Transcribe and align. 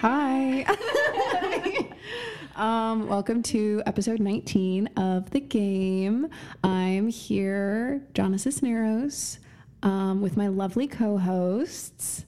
Hi. 0.00 0.64
um, 2.56 3.08
welcome 3.08 3.42
to 3.42 3.82
episode 3.84 4.20
19 4.20 4.86
of 4.96 5.30
the 5.30 5.40
game. 5.40 6.28
I'm 6.62 7.08
here, 7.08 8.00
Jonna 8.14 8.38
Cisneros, 8.38 9.40
um, 9.82 10.20
with 10.20 10.36
my 10.36 10.46
lovely 10.46 10.86
co 10.86 11.18
hosts. 11.18 12.26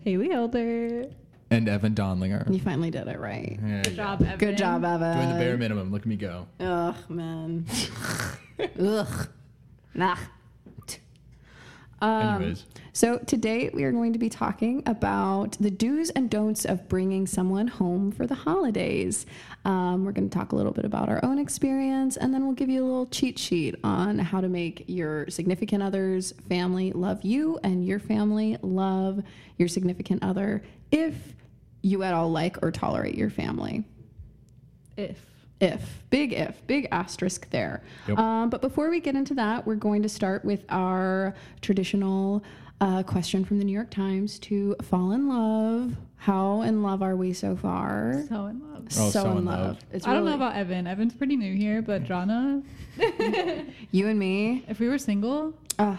Haley 0.00 0.32
Elder. 0.32 1.06
And 1.50 1.68
Evan 1.68 1.94
Donlinger. 1.94 2.52
You 2.52 2.58
finally 2.58 2.90
did 2.90 3.06
it 3.06 3.20
right. 3.20 3.56
Yeah, 3.64 3.82
Good 3.82 3.92
yeah. 3.92 3.96
job, 3.96 4.22
Evan. 4.22 4.38
Good 4.38 4.58
job, 4.58 4.84
Evan. 4.84 5.16
Doing 5.16 5.28
the 5.28 5.38
bare 5.38 5.56
minimum. 5.56 5.92
Look 5.92 6.02
at 6.02 6.08
me 6.08 6.16
go. 6.16 6.48
Ugh, 6.58 6.96
man. 7.08 7.66
Ugh. 8.80 9.28
Nah. 9.94 10.16
Um, 12.00 12.56
So, 12.92 13.18
today 13.18 13.70
we 13.74 13.84
are 13.84 13.92
going 13.92 14.14
to 14.14 14.18
be 14.18 14.30
talking 14.30 14.82
about 14.86 15.56
the 15.60 15.70
do's 15.70 16.08
and 16.10 16.30
don'ts 16.30 16.64
of 16.64 16.88
bringing 16.88 17.26
someone 17.26 17.68
home 17.68 18.10
for 18.10 18.26
the 18.26 18.34
holidays. 18.34 19.26
Um, 19.66 20.04
we're 20.04 20.12
going 20.12 20.30
to 20.30 20.38
talk 20.38 20.52
a 20.52 20.56
little 20.56 20.72
bit 20.72 20.84
about 20.86 21.08
our 21.10 21.22
own 21.22 21.38
experience, 21.38 22.16
and 22.16 22.32
then 22.32 22.44
we'll 22.44 22.54
give 22.54 22.70
you 22.70 22.82
a 22.82 22.86
little 22.86 23.06
cheat 23.06 23.38
sheet 23.38 23.74
on 23.84 24.18
how 24.18 24.40
to 24.40 24.48
make 24.48 24.84
your 24.86 25.28
significant 25.28 25.82
other's 25.82 26.32
family 26.48 26.92
love 26.92 27.22
you 27.22 27.58
and 27.62 27.86
your 27.86 27.98
family 27.98 28.56
love 28.62 29.22
your 29.58 29.68
significant 29.68 30.22
other 30.22 30.62
if 30.90 31.14
you 31.82 32.02
at 32.02 32.14
all 32.14 32.30
like 32.30 32.62
or 32.62 32.70
tolerate 32.70 33.14
your 33.14 33.30
family 33.30 33.84
If. 34.96 35.35
If 35.60 36.02
big 36.10 36.32
if 36.32 36.66
big 36.66 36.88
asterisk 36.92 37.48
there. 37.50 37.82
Yep. 38.08 38.18
um, 38.18 38.50
but 38.50 38.60
before 38.60 38.90
we 38.90 39.00
get 39.00 39.14
into 39.14 39.34
that 39.34 39.66
we're 39.66 39.74
going 39.74 40.02
to 40.02 40.08
start 40.08 40.44
with 40.44 40.64
our 40.68 41.34
traditional 41.60 42.44
uh, 42.80 43.02
question 43.02 43.44
from 43.44 43.58
the 43.58 43.64
new 43.64 43.72
york 43.72 43.90
times 43.90 44.38
to 44.40 44.76
fall 44.82 45.12
in 45.12 45.28
love. 45.28 45.96
How 46.18 46.62
in 46.62 46.82
love 46.82 47.02
are 47.02 47.14
we 47.14 47.32
so 47.32 47.56
far? 47.56 48.24
So 48.28 48.46
in 48.46 48.60
love. 48.60 48.86
Oh, 48.98 49.10
so 49.10 49.36
in 49.36 49.44
love. 49.44 49.78
it's 49.92 50.06
I 50.06 50.12
don't 50.12 50.24
know 50.24 50.34
about 50.34 50.56
Evan. 50.56 50.86
Evan's 50.86 51.14
pretty 51.14 51.36
new 51.36 51.54
here, 51.54 51.82
but 51.82 52.04
Jonna, 52.04 52.62
you 53.90 54.08
and 54.08 54.18
me. 54.18 54.64
If 54.66 54.80
we 54.80 54.88
were 54.88 54.98
single, 54.98 55.54
uh, 55.78 55.96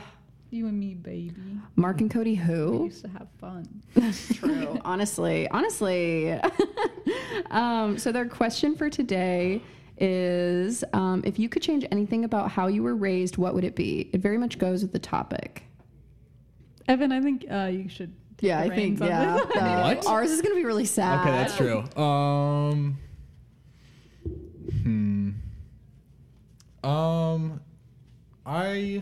you 0.50 0.68
and 0.68 0.80
me, 0.80 0.94
baby, 0.94 1.34
mark 1.76 2.02
and 2.02 2.10
cody 2.10 2.36
who 2.36 2.72
we 2.72 2.78
who 2.78 2.86
used 2.86 3.04
to 3.04 3.10
have 3.10 3.28
fun. 3.40 3.68
That's 3.96 4.36
true 4.36 4.80
honestly 4.86 5.48
honestly 5.50 6.32
um, 7.52 7.98
so 7.98 8.12
their 8.12 8.26
question 8.28 8.76
for 8.76 8.90
today 8.90 9.62
is 10.00 10.84
um, 10.94 11.22
if 11.26 11.40
you 11.40 11.50
could 11.50 11.62
change 11.62 11.86
anything 11.92 12.24
about 12.24 12.52
how 12.52 12.68
you 12.68 12.84
were 12.84 12.96
raised 12.96 13.38
what 13.38 13.54
would 13.56 13.64
it 13.64 13.76
be 13.76 14.10
it 14.14 14.22
very 14.22 14.38
much 14.38 14.58
goes 14.60 14.82
with 14.82 14.92
the 14.94 15.00
topic 15.00 15.64
Evan, 16.88 17.12
I 17.12 17.22
think 17.22 17.46
uh, 17.52 17.66
you 17.66 17.90
should. 17.90 18.14
Take 18.38 18.48
Yeah, 18.48 18.64
the 18.64 18.72
I 18.72 18.76
think 18.76 19.02
on 19.02 19.08
yeah. 19.08 19.34
this. 19.38 19.56
no. 19.56 19.62
What? 19.82 20.08
Ours 20.08 20.32
is 20.32 20.42
gonna 20.42 20.56
be 20.56 20.64
really 20.64 20.86
sad. 20.86 21.20
okay, 21.20 21.32
that's 21.32 21.58
true. 21.58 21.80
Um, 22.02 22.98
hmm. 24.84 25.32
Um, 26.84 27.60
I, 28.46 29.02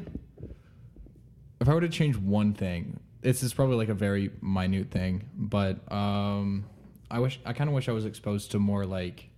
if 1.66 1.70
I 1.70 1.74
were 1.74 1.82
to 1.82 1.90
change 1.90 2.16
one 2.16 2.54
thing, 2.54 3.00
this 3.22 3.42
is 3.42 3.52
probably 3.52 3.76
like 3.76 3.90
a 3.90 3.96
very 3.96 4.30
minute 4.40 4.92
thing, 4.92 5.28
but 5.36 5.92
um, 5.92 6.66
I 7.10 7.18
wish 7.18 7.40
I 7.44 7.54
kind 7.54 7.68
of 7.68 7.74
wish 7.74 7.90
I 7.90 7.92
was 7.92 8.06
exposed 8.06 8.52
to 8.52 8.60
more 8.60 8.86
like 8.86 9.32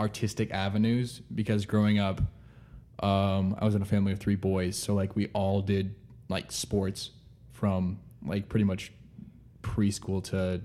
artistic 0.00 0.50
avenues 0.50 1.20
because 1.32 1.64
growing 1.64 2.00
up, 2.00 2.20
um, 3.00 3.54
I 3.56 3.64
was 3.64 3.76
in 3.76 3.82
a 3.82 3.84
family 3.84 4.10
of 4.10 4.18
three 4.18 4.34
boys, 4.34 4.76
so 4.76 4.94
like 4.94 5.14
we 5.14 5.28
all 5.28 5.62
did 5.62 5.94
like 6.28 6.50
sports 6.50 7.10
from 7.52 8.00
like 8.26 8.48
pretty 8.48 8.64
much 8.64 8.90
preschool 9.62 10.24
to 10.24 10.60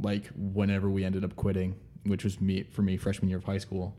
like 0.00 0.26
whenever 0.34 0.90
we 0.90 1.04
ended 1.04 1.22
up 1.22 1.36
quitting, 1.36 1.76
which 2.02 2.24
was 2.24 2.40
me 2.40 2.64
for 2.64 2.82
me 2.82 2.96
freshman 2.96 3.28
year 3.28 3.38
of 3.38 3.44
high 3.44 3.58
school. 3.58 3.96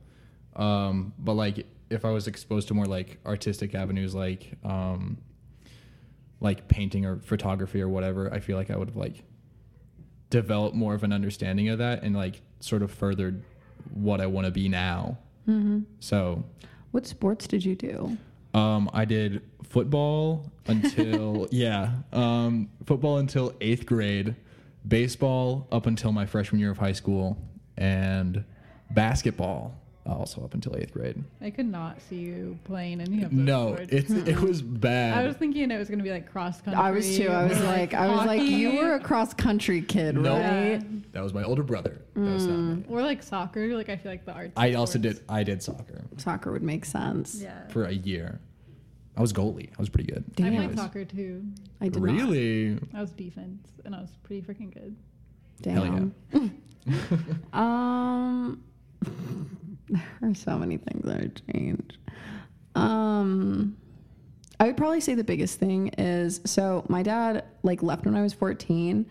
Um, 0.58 1.14
but 1.18 1.36
like 1.36 1.66
if 1.90 2.04
I 2.04 2.10
was 2.10 2.28
exposed 2.28 2.68
to 2.68 2.74
more 2.74 2.88
like 2.88 3.20
artistic 3.26 3.74
avenues 3.74 4.14
like 4.14 4.58
um, 4.66 5.18
like 6.40 6.68
painting 6.68 7.06
or 7.06 7.18
photography 7.20 7.82
or 7.82 7.90
whatever, 7.90 8.32
I 8.34 8.40
feel 8.40 8.58
like 8.58 8.70
I 8.72 8.76
would 8.78 8.90
have 8.90 8.98
like 8.98 9.24
developed 10.30 10.76
more 10.76 10.94
of 10.94 11.04
an 11.04 11.14
understanding 11.14 11.70
of 11.70 11.78
that 11.80 12.04
and 12.04 12.16
like 12.16 12.42
sort 12.60 12.82
of 12.82 12.92
furthered 12.92 13.44
what 13.94 14.20
I 14.22 14.26
want 14.28 14.46
to 14.46 14.52
be 14.52 14.68
now. 14.68 15.18
hmm 15.46 15.82
So 16.00 16.44
What 16.92 17.06
sports 17.06 17.48
did 17.48 17.64
you 17.64 17.76
do? 17.76 18.18
um, 18.54 18.90
I 18.94 19.06
did 19.06 19.42
football 19.64 20.50
until 20.68 21.48
yeah, 21.52 21.92
um, 22.14 22.70
football 22.86 23.18
until 23.18 23.54
eighth 23.62 23.86
grade, 23.86 24.36
baseball 24.88 25.68
up 25.72 25.86
until 25.88 26.12
my 26.12 26.26
freshman 26.26 26.60
year 26.62 26.72
of 26.72 26.78
high 26.78 26.94
school, 26.94 27.38
and 27.78 28.44
basketball 28.92 29.76
also 30.14 30.44
up 30.44 30.54
until 30.54 30.76
eighth 30.78 30.94
grade. 30.94 31.24
I 31.42 31.50
could 31.50 31.66
not 31.66 32.00
see 32.02 32.18
you 32.18 32.60
playing 32.64 33.02
any 33.02 33.24
of 33.24 33.32
those 33.32 33.40
No, 33.40 33.74
sports. 33.74 33.92
it's 33.92 34.12
it 34.12 34.40
was 34.42 34.62
bad. 34.62 35.18
I 35.18 35.26
was 35.26 35.36
thinking 35.36 35.72
it 35.72 35.78
was 35.78 35.90
gonna 35.90 36.04
be 36.04 36.12
like 36.12 36.32
cross 36.32 36.62
country. 36.62 36.82
I 36.82 36.92
was 36.92 37.18
too. 37.18 37.28
I 37.30 37.46
was 37.46 37.60
or, 37.60 37.64
like, 37.64 37.94
I 37.94 38.08
was 38.08 38.26
like, 38.26 38.42
you 38.44 38.76
were 38.78 38.94
a 38.96 39.00
cross 39.00 39.34
country 39.34 39.82
kid, 39.82 40.16
No. 40.16 40.34
right? 40.38 41.12
that 41.14 41.24
was 41.24 41.34
my 41.34 41.44
older 41.44 41.64
brother. 41.64 42.02
That 42.16 42.22
was 42.22 42.46
not 42.48 42.86
or 42.90 43.02
like 43.02 43.24
soccer. 43.24 43.76
Like 43.76 43.90
I 43.90 43.96
feel 43.98 44.12
like 44.12 44.26
the 44.26 44.34
arts. 44.34 44.54
I 44.58 44.74
also 44.74 45.00
did 45.00 45.22
I 45.28 45.44
did 45.44 45.64
soccer 45.64 46.04
Soccer 46.18 46.52
would 46.52 46.64
make 46.64 46.86
sense. 46.86 47.42
Yeah. 47.42 47.68
for 47.70 47.86
a 47.86 47.94
year. 47.94 48.40
I 49.18 49.22
was 49.22 49.32
goalie. 49.32 49.70
I 49.70 49.76
was 49.80 49.88
pretty 49.90 50.12
good. 50.12 50.26
I 50.38 50.42
Damn. 50.42 50.56
played 50.56 50.78
soccer 50.78 51.06
too. 51.06 51.42
I 51.80 51.86
did 51.86 51.96
not. 51.96 52.02
really? 52.04 52.78
I 52.94 53.00
was 53.02 53.12
defense, 53.12 53.70
and 53.86 53.96
I 53.96 54.02
was 54.02 54.12
pretty 54.24 54.42
freaking 54.42 54.74
good. 54.74 54.96
Damn. 55.62 56.14
Hell 56.32 56.42
yeah. 56.42 56.50
Um, 57.54 58.62
there 60.22 60.32
are 60.32 60.34
so 60.34 60.58
many 60.58 60.78
things 60.78 61.06
that 61.06 61.18
I 61.18 61.22
would 61.22 61.42
change. 61.54 62.00
Um, 62.76 63.78
I 64.60 64.68
would 64.68 64.78
probably 64.78 65.02
say 65.02 65.16
the 65.16 65.24
biggest 65.24 65.60
thing 65.60 65.90
is 65.98 66.42
so 66.46 66.86
my 66.88 67.04
dad 67.04 67.46
like 67.64 67.84
left 67.84 68.06
when 68.06 68.16
I 68.16 68.22
was 68.22 68.34
14, 68.34 69.06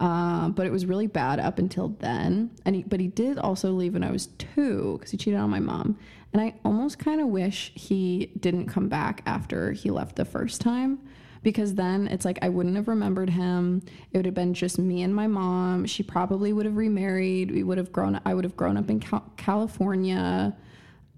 uh, 0.00 0.48
but 0.50 0.66
it 0.66 0.72
was 0.72 0.86
really 0.86 1.06
bad 1.06 1.40
up 1.40 1.58
until 1.58 1.88
then. 2.00 2.50
And 2.64 2.76
he, 2.76 2.82
but 2.82 3.00
he 3.00 3.08
did 3.08 3.38
also 3.38 3.70
leave 3.72 3.94
when 3.94 4.04
I 4.04 4.10
was 4.10 4.26
two 4.26 4.96
because 4.98 5.10
he 5.10 5.16
cheated 5.16 5.40
on 5.40 5.50
my 5.50 5.60
mom. 5.60 5.98
And 6.32 6.42
I 6.42 6.54
almost 6.64 6.98
kind 6.98 7.20
of 7.20 7.28
wish 7.28 7.72
he 7.74 8.32
didn't 8.38 8.66
come 8.66 8.88
back 8.88 9.22
after 9.24 9.72
he 9.72 9.90
left 9.90 10.16
the 10.16 10.24
first 10.24 10.60
time 10.60 10.98
because 11.42 11.74
then 11.74 12.08
it's 12.08 12.24
like 12.24 12.38
I 12.42 12.48
wouldn't 12.48 12.76
have 12.76 12.88
remembered 12.88 13.30
him. 13.30 13.82
It 14.12 14.18
would 14.18 14.26
have 14.26 14.34
been 14.34 14.54
just 14.54 14.78
me 14.78 15.02
and 15.02 15.14
my 15.14 15.26
mom. 15.26 15.86
She 15.86 16.02
probably 16.02 16.52
would 16.52 16.66
have 16.66 16.76
remarried. 16.76 17.50
We 17.50 17.62
would 17.62 17.78
have 17.78 17.92
grown. 17.92 18.20
I 18.24 18.34
would 18.34 18.44
have 18.44 18.56
grown 18.56 18.76
up 18.76 18.90
in 18.90 19.00
Cal- 19.00 19.32
California, 19.36 20.56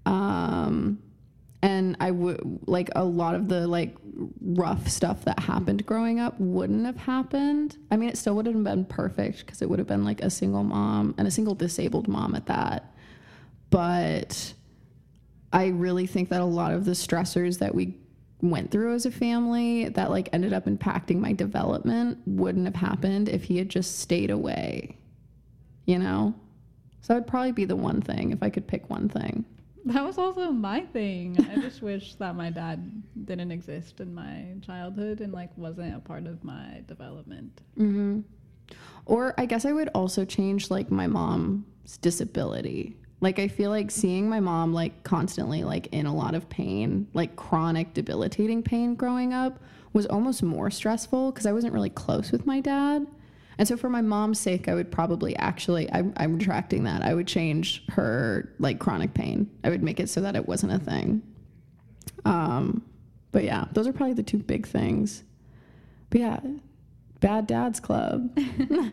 um, 0.05 0.99
and 1.61 1.95
I 1.99 2.11
would 2.11 2.67
like 2.67 2.89
a 2.95 3.03
lot 3.03 3.35
of 3.35 3.47
the 3.47 3.67
like 3.67 3.95
rough 4.41 4.87
stuff 4.87 5.25
that 5.25 5.39
happened 5.39 5.85
growing 5.85 6.19
up 6.19 6.39
wouldn't 6.39 6.85
have 6.85 6.97
happened. 6.97 7.77
I 7.89 7.97
mean, 7.97 8.09
it 8.09 8.17
still 8.17 8.35
would 8.35 8.45
have 8.45 8.63
been 8.63 8.85
perfect 8.85 9.45
because 9.45 9.61
it 9.61 9.69
would 9.69 9.79
have 9.79 9.87
been 9.87 10.03
like 10.03 10.21
a 10.21 10.29
single 10.29 10.63
mom 10.63 11.15
and 11.17 11.27
a 11.27 11.31
single 11.31 11.55
disabled 11.55 12.07
mom 12.07 12.35
at 12.35 12.47
that. 12.47 12.93
But 13.69 14.53
I 15.53 15.67
really 15.67 16.07
think 16.07 16.29
that 16.29 16.41
a 16.41 16.45
lot 16.45 16.73
of 16.73 16.85
the 16.85 16.91
stressors 16.91 17.59
that 17.59 17.75
we 17.75 17.95
went 18.41 18.71
through 18.71 18.93
as 18.93 19.05
a 19.05 19.11
family 19.11 19.89
that 19.89 20.09
like 20.09 20.29
ended 20.33 20.53
up 20.53 20.65
impacting 20.65 21.19
my 21.19 21.33
development 21.33 22.17
wouldn't 22.25 22.65
have 22.65 22.75
happened 22.75 23.29
if 23.29 23.43
he 23.43 23.57
had 23.57 23.69
just 23.69 23.99
stayed 23.99 24.31
away. 24.31 24.97
You 25.85 25.99
know? 25.99 26.33
So 27.01 27.13
that 27.13 27.19
would 27.21 27.27
probably 27.27 27.51
be 27.51 27.65
the 27.65 27.75
one 27.75 28.01
thing 28.01 28.31
if 28.31 28.43
I 28.43 28.49
could 28.49 28.67
pick 28.67 28.89
one 28.89 29.09
thing. 29.09 29.45
That 29.85 30.03
was 30.05 30.17
also 30.19 30.51
my 30.51 30.81
thing. 30.81 31.37
I 31.51 31.55
just 31.59 31.81
wish 31.91 32.15
that 32.15 32.35
my 32.35 32.51
dad 32.51 33.01
didn't 33.25 33.51
exist 33.51 33.99
in 33.99 34.13
my 34.13 34.45
childhood 34.61 35.21
and 35.21 35.33
like 35.33 35.49
wasn't 35.57 35.95
a 35.95 35.99
part 35.99 36.27
of 36.27 36.43
my 36.43 36.83
development. 36.87 37.61
hmm 37.75 38.21
Or 39.05 39.33
I 39.39 39.45
guess 39.47 39.65
I 39.65 39.71
would 39.71 39.89
also 39.95 40.25
change 40.25 40.69
like 40.69 40.91
my 40.91 41.07
mom's 41.07 41.97
disability. 42.01 42.95
Like 43.21 43.37
I 43.39 43.47
feel 43.47 43.69
like 43.69 43.91
seeing 43.91 44.27
my 44.27 44.39
mom 44.39 44.73
like 44.73 45.03
constantly 45.03 45.63
like 45.63 45.87
in 45.87 46.05
a 46.05 46.13
lot 46.15 46.35
of 46.35 46.49
pain, 46.49 47.07
like 47.13 47.35
chronic 47.35 47.93
debilitating 47.93 48.63
pain 48.63 48.95
growing 48.95 49.31
up 49.33 49.59
was 49.93 50.07
almost 50.07 50.41
more 50.41 50.71
stressful 50.71 51.31
because 51.31 51.45
I 51.45 51.53
wasn't 51.53 51.73
really 51.73 51.89
close 51.89 52.31
with 52.31 52.45
my 52.45 52.59
dad. 52.59 53.05
And 53.57 53.67
so 53.67 53.77
for 53.77 53.89
my 53.89 54.01
mom's 54.01 54.39
sake, 54.39 54.67
I 54.67 54.73
would 54.73 54.91
probably 54.91 55.35
actually 55.35 55.91
I'm, 55.91 56.13
I'm 56.17 56.37
retracting 56.37 56.83
that. 56.85 57.03
I 57.03 57.13
would 57.13 57.27
change 57.27 57.85
her 57.89 58.51
like 58.57 58.79
chronic 58.79 59.13
pain. 59.13 59.49
I 59.63 59.69
would 59.69 59.83
make 59.83 59.99
it 59.99 60.09
so 60.09 60.21
that 60.21 60.35
it 60.35 60.47
wasn't 60.47 60.73
a 60.73 60.79
thing. 60.79 61.21
Um, 62.25 62.83
but 63.31 63.43
yeah, 63.43 63.65
those 63.73 63.87
are 63.87 63.93
probably 63.93 64.15
the 64.15 64.23
two 64.23 64.37
big 64.39 64.67
things. 64.67 65.23
But 66.09 66.21
yeah, 66.21 66.39
Bad 67.19 67.45
Dads 67.45 67.79
Club. 67.79 68.35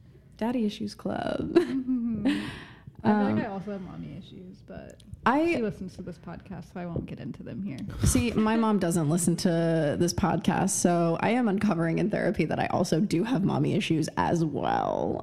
Daddy 0.36 0.64
Issues 0.64 0.94
Club. 0.94 1.58
I 3.02 3.08
feel 3.08 3.16
Um, 3.16 3.36
like 3.36 3.44
I 3.44 3.48
also 3.48 3.72
have 3.72 3.80
mommy 3.82 4.16
issues, 4.18 4.58
but 4.66 4.96
she 5.00 5.06
I 5.26 5.60
listens 5.60 5.94
to 5.96 6.02
this 6.02 6.18
podcast, 6.18 6.72
so 6.72 6.80
I 6.80 6.86
won't 6.86 7.06
get 7.06 7.18
into 7.20 7.42
them 7.42 7.62
here. 7.62 7.78
see 8.04 8.32
my 8.32 8.56
mom 8.56 8.78
doesn't 8.78 9.08
listen 9.08 9.36
to 9.36 9.96
this 9.98 10.12
podcast, 10.12 10.70
so 10.70 11.16
I 11.20 11.30
am 11.30 11.48
uncovering 11.48 11.98
in 11.98 12.10
therapy 12.10 12.44
that 12.46 12.58
I 12.58 12.66
also 12.66 13.00
do 13.00 13.24
have 13.24 13.44
mommy 13.44 13.74
issues 13.74 14.08
as 14.16 14.44
well. 14.44 15.22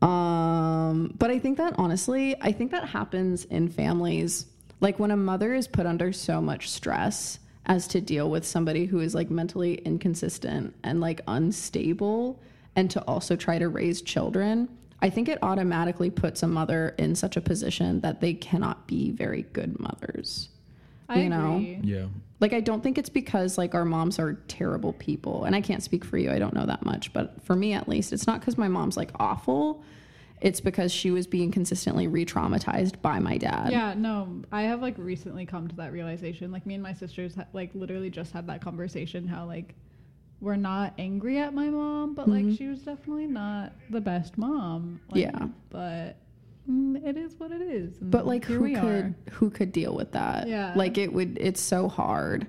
um, 0.02 1.14
but 1.18 1.30
I 1.30 1.38
think 1.38 1.58
that 1.58 1.74
honestly, 1.78 2.34
I 2.40 2.52
think 2.52 2.70
that 2.72 2.88
happens 2.88 3.44
in 3.46 3.68
families. 3.68 4.46
Like 4.80 4.98
when 4.98 5.10
a 5.10 5.16
mother 5.16 5.54
is 5.54 5.68
put 5.68 5.86
under 5.86 6.12
so 6.12 6.40
much 6.40 6.68
stress 6.70 7.38
as 7.66 7.86
to 7.88 8.00
deal 8.00 8.28
with 8.28 8.44
somebody 8.44 8.86
who 8.86 8.98
is 8.98 9.14
like 9.14 9.30
mentally 9.30 9.74
inconsistent 9.74 10.74
and 10.82 11.00
like 11.00 11.20
unstable 11.28 12.42
and 12.74 12.90
to 12.90 13.00
also 13.02 13.36
try 13.36 13.58
to 13.58 13.68
raise 13.68 14.02
children, 14.02 14.68
I 15.02 15.10
think 15.10 15.28
it 15.28 15.38
automatically 15.42 16.10
puts 16.10 16.42
a 16.44 16.48
mother 16.48 16.94
in 16.96 17.16
such 17.16 17.36
a 17.36 17.40
position 17.40 18.00
that 18.00 18.20
they 18.20 18.32
cannot 18.34 18.86
be 18.86 19.10
very 19.10 19.42
good 19.52 19.78
mothers. 19.80 20.48
I 21.08 21.22
You 21.22 21.28
know? 21.28 21.56
agree. 21.56 21.80
Yeah. 21.82 22.06
Like 22.38 22.52
I 22.52 22.60
don't 22.60 22.82
think 22.82 22.98
it's 22.98 23.08
because 23.10 23.58
like 23.58 23.74
our 23.74 23.84
moms 23.84 24.18
are 24.20 24.34
terrible 24.46 24.92
people 24.94 25.44
and 25.44 25.54
I 25.56 25.60
can't 25.60 25.82
speak 25.82 26.04
for 26.04 26.18
you. 26.18 26.30
I 26.30 26.38
don't 26.38 26.54
know 26.54 26.66
that 26.66 26.84
much, 26.84 27.12
but 27.12 27.42
for 27.42 27.54
me 27.56 27.72
at 27.72 27.88
least, 27.88 28.12
it's 28.12 28.26
not 28.28 28.40
cuz 28.42 28.56
my 28.56 28.68
mom's 28.68 28.96
like 28.96 29.10
awful. 29.18 29.82
It's 30.40 30.60
because 30.60 30.90
she 30.92 31.10
was 31.12 31.26
being 31.28 31.52
consistently 31.52 32.08
re-traumatized 32.08 33.00
by 33.00 33.20
my 33.20 33.38
dad. 33.38 33.70
Yeah, 33.70 33.94
no, 33.94 34.42
I 34.50 34.62
have 34.62 34.82
like 34.82 34.96
recently 34.98 35.46
come 35.46 35.68
to 35.68 35.76
that 35.76 35.92
realization. 35.92 36.50
Like 36.50 36.64
me 36.66 36.74
and 36.74 36.82
my 36.82 36.92
sisters, 36.94 37.34
ha- 37.36 37.46
like 37.52 37.70
literally 37.74 38.10
just 38.10 38.32
had 38.32 38.46
that 38.48 38.60
conversation. 38.60 39.26
How 39.28 39.46
like 39.46 39.74
we're 40.42 40.56
not 40.56 40.92
angry 40.98 41.38
at 41.38 41.54
my 41.54 41.68
mom, 41.70 42.14
but 42.14 42.28
like 42.28 42.44
Mhm. 42.44 42.58
she 42.58 42.66
was 42.66 42.82
definitely 42.82 43.28
not 43.28 43.72
the 43.90 44.00
best 44.00 44.36
mom. 44.36 45.00
Like, 45.10 45.22
Yeah. 45.22 45.48
but 45.70 46.16
mm, 46.68 47.02
it 47.02 47.16
is 47.16 47.38
what 47.38 47.52
it 47.52 47.62
is. 47.62 47.96
and 48.00 48.10
But 48.10 48.26
like 48.26 48.44
who 48.44 48.58
could 48.74 48.76
are. 48.76 49.14
who 49.30 49.48
could 49.50 49.72
deal 49.72 49.94
with 49.94 50.12
that? 50.12 50.48
Yeah. 50.48 50.74
Like 50.76 50.98
it 50.98 51.12
would 51.12 51.38
it's 51.40 51.60
so 51.60 51.88
hard 51.88 52.46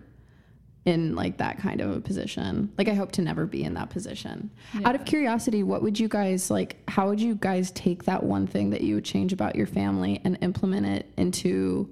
in 0.86 1.16
like 1.16 1.38
that 1.38 1.60
kind 1.60 1.80
of 1.80 1.96
a 1.96 2.02
position. 2.02 2.70
Like 2.78 2.90
I 2.90 2.94
hope 2.94 3.14
to 3.14 3.22
never 3.22 3.46
be 3.46 3.64
in 3.64 3.76
that 3.76 3.90
position. 3.90 4.50
Out 4.84 4.96
of 4.96 5.06
curiosity, 5.06 5.64
what 5.64 5.82
would 5.82 5.98
you 6.00 6.10
guys 6.10 6.52
like 6.52 6.78
how 6.90 7.08
would 7.10 7.22
you 7.22 7.36
guys 7.36 7.72
take 7.72 8.04
that 8.06 8.24
one 8.24 8.48
thing 8.48 8.72
that 8.72 8.82
you 8.82 8.96
would 8.96 9.06
change 9.06 9.32
about 9.34 9.56
your 9.56 9.68
family 9.68 10.20
and 10.26 10.38
implement 10.42 10.86
it 10.88 11.14
into 11.16 11.90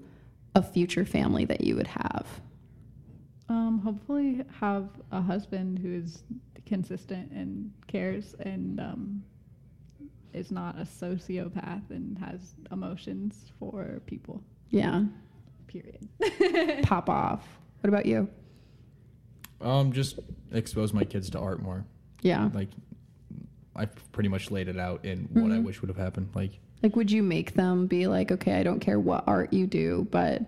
a 0.56 0.62
future 0.63 1.06
family 1.06 1.45
that 1.45 1.62
you 1.62 1.75
would 1.75 1.88
have? 1.88 2.42
Um, 3.51 3.80
hopefully 3.80 4.45
have 4.62 4.88
a 5.12 5.21
husband 5.21 5.77
who 5.80 5.92
is 5.94 6.24
consistent 6.65 7.30
and 7.33 7.69
cares 7.88 8.33
and 8.39 8.80
um, 8.80 9.24
is 10.33 10.51
not 10.51 10.77
a 10.80 10.83
sociopath 10.83 11.89
and 11.89 12.18
has 12.19 12.56
emotions 12.71 13.51
for 13.59 14.01
people. 14.06 14.42
Yeah. 14.69 15.03
Period. 15.68 16.07
Pop 16.83 17.09
off. 17.09 17.45
What 17.81 17.89
about 17.89 18.06
you? 18.06 18.30
Um, 19.59 19.92
just 19.92 20.19
expose 20.54 20.94
my 20.94 21.04
kids 21.04 21.30
to 21.31 21.39
art 21.39 21.62
more. 21.62 21.83
Yeah. 22.21 22.50
Like, 22.54 22.69
I've 23.75 24.12
pretty 24.13 24.30
much 24.30 24.50
laid 24.50 24.69
it 24.69 24.80
out 24.80 25.04
in 25.04 25.27
what 25.33 25.51
I 25.51 25.56
Mhm. 25.57 25.65
wish 25.65 25.81
would 25.81 25.89
have 25.89 25.97
happened. 25.97 26.30
Like, 26.33 26.51
Like 26.81 26.95
would 26.95 27.12
you 27.12 27.21
make 27.21 27.54
them 27.56 27.88
be 27.88 28.07
like, 28.07 28.31
okay, 28.31 28.54
I 28.54 28.63
don't 28.63 28.80
care 28.80 28.97
what 29.00 29.25
art 29.27 29.51
you 29.51 29.68
do, 29.68 30.07
but 30.09 30.44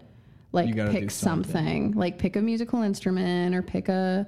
like 0.53 0.73
pick 0.73 1.11
something. 1.11 1.51
something. 1.51 1.91
Like 1.91 2.17
pick 2.17 2.35
a 2.37 2.41
musical 2.41 2.81
instrument 2.81 3.53
or 3.53 3.61
pick 3.61 3.89
a 3.89 4.27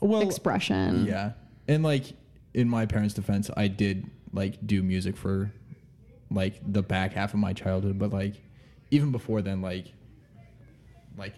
well, 0.00 0.22
expression. 0.22 1.06
yeah, 1.06 1.32
and 1.68 1.82
like 1.82 2.14
in 2.54 2.68
my 2.68 2.86
parents' 2.86 3.14
defense, 3.14 3.50
I 3.56 3.68
did 3.68 4.10
like 4.32 4.66
do 4.66 4.82
music 4.82 5.16
for 5.16 5.52
like 6.30 6.60
the 6.72 6.82
back 6.82 7.12
half 7.12 7.34
of 7.34 7.40
my 7.40 7.52
childhood, 7.52 7.98
but 7.98 8.10
like 8.12 8.34
even 8.90 9.12
before 9.12 9.42
then, 9.42 9.62
like 9.62 9.92
like 11.16 11.34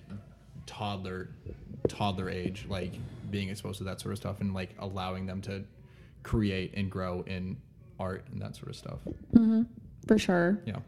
toddler 0.67 1.29
toddler 1.89 2.31
age, 2.31 2.67
like 2.69 2.93
being 3.31 3.49
exposed 3.49 3.79
to 3.79 3.85
that 3.85 4.01
sort 4.01 4.13
of 4.13 4.19
stuff 4.19 4.41
and 4.41 4.55
like 4.55 4.71
allowing 4.79 5.27
them 5.27 5.41
to 5.43 5.65
create 6.23 6.73
and 6.75 6.91
grow 6.91 7.23
in 7.27 7.57
art 7.99 8.25
and 8.33 8.41
that 8.41 8.57
sort 8.57 8.69
of 8.69 8.77
stuff. 8.77 9.01
hmm 9.33 9.63
For 10.07 10.19
sure. 10.19 10.61
Yeah. 10.65 10.79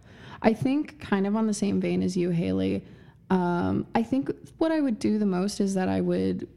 I 0.43 0.55
think 0.55 1.01
kind 1.01 1.27
of 1.27 1.37
on 1.37 1.47
the 1.47 1.55
same 1.55 1.81
vein 1.81 2.03
as 2.03 2.17
you, 2.17 2.31
Haley. 2.31 2.83
Um, 3.31 3.87
I 3.95 4.03
think 4.03 4.31
what 4.59 4.73
I 4.73 4.81
would 4.81 4.99
do 4.99 5.19
the 5.19 5.27
most 5.27 5.61
is 5.61 5.75
that 5.75 5.89
I 5.89 6.01
would 6.01 6.49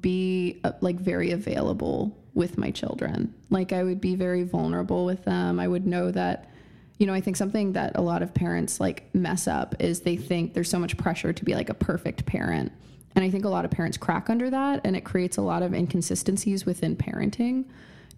be 0.00 0.60
uh, 0.64 0.72
like 0.80 0.96
very 0.96 1.30
available 1.30 2.16
with 2.34 2.58
my 2.58 2.70
children. 2.70 3.32
Like 3.50 3.72
I 3.72 3.84
would 3.84 4.00
be 4.00 4.16
very 4.16 4.42
vulnerable 4.42 5.04
with 5.04 5.24
them. 5.24 5.60
I 5.60 5.68
would 5.68 5.86
know 5.86 6.10
that, 6.10 6.50
you 6.98 7.06
know, 7.06 7.14
I 7.14 7.20
think 7.20 7.36
something 7.36 7.72
that 7.72 7.92
a 7.96 8.00
lot 8.00 8.22
of 8.22 8.34
parents 8.34 8.80
like 8.80 9.12
mess 9.14 9.46
up 9.46 9.76
is 9.78 10.00
they 10.00 10.16
think 10.16 10.54
there's 10.54 10.70
so 10.70 10.78
much 10.78 10.96
pressure 10.96 11.32
to 11.32 11.44
be 11.44 11.54
like 11.54 11.70
a 11.70 11.74
perfect 11.74 12.26
parent. 12.26 12.72
And 13.14 13.24
I 13.24 13.30
think 13.30 13.44
a 13.44 13.48
lot 13.48 13.64
of 13.64 13.70
parents 13.70 13.96
crack 13.96 14.28
under 14.28 14.50
that 14.50 14.80
and 14.84 14.96
it 14.96 15.04
creates 15.04 15.36
a 15.36 15.42
lot 15.42 15.62
of 15.62 15.74
inconsistencies 15.74 16.66
within 16.66 16.96
parenting 16.96 17.64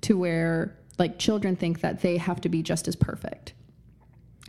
to 0.03 0.17
where 0.17 0.75
like 0.99 1.19
children 1.19 1.57
think 1.57 1.81
that 1.81 2.01
they 2.01 2.17
have 2.17 2.41
to 2.43 2.49
be 2.49 2.63
just 2.63 2.89
as 2.89 2.97
perfect. 2.97 3.53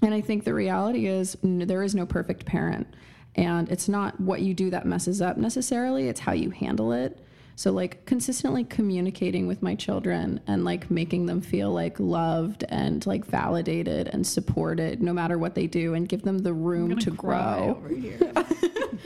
And 0.01 0.13
I 0.13 0.21
think 0.21 0.43
the 0.43 0.53
reality 0.53 1.07
is 1.07 1.37
there 1.43 1.83
is 1.83 1.93
no 1.93 2.05
perfect 2.05 2.45
parent. 2.45 2.87
And 3.35 3.69
it's 3.69 3.87
not 3.87 4.19
what 4.19 4.41
you 4.41 4.53
do 4.53 4.69
that 4.71 4.85
messes 4.85 5.21
up 5.21 5.37
necessarily, 5.37 6.09
it's 6.09 6.19
how 6.19 6.33
you 6.33 6.49
handle 6.49 6.91
it. 6.91 7.23
So, 7.55 7.71
like, 7.71 8.05
consistently 8.05 8.63
communicating 8.63 9.45
with 9.45 9.61
my 9.61 9.75
children 9.75 10.39
and 10.47 10.63
like 10.63 10.89
making 10.89 11.27
them 11.27 11.41
feel 11.41 11.71
like 11.71 11.99
loved 11.99 12.63
and 12.69 13.05
like 13.05 13.25
validated 13.25 14.07
and 14.07 14.25
supported 14.25 15.01
no 15.01 15.13
matter 15.13 15.37
what 15.37 15.53
they 15.53 15.67
do 15.67 15.93
and 15.93 16.09
give 16.09 16.23
them 16.23 16.39
the 16.39 16.53
room 16.53 16.97
to 16.97 17.11
grow. 17.11 17.77
over 17.77 17.89
here. 17.89 18.33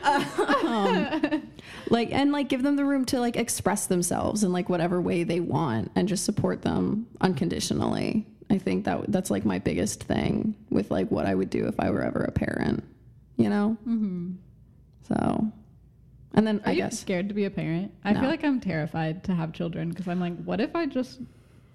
um, 0.03 1.43
like 1.91 2.11
and 2.13 2.33
like 2.33 2.49
give 2.49 2.63
them 2.63 2.77
the 2.77 2.85
room 2.85 3.05
to 3.05 3.21
like 3.21 3.37
express 3.37 3.87
themselves 3.87 4.43
in 4.43 4.53
like 4.53 4.69
whatever 4.69 5.01
way 5.01 5.23
they 5.23 5.41
want 5.41 5.91
and 5.95 6.09
just 6.09 6.25
support 6.25 6.63
them 6.63 7.07
unconditionally 7.21 8.27
i 8.51 8.59
think 8.59 8.85
that 8.85 9.11
that's 9.11 9.31
like 9.31 9.45
my 9.45 9.59
biggest 9.59 10.03
thing 10.05 10.55
with 10.71 10.91
like 10.91 11.11
what 11.11 11.27
i 11.27 11.35
would 11.35 11.51
do 11.51 11.67
if 11.67 11.79
i 11.79 11.91
were 11.91 12.03
ever 12.03 12.21
a 12.23 12.33
parent 12.33 12.83
you 13.37 13.49
know 13.49 13.77
hmm 13.85 14.33
so 15.07 15.47
and 16.35 16.47
then 16.47 16.61
Are 16.65 16.71
i 16.71 16.75
guess 16.75 16.99
scared 17.01 17.29
to 17.29 17.35
be 17.35 17.47
a 17.47 17.51
parent? 17.51 17.93
I 18.05 18.13
No. 18.13 18.21
feel 18.21 18.29
like 18.29 18.45
I'm 18.45 18.61
terrified 18.61 19.25
to 19.25 19.35
have 19.35 19.53
children 19.53 19.89
because 19.89 20.07
I'm 20.07 20.21
like, 20.21 20.37
what 20.45 20.61
if 20.61 20.77
I 20.77 20.85
just 20.87 21.19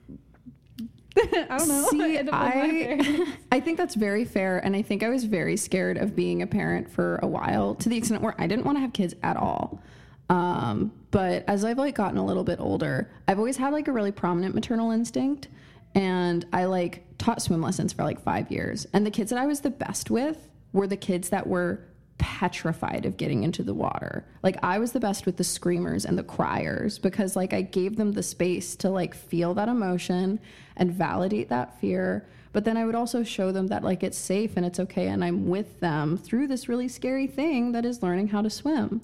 I 1.18 1.46
don't 1.58 1.68
know. 1.68 1.88
See, 1.90 2.18
end 2.18 2.30
up 2.30 2.44
with 2.44 2.56
my 2.56 2.98
I. 3.00 3.38
I 3.58 3.60
think 3.60 3.78
that's 3.78 3.96
very 3.96 4.26
fair. 4.26 4.60
And 4.60 4.76
I 4.76 4.82
think 4.82 5.04
I 5.04 5.10
was 5.10 5.26
very 5.26 5.58
scared 5.58 5.98
of 5.98 6.16
being 6.16 6.42
a 6.44 6.48
parent 6.48 6.90
for 6.90 7.20
a 7.22 7.28
while 7.28 7.76
to 7.76 7.90
the 7.90 7.98
extent 7.98 8.22
where 8.22 8.36
I 8.38 8.48
didn't 8.48 8.66
want 8.66 8.78
to 8.78 8.82
have 8.82 8.94
kids 8.94 9.16
at 9.24 9.38
all. 9.38 9.82
Um, 10.30 10.92
but 11.12 11.44
as 11.48 11.66
I've 11.66 11.78
like 11.80 11.96
gotten 11.96 12.18
a 12.18 12.26
little 12.26 12.44
bit 12.44 12.60
older, 12.60 13.10
I've 13.28 13.40
always 13.40 13.58
had 13.58 13.74
like 13.74 13.88
a 13.88 13.92
really 13.92 14.12
prominent 14.12 14.56
maternal 14.56 14.92
instinct. 14.92 15.50
And 15.96 16.46
I 16.52 16.66
like 16.66 17.18
taught 17.18 17.42
swim 17.42 17.62
lessons 17.62 17.94
for 17.94 18.04
like 18.04 18.22
five 18.22 18.52
years. 18.52 18.86
And 18.94 19.06
the 19.06 19.12
kids 19.12 19.30
that 19.30 19.40
I 19.40 19.46
was 19.46 19.62
the 19.62 19.70
best 19.70 20.10
with 20.10 20.48
were 20.72 20.88
the 20.88 20.98
kids 20.98 21.30
that 21.30 21.48
were 21.48 21.86
petrified 22.18 23.06
of 23.06 23.18
getting 23.18 23.44
into 23.44 23.64
the 23.64 23.74
water. 23.74 24.26
Like 24.44 24.58
I 24.64 24.80
was 24.80 24.92
the 24.92 25.00
best 25.00 25.26
with 25.26 25.38
the 25.38 25.44
screamers 25.44 26.06
and 26.06 26.18
the 26.18 26.24
criers 26.24 27.00
because 27.00 27.36
like 27.36 27.54
I 27.54 27.62
gave 27.62 27.98
them 27.98 28.12
the 28.12 28.24
space 28.24 28.76
to 28.78 28.90
like 28.90 29.16
feel 29.16 29.54
that 29.56 29.70
emotion 29.70 30.40
and 30.78 30.92
validate 30.92 31.50
that 31.50 31.80
fear. 31.80 32.28
But 32.52 32.66
then 32.66 32.78
I 32.78 32.86
would 32.86 32.96
also 32.96 33.24
show 33.24 33.52
them 33.52 33.68
that 33.68 33.84
like 33.84 34.04
it's 34.04 34.18
safe 34.18 34.54
and 34.56 34.66
it's 34.66 34.80
okay 34.80 35.08
and 35.08 35.24
I'm 35.24 35.48
with 35.48 35.80
them 35.80 36.18
through 36.18 36.48
this 36.48 36.70
really 36.70 36.88
scary 36.88 37.28
thing 37.28 37.72
that 37.72 37.86
is 37.86 38.04
learning 38.04 38.30
how 38.30 38.42
to 38.42 38.50
swim. 38.50 39.02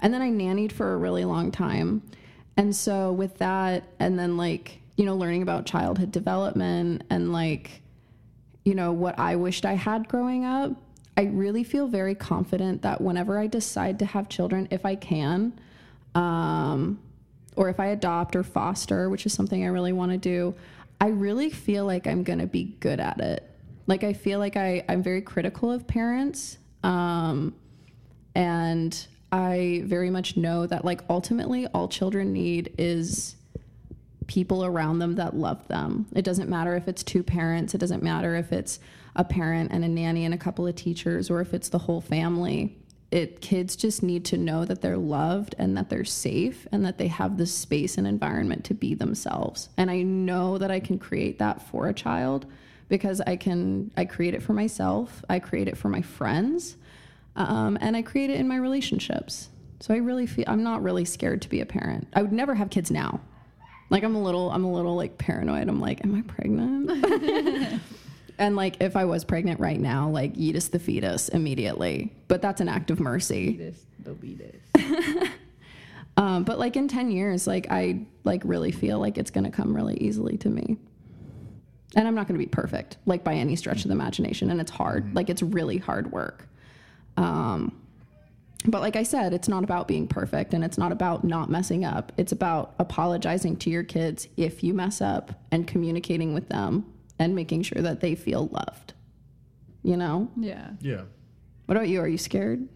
And 0.00 0.12
then 0.12 0.22
I 0.22 0.30
nannied 0.30 0.72
for 0.72 0.92
a 0.92 0.96
really 0.96 1.24
long 1.24 1.50
time. 1.50 2.02
And 2.56 2.74
so 2.74 3.12
with 3.12 3.38
that 3.38 3.84
and 3.98 4.18
then 4.18 4.36
like, 4.36 4.80
you 4.96 5.04
know, 5.04 5.16
learning 5.16 5.42
about 5.42 5.66
childhood 5.66 6.12
development 6.12 7.04
and 7.10 7.32
like 7.32 7.82
you 8.64 8.74
know 8.74 8.92
what 8.92 9.18
I 9.18 9.36
wished 9.36 9.64
I 9.64 9.72
had 9.72 10.08
growing 10.08 10.44
up, 10.44 10.72
I 11.16 11.22
really 11.24 11.64
feel 11.64 11.88
very 11.88 12.14
confident 12.14 12.82
that 12.82 13.00
whenever 13.00 13.38
I 13.38 13.46
decide 13.46 13.98
to 13.98 14.06
have 14.06 14.28
children, 14.28 14.68
if 14.70 14.84
I 14.84 14.94
can, 14.94 15.58
um, 16.14 17.00
or 17.56 17.68
if 17.68 17.80
I 17.80 17.86
adopt 17.86 18.36
or 18.36 18.42
foster, 18.42 19.08
which 19.10 19.26
is 19.26 19.32
something 19.32 19.64
I 19.64 19.68
really 19.68 19.92
want 19.92 20.12
to 20.12 20.18
do, 20.18 20.54
I 21.00 21.08
really 21.08 21.50
feel 21.50 21.84
like 21.84 22.06
I'm 22.06 22.22
going 22.22 22.38
to 22.38 22.46
be 22.46 22.76
good 22.80 23.00
at 23.00 23.20
it. 23.20 23.50
Like 23.86 24.04
I 24.04 24.12
feel 24.12 24.38
like 24.38 24.56
I, 24.56 24.84
I'm 24.88 25.02
very 25.02 25.22
critical 25.22 25.72
of 25.72 25.86
parents. 25.86 26.58
Um, 26.82 27.54
and 28.34 29.06
I 29.32 29.82
very 29.84 30.10
much 30.10 30.36
know 30.36 30.66
that 30.66 30.84
like 30.84 31.02
ultimately 31.08 31.66
all 31.68 31.88
children 31.88 32.32
need 32.32 32.72
is 32.78 33.36
people 34.30 34.64
around 34.64 35.00
them 35.00 35.16
that 35.16 35.34
love 35.34 35.66
them. 35.66 36.06
It 36.14 36.24
doesn't 36.24 36.48
matter 36.48 36.76
if 36.76 36.86
it's 36.86 37.02
two 37.02 37.24
parents, 37.24 37.74
it 37.74 37.78
doesn't 37.78 38.00
matter 38.00 38.36
if 38.36 38.52
it's 38.52 38.78
a 39.16 39.24
parent 39.24 39.72
and 39.72 39.84
a 39.84 39.88
nanny 39.88 40.24
and 40.24 40.32
a 40.32 40.38
couple 40.38 40.68
of 40.68 40.76
teachers 40.76 41.30
or 41.30 41.40
if 41.40 41.52
it's 41.52 41.68
the 41.68 41.78
whole 41.78 42.00
family. 42.00 42.76
it 43.10 43.40
kids 43.40 43.74
just 43.74 44.04
need 44.04 44.24
to 44.26 44.36
know 44.36 44.64
that 44.64 44.82
they're 44.82 44.96
loved 44.96 45.56
and 45.58 45.76
that 45.76 45.90
they're 45.90 46.04
safe 46.04 46.68
and 46.70 46.84
that 46.84 46.96
they 46.96 47.08
have 47.08 47.38
the 47.38 47.46
space 47.46 47.98
and 47.98 48.06
environment 48.06 48.62
to 48.64 48.72
be 48.72 48.94
themselves. 48.94 49.68
And 49.76 49.90
I 49.90 50.02
know 50.02 50.58
that 50.58 50.70
I 50.70 50.78
can 50.78 50.96
create 50.96 51.40
that 51.40 51.60
for 51.60 51.88
a 51.88 51.92
child 51.92 52.46
because 52.88 53.20
I 53.20 53.34
can 53.34 53.90
I 53.96 54.04
create 54.04 54.34
it 54.34 54.42
for 54.44 54.52
myself, 54.52 55.24
I 55.28 55.40
create 55.40 55.66
it 55.66 55.76
for 55.76 55.88
my 55.88 56.02
friends, 56.02 56.76
um, 57.34 57.76
and 57.80 57.96
I 57.96 58.02
create 58.02 58.30
it 58.30 58.38
in 58.38 58.46
my 58.46 58.56
relationships. 58.56 59.48
So 59.80 59.92
I 59.92 59.96
really 59.96 60.26
feel 60.26 60.44
I'm 60.46 60.62
not 60.62 60.84
really 60.84 61.04
scared 61.04 61.42
to 61.42 61.48
be 61.48 61.60
a 61.60 61.66
parent. 61.66 62.06
I 62.12 62.22
would 62.22 62.32
never 62.32 62.54
have 62.54 62.70
kids 62.70 62.92
now. 62.92 63.20
Like 63.90 64.04
I'm 64.04 64.14
a 64.14 64.22
little 64.22 64.50
I'm 64.50 64.64
a 64.64 64.72
little 64.72 64.96
like 64.96 65.18
paranoid. 65.18 65.68
I'm 65.68 65.80
like, 65.80 66.04
am 66.04 66.14
I 66.14 66.22
pregnant? 66.22 67.82
and 68.38 68.56
like 68.56 68.76
if 68.80 68.96
I 68.96 69.04
was 69.04 69.24
pregnant 69.24 69.60
right 69.60 69.78
now, 69.78 70.08
like 70.08 70.34
Yeetus 70.34 70.70
the 70.70 70.78
fetus 70.78 71.28
immediately. 71.28 72.12
But 72.28 72.40
that's 72.40 72.60
an 72.60 72.68
act 72.68 72.90
of 72.90 73.00
mercy. 73.00 73.56
This, 73.56 73.84
the 73.98 74.14
this. 74.14 75.28
Um, 76.16 76.44
but 76.44 76.58
like 76.58 76.76
in 76.76 76.86
10 76.86 77.10
years, 77.10 77.46
like 77.46 77.68
I 77.70 78.04
like 78.24 78.42
really 78.44 78.72
feel 78.72 78.98
like 78.98 79.16
it's 79.16 79.30
gonna 79.30 79.50
come 79.50 79.74
really 79.74 79.96
easily 79.96 80.36
to 80.38 80.50
me. 80.50 80.76
And 81.96 82.06
I'm 82.06 82.14
not 82.14 82.28
gonna 82.28 82.38
be 82.38 82.46
perfect, 82.46 82.98
like 83.06 83.24
by 83.24 83.34
any 83.34 83.56
stretch 83.56 83.84
of 83.84 83.88
the 83.88 83.94
imagination. 83.94 84.50
And 84.50 84.60
it's 84.60 84.70
hard. 84.70 85.14
Like 85.14 85.30
it's 85.30 85.42
really 85.42 85.78
hard 85.78 86.12
work. 86.12 86.46
Um 87.16 87.80
but 88.66 88.80
like 88.82 88.96
I 88.96 89.02
said, 89.02 89.32
it's 89.32 89.48
not 89.48 89.64
about 89.64 89.88
being 89.88 90.06
perfect 90.06 90.52
and 90.54 90.62
it's 90.62 90.76
not 90.78 90.92
about 90.92 91.24
not 91.24 91.48
messing 91.50 91.84
up. 91.84 92.12
It's 92.16 92.32
about 92.32 92.74
apologizing 92.78 93.56
to 93.58 93.70
your 93.70 93.82
kids 93.84 94.28
if 94.36 94.62
you 94.62 94.74
mess 94.74 95.00
up 95.00 95.32
and 95.50 95.66
communicating 95.66 96.34
with 96.34 96.48
them 96.48 96.84
and 97.18 97.34
making 97.34 97.62
sure 97.62 97.80
that 97.82 98.00
they 98.00 98.14
feel 98.14 98.48
loved. 98.48 98.92
You 99.82 99.96
know? 99.96 100.30
Yeah. 100.36 100.70
Yeah. 100.80 101.02
What 101.66 101.76
about 101.76 101.88
you? 101.88 102.00
Are 102.00 102.08
you 102.08 102.18
scared? 102.18 102.68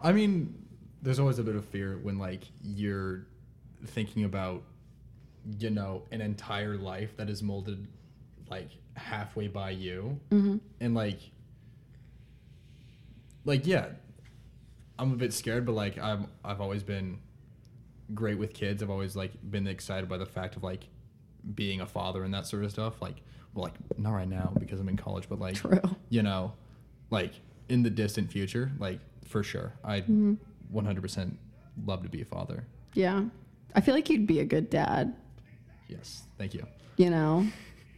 I 0.00 0.12
mean, 0.12 0.54
there's 1.02 1.18
always 1.18 1.38
a 1.38 1.42
bit 1.42 1.56
of 1.56 1.64
fear 1.66 1.98
when 2.02 2.18
like 2.18 2.44
you're 2.62 3.26
thinking 3.88 4.24
about, 4.24 4.62
you 5.58 5.68
know, 5.68 6.04
an 6.10 6.22
entire 6.22 6.76
life 6.78 7.16
that 7.18 7.28
is 7.28 7.42
molded 7.42 7.86
like 8.48 8.70
halfway 8.96 9.48
by 9.48 9.70
you, 9.70 10.18
Mm-hmm. 10.30 10.56
and 10.80 10.94
like, 10.94 11.18
like 13.44 13.66
yeah, 13.66 13.86
I'm 14.98 15.12
a 15.12 15.16
bit 15.16 15.32
scared, 15.32 15.66
but 15.66 15.72
like 15.72 15.98
I'm 15.98 16.28
I've 16.44 16.60
always 16.60 16.82
been 16.82 17.18
great 18.14 18.38
with 18.38 18.52
kids. 18.54 18.82
I've 18.82 18.90
always 18.90 19.16
like 19.16 19.32
been 19.50 19.66
excited 19.66 20.08
by 20.08 20.18
the 20.18 20.26
fact 20.26 20.56
of 20.56 20.62
like 20.62 20.86
being 21.54 21.80
a 21.80 21.86
father 21.86 22.22
and 22.22 22.32
that 22.34 22.46
sort 22.46 22.64
of 22.64 22.70
stuff. 22.70 23.00
Like, 23.02 23.16
well, 23.54 23.64
like 23.64 23.74
not 23.98 24.12
right 24.12 24.28
now 24.28 24.52
because 24.58 24.80
I'm 24.80 24.88
in 24.88 24.96
college, 24.96 25.28
but 25.28 25.38
like 25.40 25.56
True. 25.56 25.80
you 26.10 26.22
know, 26.22 26.52
like 27.10 27.32
in 27.68 27.82
the 27.82 27.90
distant 27.90 28.30
future, 28.30 28.70
like 28.78 29.00
for 29.26 29.42
sure, 29.42 29.72
I'd 29.82 30.04
Mm-hmm. 30.04 30.34
100% 30.76 31.34
love 31.86 32.02
to 32.02 32.08
be 32.08 32.22
a 32.22 32.24
father. 32.24 32.64
Yeah. 32.94 33.24
I 33.74 33.80
feel 33.80 33.94
like 33.94 34.08
you'd 34.10 34.26
be 34.26 34.40
a 34.40 34.44
good 34.44 34.70
dad. 34.70 35.14
Yes, 35.88 36.22
thank 36.38 36.54
you. 36.54 36.66
you 36.96 37.10
know 37.10 37.46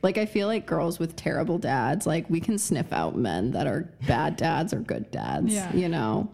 like 0.03 0.19
i 0.19 0.27
feel 0.27 0.47
like 0.47 0.67
girls 0.67 0.99
with 0.99 1.17
terrible 1.17 1.59
dads 1.59 2.07
like 2.07 2.29
we 2.31 2.39
can 2.41 2.59
sniff 2.59 2.93
out 2.93 3.17
men 3.17 3.51
that 3.53 3.67
are 3.67 3.91
bad 4.07 4.37
dads 4.37 4.73
or 4.75 4.81
good 4.81 5.11
dads 5.11 5.53
Yeah. 5.55 5.73
you 5.75 5.89
know 5.89 6.29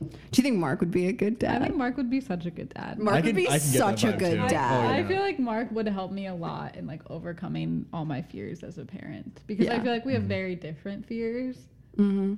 do 0.00 0.08
you 0.34 0.42
think 0.42 0.56
mark 0.56 0.80
would 0.80 0.90
be 0.90 1.06
a 1.08 1.12
good 1.12 1.38
dad? 1.38 1.62
I 1.62 1.64
think 1.66 1.76
Mark 1.76 1.96
would 1.96 2.10
be 2.10 2.20
such 2.20 2.44
a 2.46 2.50
good 2.50 2.68
dad. 2.74 2.98
mark 2.98 3.14
I 3.16 3.20
would 3.20 3.26
can- 3.28 3.36
be 3.36 3.48
I 3.48 3.58
can 3.58 3.72
get 3.72 3.78
that 3.78 3.98
such 3.98 4.04
a 4.04 4.12
vibe 4.12 4.18
good 4.18 4.36
too. 4.36 4.42
I, 4.42 4.48
dad 4.48 4.86
I 4.90 4.98
yeah. 5.00 5.08
feel 5.08 5.20
like 5.20 5.38
Mark 5.38 5.70
would 5.72 5.88
help 5.88 6.12
me 6.12 6.26
a 6.26 6.34
lot 6.34 6.76
in 6.76 6.86
like 6.86 7.02
overcoming 7.10 7.86
all 7.92 8.04
my 8.04 8.20
fears 8.22 8.62
as 8.62 8.76
a 8.78 8.84
parent 8.84 9.40
because 9.46 9.66
I 9.68 9.74
Yeah. 9.74 9.82
feel 9.82 9.92
like 9.92 10.04
we 10.04 10.12
have 10.14 10.24
very 10.24 10.54
different 10.54 11.06
fears. 11.06 11.56
mm-hmm 11.96 12.34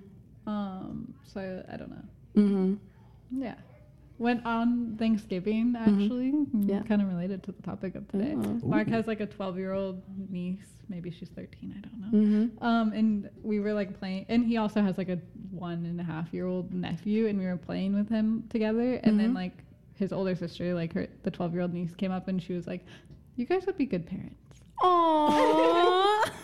Um, 0.49 1.15
so 1.25 1.65
I 1.73 1.77
don't 1.77 1.91
know. 1.91 2.05
mm-hmm 2.37 2.75
Yeah. 3.43 3.55
Went 4.19 4.45
on 4.45 4.97
Thanksgiving 4.99 5.75
actually. 5.79 6.33
Yeah. 6.67 6.83
Kind 6.83 7.03
of 7.03 7.09
related 7.09 7.43
to 7.45 7.53
the 7.53 7.63
topic 7.63 7.95
of 7.95 8.09
today. 8.09 8.35
Oh. 8.37 8.61
Mark 8.67 8.89
has 8.89 9.07
like 9.07 9.21
a 9.21 9.27
12 9.27 9.57
year 9.59 9.73
old 9.73 10.03
niece. 10.31 10.67
Maybe 10.89 11.11
she's 11.11 11.29
13. 11.29 11.75
I 11.77 11.81
don't 11.87 12.01
know. 12.01 12.19
mm-hmm 12.19 12.65
Um, 12.65 12.93
and 12.93 13.31
we 13.43 13.61
were 13.61 13.73
like 13.75 13.99
playing, 13.99 14.27
and 14.29 14.45
he 14.47 14.57
also 14.57 14.81
has 14.83 14.97
like 14.99 15.09
a 15.09 15.19
one 15.51 15.85
and 15.87 16.01
a 16.01 16.05
half 16.05 16.33
year 16.33 16.47
old 16.47 16.73
nephew, 16.73 17.27
and 17.29 17.39
we 17.39 17.45
were 17.47 17.57
playing 17.59 17.95
with 17.95 18.09
him 18.09 18.45
together. 18.51 18.95
And 19.05 19.21
then 19.21 19.33
Mhm. 19.33 19.37
like 19.37 19.53
his 19.95 20.13
older 20.13 20.35
sister, 20.35 20.75
like 20.75 20.93
her 20.95 21.07
the 21.25 21.31
12 21.31 21.53
year 21.53 21.63
old 21.63 21.73
niece, 21.75 21.95
came 21.95 22.11
up 22.11 22.27
and 22.29 22.43
she 22.43 22.55
was 22.55 22.67
like, 22.67 22.85
"You 23.37 23.45
guys 23.47 23.67
would 23.67 23.77
be 23.77 23.87
good 23.87 24.07
parents." 24.07 24.35
Aww. 24.83 26.31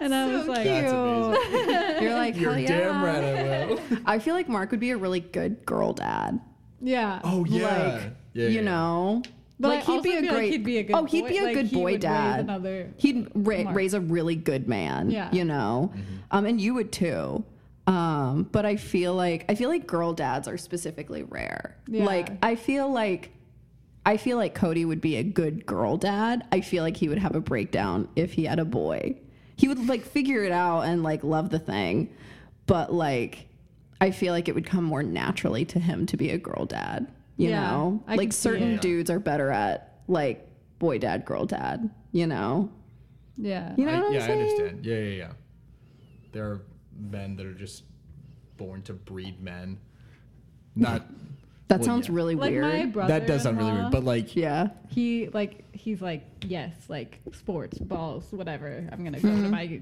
And 0.00 0.14
I 0.14 0.26
was 0.36 0.46
like, 0.48 0.64
That's. 0.64 2.02
You're 2.02 2.14
like, 2.14 2.36
You're 2.36 2.52
hell 2.52 2.66
damn 2.66 3.02
yeah. 3.02 3.06
right 3.06 3.24
I 3.24 3.66
will. 3.66 3.80
I 4.06 4.18
feel 4.18 4.34
like 4.34 4.46
Mark 4.48 4.70
would 4.70 4.80
be 4.80 4.90
a 4.90 4.96
really 4.98 5.20
good 5.20 5.64
girl 5.64 5.94
dad. 5.94 6.40
"Yeah." 6.82 7.20
Oh 7.24 7.44
yeah. 7.44 7.62
Like, 7.66 8.12
yeah, 8.34 8.44
you 8.48 8.48
yeah. 8.56 8.60
know, 8.62 9.22
But 9.60 9.68
like 9.68 9.78
I 9.80 9.82
he'd 9.84 9.92
also 9.92 10.02
be 10.02 10.10
a 10.16 10.20
feel 10.20 10.22
like 10.28 10.36
great. 10.36 10.50
he'd 10.52 10.64
be 10.64 10.78
a 10.78 10.82
good 10.82 10.96
oh, 10.96 11.04
he'd 11.04 11.22
boy- 11.22 11.28
be 11.28 11.38
a 11.38 11.42
like, 11.44 11.54
good 11.54 11.66
he 11.66 11.76
boy 11.76 11.82
would 11.84 11.92
raise 11.92 12.00
dad. 12.02 12.40
Another 12.40 12.90
He'd 12.96 13.28
ra- 13.34 13.70
raise 13.72 13.94
a 13.94 14.00
really 14.00 14.36
good 14.36 14.68
man. 14.68 15.10
Yeah. 15.10 15.30
You 15.32 15.44
know, 15.44 15.92
um, 16.30 16.44
and 16.46 16.60
you 16.60 16.74
would 16.74 16.92
too. 16.92 17.44
Um, 17.86 18.48
but 18.52 18.64
I 18.64 18.76
feel 18.76 19.14
like 19.14 19.44
I 19.48 19.54
feel 19.54 19.68
like 19.68 19.86
girl 19.86 20.12
dads 20.12 20.46
are 20.48 20.56
specifically 20.58 21.22
rare. 21.24 21.76
Yeah. 21.88 22.04
Like 22.04 22.30
I 22.42 22.54
feel 22.54 22.90
like 22.92 23.30
I 24.06 24.16
feel 24.16 24.36
like 24.36 24.54
Cody 24.54 24.84
would 24.84 25.00
be 25.00 25.16
a 25.16 25.22
good 25.22 25.66
girl 25.66 25.96
dad. 25.96 26.44
I 26.50 26.60
feel 26.60 26.82
like 26.82 26.96
he 26.96 27.08
would 27.08 27.18
have 27.18 27.34
a 27.36 27.40
breakdown 27.40 28.08
if 28.16 28.32
he 28.32 28.44
had 28.44 28.58
a 28.58 28.64
boy. 28.64 29.16
He 29.56 29.68
would 29.68 29.86
like 29.88 30.02
figure 30.04 30.42
it 30.44 30.52
out 30.52 30.82
and 30.82 31.02
like 31.02 31.22
love 31.22 31.50
the 31.50 31.58
thing, 31.58 32.12
but 32.66 32.92
like 32.92 33.46
I 34.02 34.10
feel 34.10 34.32
like 34.32 34.48
it 34.48 34.54
would 34.54 34.66
come 34.66 34.82
more 34.84 35.02
naturally 35.02 35.64
to 35.66 35.78
him 35.78 36.06
to 36.06 36.16
be 36.16 36.30
a 36.30 36.38
girl 36.38 36.66
dad. 36.66 37.06
You 37.36 37.50
Yeah, 37.50 37.70
know, 37.70 38.02
I 38.08 38.16
like 38.16 38.28
could 38.28 38.34
see 38.34 38.40
certain 38.42 38.76
dudes 38.78 39.10
are 39.10 39.20
better 39.20 39.50
at 39.50 40.00
like 40.08 40.46
boy 40.80 40.98
dad, 40.98 41.24
girl 41.24 41.46
dad. 41.46 41.88
You 42.10 42.26
know, 42.26 42.70
yeah. 43.36 43.74
you 43.76 43.86
know 43.86 43.92
I, 43.92 43.98
what 44.00 44.06
I'm 44.08 44.12
yeah, 44.14 44.26
I 44.26 44.32
understand. 44.32 44.84
Yeah, 44.84 44.96
yeah, 44.96 45.16
yeah. 45.16 45.32
There 46.32 46.44
are 46.44 46.62
men 46.98 47.36
that 47.36 47.46
are 47.46 47.54
just 47.54 47.84
born 48.56 48.82
to 48.82 48.92
breed 48.92 49.40
men. 49.40 49.78
Not 50.74 51.06
That 51.72 51.80
Well, 51.80 51.86
sounds 51.86 52.08
yeah. 52.08 52.14
really 52.16 52.34
like 52.34 52.50
weird. 52.50 52.64
my 52.64 52.84
brother. 52.84 53.18
that 53.18 53.26
does 53.26 53.44
sound 53.44 53.56
really 53.56 53.72
weird, 53.72 53.92
but 53.92 54.04
like 54.04 54.36
yeah. 54.36 54.68
he 54.90 55.30
like 55.32 55.64
he's 55.74 56.02
like 56.02 56.22
yes 56.44 56.74
like 56.88 57.18
sports 57.32 57.78
balls 57.78 58.26
whatever 58.30 58.86
i'm 58.92 59.02
gonna 59.02 59.18
go 59.18 59.28
to 59.30 59.34
hmm. 59.34 59.50
my 59.50 59.80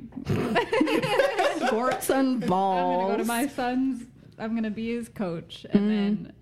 Sports 1.67 2.11
and 2.11 2.47
balls. 2.47 2.79
i'm 3.03 3.07
gonna 3.09 3.17
go 3.17 3.23
to 3.23 3.25
my 3.25 3.49
son's 3.49 4.05
i'm 4.41 4.55
gonna 4.55 4.71
be 4.71 4.95
his 4.95 5.09
coach 5.09 5.65
and 5.71 5.91
then 5.91 6.33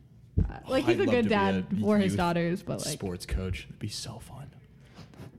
uh, 0.49 0.59
like 0.69 0.85
Oh, 0.85 0.87
he's 0.87 1.01
I'd 1.01 1.09
a 1.09 1.11
good 1.11 1.29
dad 1.29 1.67
a 1.77 1.81
for 1.81 1.99
his 1.99 2.15
daughters 2.15 2.63
but 2.63 2.85
like 2.85 2.95
sports 2.95 3.27
coach. 3.27 3.65
It'd 3.69 3.79
be 3.79 3.89
so 3.89 4.19
fun. 4.21 4.49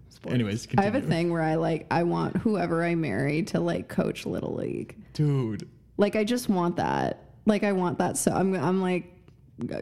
sports. 0.10 0.34
Anyways, 0.34 0.68
I 0.78 0.82
have 0.84 0.96
a 0.96 1.02
thing 1.02 1.32
where 1.32 1.42
I 1.42 1.56
like 1.56 1.88
I 1.90 2.04
want 2.04 2.36
whoever 2.38 2.84
I 2.84 2.96
marry 2.96 3.44
to 3.44 3.60
like 3.62 3.88
coach 3.88 4.26
little 4.26 4.56
league. 4.56 4.98
dude. 5.14 5.70
Like 5.98 6.16
I 6.18 6.24
just 6.26 6.50
want 6.50 6.76
that. 6.78 7.32
Like 7.46 7.64
I 7.64 7.72
want 7.72 7.98
that. 8.00 8.18
So 8.18 8.32
I'm 8.32 8.54
I'm 8.56 8.82
like 8.82 9.16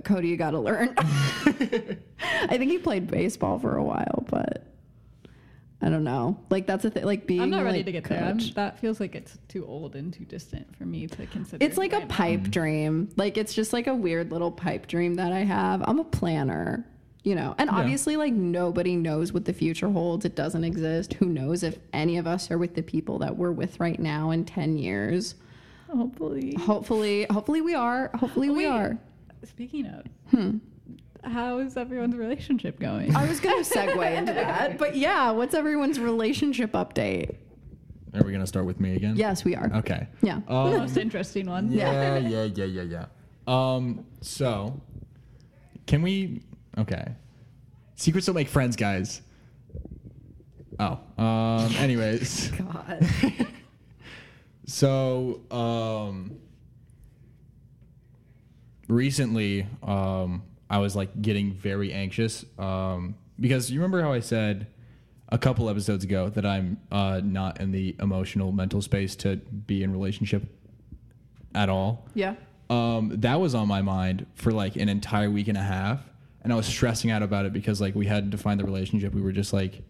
Cody, 0.03 0.27
you 0.27 0.37
got 0.37 0.51
to 0.51 0.59
learn. 0.59 0.93
I 0.97 2.57
think 2.57 2.71
he 2.71 2.77
played 2.79 3.07
baseball 3.07 3.59
for 3.59 3.75
a 3.77 3.83
while, 3.83 4.25
but 4.29 4.65
I 5.81 5.89
don't 5.89 6.03
know. 6.03 6.39
Like 6.49 6.65
that's 6.65 6.85
a 6.85 6.89
thing. 6.89 7.05
Like 7.05 7.27
being 7.27 7.39
i'm 7.41 7.49
not 7.51 7.63
ready 7.63 7.77
like, 7.79 7.85
to 7.85 7.91
get 7.91 8.03
there 8.05 8.23
I'm, 8.23 8.39
that 8.55 8.79
feels 8.79 8.99
like 8.99 9.13
it's 9.13 9.37
too 9.47 9.63
old 9.65 9.95
and 9.95 10.11
too 10.11 10.25
distant 10.25 10.75
for 10.75 10.85
me 10.85 11.05
to 11.07 11.25
consider 11.27 11.63
It's 11.63 11.77
like 11.77 11.93
a 11.93 11.97
right 11.99 12.07
now. 12.09 12.15
pipe 12.15 12.43
dream. 12.49 13.09
Like 13.15 13.37
it's 13.37 13.53
just 13.53 13.73
like 13.73 13.85
a 13.87 13.93
weird 13.93 14.31
little 14.31 14.51
pipe 14.51 14.87
dream 14.87 15.13
that 15.15 15.31
I 15.31 15.39
have. 15.43 15.83
I'm 15.87 15.99
a 15.99 16.03
planner, 16.03 16.83
you 17.23 17.35
know. 17.35 17.53
And 17.59 17.69
Yeah. 17.69 17.77
obviously 17.77 18.17
like 18.17 18.33
nobody 18.33 18.95
knows 18.95 19.31
what 19.33 19.45
the 19.45 19.53
future 19.53 19.89
holds. 19.89 20.25
It 20.25 20.35
doesn't 20.35 20.63
exist. 20.63 21.13
Who 21.13 21.27
knows 21.27 21.61
if 21.61 21.77
any 21.93 22.17
of 22.17 22.25
us 22.25 22.49
are 22.49 22.57
with 22.57 22.73
the 22.73 22.81
people 22.81 23.19
that 23.19 23.37
we're 23.37 23.51
with 23.51 23.79
right 23.79 23.99
now 23.99 24.31
in 24.31 24.45
10 24.45 24.77
years. 24.79 25.35
hopefully 25.95 26.55
Hopefully, 26.55 27.27
hopefully 27.29 27.61
we 27.61 27.75
are. 27.75 28.09
Hopefully 28.15 28.49
we 28.49 28.65
Wait. 28.65 28.67
are. 28.67 28.97
speaking 29.43 29.85
of 29.85 30.05
Hmm. 30.31 30.57
How 31.23 31.59
is 31.59 31.77
everyone's 31.77 32.15
relationship 32.15 32.79
going 32.79 33.15
I 33.15 33.27
was 33.27 33.39
going 33.39 33.63
to 33.63 33.69
segue 33.69 34.11
into 34.17 34.33
that. 34.33 34.77
But 34.77 34.95
yeah, 34.95 35.31
what's 35.31 35.53
everyone's 35.53 35.99
relationship 35.99 36.71
update? 36.73 37.35
Are 38.13 38.23
we 38.23 38.31
gonna 38.31 38.47
start 38.47 38.65
with 38.65 38.79
me 38.79 38.95
again? 38.95 39.15
Yes, 39.15 39.43
we 39.43 39.55
are. 39.55 39.69
Okay. 39.75 40.07
Yeah. 40.23 40.39
the 40.47 40.53
Um, 40.53 40.77
most 40.77 40.97
interesting 40.97 41.47
one 41.47 41.71
yeah, 41.71 42.17
yeah, 42.17 42.43
yeah, 42.45 42.65
yeah, 42.65 42.81
yeah. 42.81 43.05
Um, 43.45 44.05
so 44.21 44.81
can 45.85 46.01
we? 46.01 46.41
Okay. 46.77 47.05
Secrets 47.95 48.25
don't 48.25 48.35
make 48.35 48.47
friends, 48.47 48.75
guys. 48.75 49.21
Oh. 50.79 50.99
Um. 51.17 51.71
Anyways. 51.77 52.49
God. 52.51 53.07
So, 54.69 55.41
um, 55.49 56.37
recently, 58.89 59.65
um, 59.81 60.43
I 60.69 60.79
was 60.79 60.95
like 60.95 61.21
getting 61.21 61.53
very 61.53 61.93
anxious, 61.93 62.45
um, 62.59 63.15
because 63.39 63.71
you 63.71 63.79
remember 63.79 64.01
how 64.01 64.11
I 64.13 64.19
said 64.19 64.67
a 65.29 65.37
couple 65.37 65.69
episodes 65.69 66.03
ago 66.03 66.29
that 66.29 66.45
I'm 66.45 66.77
uh, 66.91 67.21
not 67.23 67.59
in 67.59 67.71
the 67.71 67.95
emotional 67.99 68.51
mental 68.51 68.81
space 68.81 69.15
to 69.17 69.35
be 69.37 69.83
in 69.83 69.91
relationship 69.91 70.43
at 71.55 71.69
all. 71.69 72.07
Yeah. 72.13 72.35
um, 72.69 73.11
that 73.21 73.39
was 73.39 73.55
on 73.55 73.67
my 73.67 73.81
mind 73.81 74.25
for 74.35 74.51
like 74.51 74.75
an 74.75 74.89
entire 74.89 75.29
week 75.31 75.47
and 75.47 75.57
a 75.57 75.63
half, 75.63 76.01
and 76.41 76.51
I 76.51 76.55
was 76.55 76.65
stressing 76.65 77.11
out 77.11 77.23
about 77.23 77.45
it 77.45 77.53
because 77.53 77.79
like 77.81 77.95
we 77.95 78.05
hadn't 78.05 78.31
defined 78.31 78.59
the 78.59 78.65
relationship. 78.65 79.13
We 79.13 79.21
were 79.21 79.31
just 79.31 79.53
like 79.53 79.81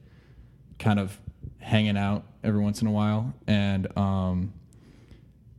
kind 0.79 0.99
of 0.99 1.19
hanging 1.59 1.97
out 1.97 2.23
every 2.43 2.61
once 2.61 2.81
in 2.81 2.87
a 2.87 2.91
while, 2.91 3.33
and 3.47 3.87
um, 3.97 4.53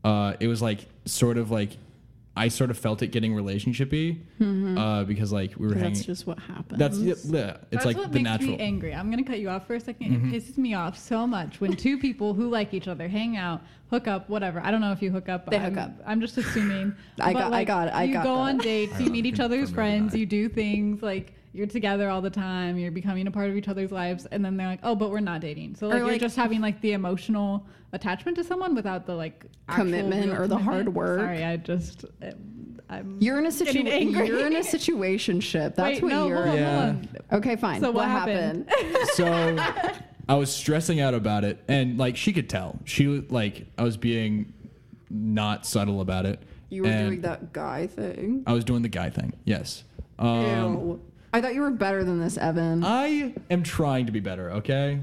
uh, 0.05 0.35
it 0.39 0.47
was 0.47 0.63
like 0.63 0.87
sort 1.05 1.39
of 1.39 1.51
like 1.51 1.77
I 2.39 2.49
sort 2.49 2.71
of 2.71 2.79
felt 2.79 3.03
it 3.03 3.09
getting 3.09 3.33
relationshipy 3.35 4.19
uh, 4.79 5.05
because 5.05 5.33
like 5.33 5.55
we 5.59 5.67
were 5.67 5.75
hanging. 5.75 5.91
Mm-hmm. 5.91 5.95
That's 5.95 6.07
just 6.07 6.27
what 6.27 6.39
happens. 6.39 6.79
That's 6.79 6.99
yeah, 6.99 7.15
yeah, 7.25 7.51
it's 7.51 7.65
That's 7.71 7.85
like 7.87 7.97
what 7.97 8.13
the 8.13 8.19
makes 8.19 8.25
natural. 8.25 8.51
me 8.53 8.59
angry. 8.61 8.95
I'm 8.95 9.11
gonna 9.11 9.25
cut 9.25 9.41
you 9.41 9.49
off 9.51 9.67
for 9.67 9.75
a 9.75 9.81
2nd 9.81 9.99
Mhm. 10.09 10.33
It 10.33 10.43
pisses 10.43 10.57
me 10.59 10.75
off 10.75 10.97
so 10.97 11.27
much 11.27 11.61
when 11.61 11.75
two 11.77 11.99
people 11.99 12.35
who 12.35 12.49
like 12.49 12.73
each 12.73 12.89
other 12.89 13.09
hang 13.09 13.37
out, 13.37 13.61
hook 13.91 14.07
up, 14.07 14.29
whatever. 14.31 14.61
I 14.61 14.71
don't 14.71 14.81
know 14.81 14.93
if 14.93 15.03
you 15.03 15.11
hook 15.11 15.29
up. 15.29 15.51
They 15.51 15.57
I'm, 15.59 15.75
hook 15.75 15.85
up. 15.85 15.93
I'm 16.07 16.21
just 16.21 16.39
assuming. 16.39 16.95
I 17.21 17.33
But, 17.33 17.39
got- 17.41 17.53
I 17.53 17.65
got 17.65 17.89
it, 17.89 17.95
I 17.95 18.05
you 18.05 18.13
got 18.15 18.25
go 18.25 18.35
that. 18.37 18.41
on 18.41 18.59
dates, 18.59 19.01
you 19.01 19.11
meet 19.11 19.27
each 19.27 19.41
other's 19.41 19.71
friends, 19.71 20.13
deny. 20.13 20.21
you 20.21 20.27
do 20.27 20.49
things 20.49 21.03
like 21.03 21.35
you're 21.59 21.67
together 21.67 22.09
all 22.09 22.23
the 22.23 22.31
time, 22.31 22.79
you're 22.79 22.93
becoming 22.93 23.27
a 23.27 23.31
part 23.33 23.51
of 23.51 23.57
each 23.57 23.67
other's 23.67 23.91
lives, 23.91 24.27
and 24.27 24.45
then 24.45 24.57
they're 24.57 24.69
like, 24.69 24.79
oh, 24.85 24.95
but 24.95 25.11
we're 25.11 25.19
not 25.19 25.41
dating. 25.41 25.75
So 25.75 25.89
like, 25.89 26.01
Or, 26.01 26.07
you're 26.07 26.19
just 26.19 26.37
having 26.37 26.61
like 26.61 26.81
the 26.81 26.93
emotional 26.93 27.67
attachment 27.93 28.37
to 28.37 28.45
someone 28.45 28.77
without 28.77 29.07
the 29.07 29.15
like 29.15 29.45
Commitment 29.69 30.31
or 30.31 30.47
the 30.47 30.57
hard 30.57 30.95
work. 30.95 31.21
Sorry, 31.21 31.45
I 31.45 31.57
just. 31.57 32.05
I'm 32.91 33.19
You're 33.21 33.39
in 33.39 33.45
a 33.47 33.53
situation. 33.53 34.11
You're 34.11 34.47
in 34.47 34.57
a 34.57 34.61
situationship. 34.77 35.75
That's 35.75 36.01
Wait, 36.01 36.03
what 36.05 36.09
no, 36.09 36.29
you're. 36.29 36.37
hold 36.37 36.49
on, 36.49 36.57
Yeah. 36.57 36.81
hold 36.93 36.95
on. 36.97 37.39
Okay, 37.39 37.57
fine. 37.57 37.81
So 37.83 37.89
what, 37.89 37.97
what 37.97 38.09
happened? 38.09 38.71
happened? 38.71 39.09
so 39.13 39.59
I 40.29 40.37
was 40.37 40.51
stressing 40.55 41.01
out 41.01 41.13
about 41.13 41.45
it, 41.45 41.63
and 41.69 41.99
like 41.99 42.17
she 42.17 42.33
could 42.33 42.49
tell. 42.49 42.79
She 42.85 43.07
like 43.07 43.67
I 43.77 43.83
was 43.83 43.97
being 43.97 44.55
not 45.11 45.67
subtle 45.67 46.01
about 46.01 46.25
it. 46.25 46.41
You 46.71 46.85
were 46.85 46.89
and 46.89 47.09
doing 47.09 47.21
that 47.23 47.53
guy 47.53 47.89
thing. 47.89 48.45
I 48.47 48.53
was 48.53 48.65
doing 48.65 48.83
the 48.83 48.89
guy 48.89 49.11
thing. 49.11 49.33
Yes. 49.45 49.85
Um, 50.19 50.41
Ew. 50.75 51.01
I 51.33 51.41
thought 51.41 51.55
you 51.55 51.61
were 51.61 51.71
better 51.71 52.05
than 52.05 52.19
this, 52.21 52.39
Evan. 52.39 52.85
I 52.85 53.35
am 53.51 53.63
trying 53.63 54.07
to 54.07 54.13
be 54.13 54.21
better. 54.21 54.51
Okay. 54.53 55.01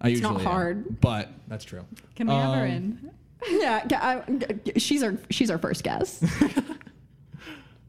I 0.00 0.08
It's 0.08 0.20
not 0.20 0.30
usually 0.32 0.46
am, 0.46 0.50
hard. 0.52 1.00
but 1.00 1.28
that's 1.48 1.64
true. 1.64 1.84
Can 2.14 2.28
we 2.28 2.34
have 2.34 2.54
her 2.54 2.64
Um, 2.64 2.70
in? 2.70 3.10
yeah, 3.60 3.86
I- 3.92 4.22
I- 4.28 4.78
she's 4.78 5.02
our 5.02 5.14
she's 5.30 5.50
our 5.50 5.58
first 5.58 5.82
guest. 5.84 6.24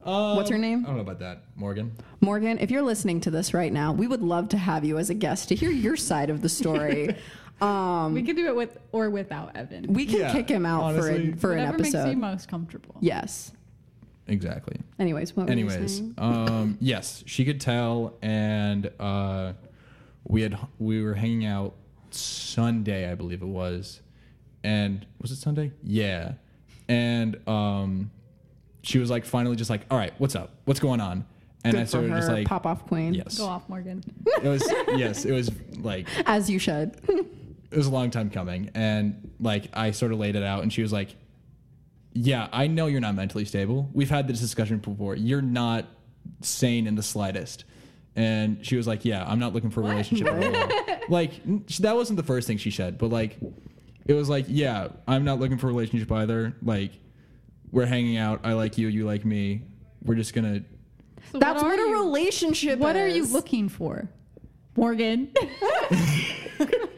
Um, 0.04 0.36
What's 0.36 0.50
her 0.50 0.58
name? 0.58 0.84
I 0.84 0.88
don't 0.88 0.96
know 0.96 1.04
about 1.04 1.20
that, 1.20 1.44
Morgan. 1.56 1.92
Morgan, 2.22 2.58
if 2.58 2.72
you're 2.72 2.82
listening 2.82 3.22
to 3.22 3.30
this 3.30 3.54
right 3.54 3.72
now, 3.72 3.94
we 3.94 4.08
would 4.08 4.24
love 4.24 4.50
to 4.50 4.58
have 4.58 4.84
you 4.84 4.98
as 4.98 5.12
a 5.12 5.14
guest 5.14 5.50
to 5.50 5.56
hear 5.56 5.70
your 5.70 5.96
side 5.96 6.32
of 6.32 6.42
the 6.42 6.50
story. 6.50 7.16
um, 7.62 8.16
We 8.16 8.24
can 8.24 8.36
do 8.36 8.48
it 8.48 8.56
with 8.56 8.80
or 8.92 9.12
without 9.12 9.56
Evan. 9.56 9.94
we 9.94 10.08
can 10.08 10.22
Yeah, 10.22 10.32
kick 10.32 10.50
him 10.50 10.66
out 10.66 10.82
honestly. 10.82 11.34
for, 11.34 11.38
a, 11.38 11.38
for 11.38 11.52
an 11.54 11.58
Whatever 11.60 11.78
makes 11.84 11.94
you 11.94 12.00
episode. 12.00 12.18
most 12.18 12.48
comfortable. 12.48 12.96
yes. 13.00 13.52
Exactly. 14.28 14.78
Anyways, 15.00 15.36
what 15.36 15.48
were 15.48 15.52
Anyways, 15.52 16.02
um, 16.18 16.78
yes, 16.82 17.24
she 17.26 17.44
could 17.44 17.60
tell, 17.60 18.14
and 18.22 18.90
uh, 19.00 19.54
we 20.24 20.42
had 20.44 20.58
we 20.80 21.02
were 21.04 21.14
hanging 21.16 21.46
out 21.46 21.74
Sunday, 22.12 23.10
I 23.12 23.16
believe 23.16 23.42
it 23.42 23.48
was, 23.48 24.02
and 24.64 25.06
was 25.22 25.32
it 25.32 25.38
Sunday? 25.38 25.72
Yeah, 25.84 26.34
and 26.88 27.38
um, 27.48 28.12
she 28.84 29.00
was 29.00 29.10
like, 29.10 29.26
finally, 29.26 29.56
just 29.56 29.70
like, 29.70 29.82
all 29.92 29.98
right, 29.98 30.14
what's 30.18 30.36
up? 30.36 30.52
What's 30.66 30.80
going 30.80 31.02
on? 31.02 31.26
And 31.64 31.74
Good 31.74 31.82
I 31.82 31.86
for 31.86 31.90
sort 31.92 32.04
of 32.06 32.10
her, 32.12 32.18
just 32.18 32.30
like, 32.32 32.48
pop 32.48 32.66
off 32.66 32.88
queen. 32.88 33.14
yes, 33.14 33.38
Go 33.38 33.46
off, 33.46 33.68
Morgan. 33.70 34.04
it 34.42 34.48
was 34.48 34.64
yes, 34.98 35.26
it 35.26 35.32
was 35.32 35.52
like 35.80 36.08
As 36.26 36.50
you 36.50 36.58
should. 36.58 36.96
it 37.08 37.78
was 37.78 37.86
a 37.88 37.92
long 37.92 38.10
time 38.12 38.30
coming 38.30 38.70
and 38.76 39.32
like 39.40 39.70
i 39.74 39.92
sort 39.92 40.12
of 40.12 40.20
laid 40.20 40.36
it 40.36 40.44
out 40.44 40.62
and 40.62 40.74
she 40.74 40.82
was 40.82 40.92
like 40.92 41.16
yeah 42.14 42.48
i 42.52 42.68
know 42.68 42.88
you're 42.88 43.02
not 43.02 43.16
mentally 43.16 43.46
stable. 43.46 43.90
We've 43.94 44.10
had 44.10 44.28
this 44.28 44.40
discussion 44.40 44.78
before. 44.80 45.16
You're 45.16 45.42
not 45.42 45.86
sane 46.42 46.88
in 46.88 46.96
the 46.96 47.04
slightest. 47.04 47.64
And 48.16 48.66
she 48.66 48.76
was 48.76 48.86
like 48.88 49.06
yeah 49.06 49.24
i'm 49.28 49.40
not 49.40 49.54
looking 49.54 49.70
for 49.72 49.82
a 49.82 49.84
relationship 49.90 50.28
at 50.28 50.56
all. 50.56 50.98
Like 51.10 51.32
that 51.80 51.96
wasn't 51.96 52.18
the 52.18 52.24
first 52.24 52.48
thing 52.48 52.58
she 52.58 52.72
said 52.72 52.98
but 52.98 53.08
like 53.10 53.38
it 54.06 54.14
was 54.14 54.30
like 54.30 54.46
yeah 54.48 54.90
i'm 55.08 55.26
not 55.26 55.40
looking 55.40 55.58
for 55.58 55.68
a 55.68 55.70
relationship 55.70 56.12
either. 56.12 56.56
Like 56.62 56.92
we're 57.72 57.86
hanging 57.86 58.18
out. 58.18 58.42
I 58.44 58.54
like 58.54 58.78
you. 58.78 58.90
You 58.90 59.06
like 59.06 59.24
me. 59.24 59.62
We're 60.04 60.16
just 60.16 60.34
gonna 60.34 60.62
So 61.32 61.40
That's 61.40 61.64
are 61.64 61.70
what, 61.70 61.80
a 61.80 61.84
you- 61.84 61.94
relationship 62.02 62.80
What 62.80 62.98
are 62.98 63.08
you 63.08 63.26
looking 63.26 63.70
for, 63.70 64.10
Morgan? 64.76 65.32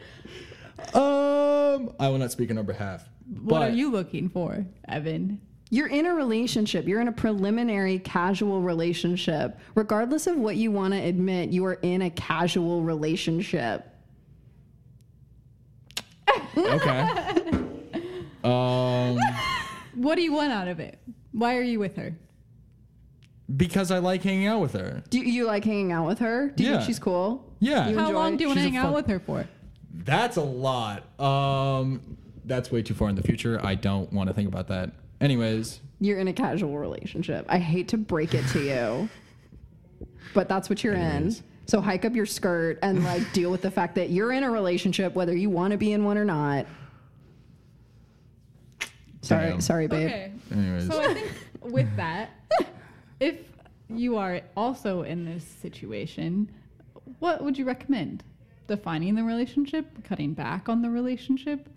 um 0.94 1.92
i 1.98 2.08
will 2.08 2.18
not 2.18 2.30
speak 2.32 2.50
on 2.50 2.56
her 2.56 2.62
behalf 2.62 3.08
what 3.42 3.62
are 3.62 3.70
you 3.70 3.90
looking 3.90 4.28
for, 4.28 4.66
Evan? 4.86 5.40
You're 5.70 5.88
in 5.88 6.04
a 6.04 6.12
relationship. 6.14 6.86
You're 6.86 7.00
in 7.00 7.08
a 7.08 7.12
preliminary 7.12 7.98
casual 7.98 8.60
relationship. 8.60 9.58
Regardless 9.74 10.26
of 10.26 10.36
what 10.36 10.56
you 10.56 10.70
want 10.70 10.92
to 10.92 11.00
admit, 11.00 11.48
you 11.48 11.64
are 11.64 11.78
in 11.80 12.02
a 12.02 12.10
casual 12.10 12.82
relationship. 12.82 13.86
okay 16.54 17.00
um 18.44 19.18
What 19.94 20.16
do 20.16 20.22
you 20.22 20.32
want 20.34 20.52
out 20.52 20.68
of 20.68 20.80
it? 20.80 20.98
Why 21.32 21.56
are 21.56 21.62
you 21.62 21.78
with 21.78 21.96
her? 21.96 22.14
Because 23.56 23.90
I 23.90 23.98
like 24.00 24.22
hanging 24.22 24.46
out 24.46 24.60
with 24.60 24.72
her. 24.74 25.02
Do 25.08 25.18
you 25.18 25.44
like 25.46 25.64
hanging 25.64 25.92
out 25.92 26.06
with 26.06 26.18
her? 26.18 26.48
Do 26.50 26.62
you 26.62 26.70
Yeah. 26.70 26.76
think 26.76 26.86
she's 26.88 26.98
cool? 26.98 27.50
Yeah. 27.58 27.88
You 27.88 27.96
How 27.98 28.06
enjoy- 28.08 28.18
long 28.18 28.36
do 28.36 28.42
you 28.42 28.48
want 28.48 28.58
to 28.58 28.64
she's 28.64 28.70
a 28.70 28.74
hang 28.74 28.78
out 28.78 28.84
fun- 28.86 28.94
with 28.94 29.06
her 29.06 29.18
for? 29.20 29.48
That's 29.96 30.36
a 30.36 30.42
lot. 30.42 31.04
Um 31.20 32.16
that's 32.44 32.70
way 32.70 32.82
too 32.82 32.92
far 32.94 33.08
in 33.08 33.14
the 33.16 33.22
future. 33.22 33.58
I 33.64 33.74
don't 33.74 34.12
want 34.12 34.28
to 34.28 34.34
think 34.34 34.48
about 34.48 34.68
that. 34.68 34.90
Anyways, 35.20 35.80
You're 36.00 36.18
in 36.18 36.28
a 36.28 36.32
casual 36.34 36.76
relationship. 36.78 37.46
I 37.48 37.58
hate 37.58 37.88
to 37.88 37.96
break 37.96 38.34
it 38.34 38.46
to 38.48 38.60
you, 38.60 39.08
but 40.34 40.48
that's 40.48 40.68
what 40.68 40.84
you're 40.84 40.94
Anyways. 40.94 41.38
in. 41.38 41.44
So 41.66 41.80
hike 41.80 42.04
up 42.04 42.14
your 42.14 42.26
skirt 42.26 42.78
and 42.82 43.02
like 43.04 43.32
deal 43.32 43.50
with 43.50 43.62
the 43.62 43.70
fact 43.70 43.94
that 43.94 44.10
you're 44.10 44.32
in 44.32 44.42
a 44.44 44.50
relationship, 44.50 45.14
whether 45.14 45.34
you 45.34 45.48
want 45.48 45.70
to 45.70 45.78
be 45.78 45.92
in 45.92 46.04
one 46.04 46.18
or 46.18 46.24
not. 46.26 46.66
Sorry, 49.22 49.48
Damn. 49.50 49.60
sorry, 49.62 49.86
babe. 49.86 50.06
Okay. 50.08 50.32
anyways. 50.52 50.86
So 50.88 51.00
I 51.00 51.14
think 51.14 51.32
with 51.62 51.96
that, 51.96 52.30
if 53.20 53.36
you 53.88 54.18
are 54.18 54.42
also 54.54 55.02
in 55.02 55.24
this 55.24 55.44
situation, 55.44 56.50
what 57.20 57.42
would 57.42 57.56
you 57.56 57.64
recommend? 57.64 58.22
Defining 58.66 59.14
the 59.14 59.24
relationship, 59.24 60.04
cutting 60.04 60.32
back 60.34 60.68
on 60.68 60.82
the 60.82 60.90
relationship? 60.90 61.68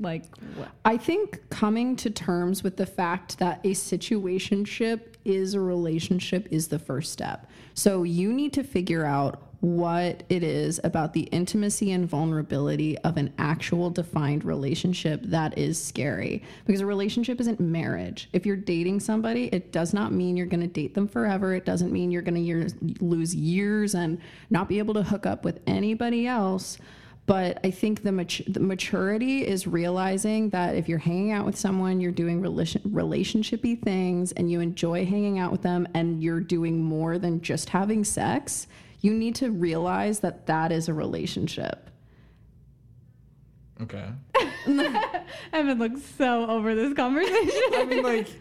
Like 0.00 0.24
what? 0.56 0.68
I 0.84 0.96
think 0.96 1.48
coming 1.50 1.96
to 1.96 2.10
terms 2.10 2.62
with 2.62 2.76
the 2.76 2.86
fact 2.86 3.38
that 3.38 3.60
a 3.64 3.70
situationship 3.70 5.00
is 5.24 5.54
a 5.54 5.60
relationship 5.60 6.48
is 6.50 6.68
the 6.68 6.78
first 6.78 7.12
step. 7.12 7.50
So 7.74 8.04
you 8.04 8.32
need 8.32 8.52
to 8.54 8.62
figure 8.62 9.04
out 9.04 9.42
what 9.60 10.22
it 10.28 10.44
is 10.44 10.78
about 10.84 11.12
the 11.12 11.22
intimacy 11.22 11.90
and 11.90 12.08
vulnerability 12.08 12.96
of 12.98 13.16
an 13.16 13.32
actual 13.38 13.90
defined 13.90 14.44
relationship 14.44 15.20
that 15.24 15.58
is 15.58 15.82
scary. 15.82 16.44
Because 16.64 16.80
a 16.80 16.86
relationship 16.86 17.40
isn't 17.40 17.58
marriage. 17.58 18.28
If 18.32 18.46
you're 18.46 18.56
dating 18.56 19.00
somebody, 19.00 19.46
it 19.46 19.72
does 19.72 19.92
not 19.92 20.12
mean 20.12 20.36
you're 20.36 20.46
going 20.46 20.60
to 20.60 20.68
date 20.68 20.94
them 20.94 21.08
forever. 21.08 21.54
It 21.54 21.64
doesn't 21.64 21.92
mean 21.92 22.12
you're 22.12 22.22
going 22.22 22.36
to 22.36 22.40
years, 22.40 22.74
lose 23.00 23.34
years 23.34 23.94
and 23.96 24.20
not 24.48 24.68
be 24.68 24.78
able 24.78 24.94
to 24.94 25.02
hook 25.02 25.26
up 25.26 25.44
with 25.44 25.60
anybody 25.66 26.26
else. 26.26 26.78
But 27.26 27.58
I 27.62 27.70
think 27.70 28.04
the, 28.04 28.12
mat- 28.12 28.40
the 28.46 28.60
maturity 28.60 29.46
is 29.46 29.66
realizing 29.66 30.48
that 30.50 30.76
if 30.76 30.88
you're 30.88 30.98
hanging 30.98 31.32
out 31.32 31.44
with 31.44 31.58
someone, 31.58 32.00
you're 32.00 32.10
doing 32.12 32.40
relation- 32.40 32.80
relationshipy 32.82 33.82
things 33.82 34.32
and 34.32 34.50
you 34.50 34.60
enjoy 34.60 35.04
hanging 35.04 35.38
out 35.38 35.52
with 35.52 35.60
them 35.62 35.86
and 35.92 36.22
you're 36.22 36.40
doing 36.40 36.82
more 36.82 37.18
than 37.18 37.42
just 37.42 37.68
having 37.68 38.02
sex, 38.02 38.66
you 39.00 39.14
need 39.14 39.34
to 39.36 39.50
realize 39.50 40.20
that 40.20 40.46
that 40.46 40.72
is 40.72 40.88
a 40.88 40.94
relationship. 40.94 41.90
okay. 43.82 44.06
Evan 45.52 45.78
looks 45.78 46.02
so 46.02 46.46
over 46.48 46.74
this 46.74 46.92
conversation. 46.94 47.62
I 47.74 47.84
mean 47.88 48.02
like 48.02 48.28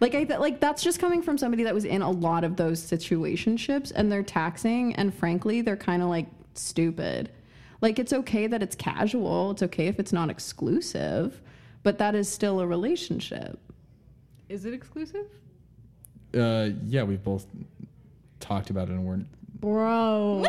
Like 0.00 0.14
I 0.14 0.22
th- 0.24 0.38
like 0.38 0.60
that's 0.60 0.82
just 0.82 1.00
coming 1.00 1.22
from 1.22 1.36
somebody 1.38 1.64
that 1.64 1.74
was 1.74 1.84
in 1.84 2.02
a 2.02 2.10
lot 2.10 2.44
of 2.44 2.54
those 2.56 2.80
situationships 2.80 3.90
and 3.94 4.12
they're 4.12 4.22
taxing 4.22 4.94
and 4.94 5.12
frankly 5.12 5.60
they're 5.60 5.76
kind 5.76 6.02
of 6.02 6.08
like 6.08 6.28
stupid. 6.54 7.30
Like 7.80 7.98
it's 7.98 8.12
okay 8.12 8.46
that 8.46 8.62
it's 8.62 8.76
casual, 8.76 9.50
it's 9.50 9.62
okay 9.64 9.88
if 9.88 9.98
it's 9.98 10.12
not 10.12 10.30
exclusive, 10.30 11.40
but 11.82 11.98
that 11.98 12.14
is 12.14 12.28
still 12.28 12.60
a 12.60 12.66
relationship. 12.66 13.58
Is 14.48 14.64
it 14.64 14.72
exclusive? 14.72 15.26
uh 16.34 16.68
yeah, 16.86 17.02
we've 17.02 17.24
both 17.24 17.46
talked 18.38 18.70
about 18.70 18.88
it 18.88 18.92
and 18.92 19.04
we're 19.04 19.18
Bro. 19.60 20.44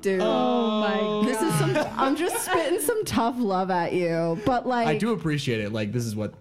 Dude. 0.00 0.20
oh 0.22 0.80
my 0.80 0.98
god. 0.98 1.26
This 1.26 1.42
is 1.42 1.54
some 1.58 1.76
I'm 1.98 2.16
just 2.16 2.44
spitting 2.44 2.80
some 2.80 3.04
tough 3.04 3.36
love 3.38 3.70
at 3.70 3.92
you, 3.92 4.40
but 4.46 4.66
like 4.66 4.86
I 4.86 4.96
do 4.96 5.12
appreciate 5.12 5.60
it. 5.60 5.72
Like 5.72 5.92
this 5.92 6.04
is 6.04 6.14
what 6.16 6.32
this 6.32 6.38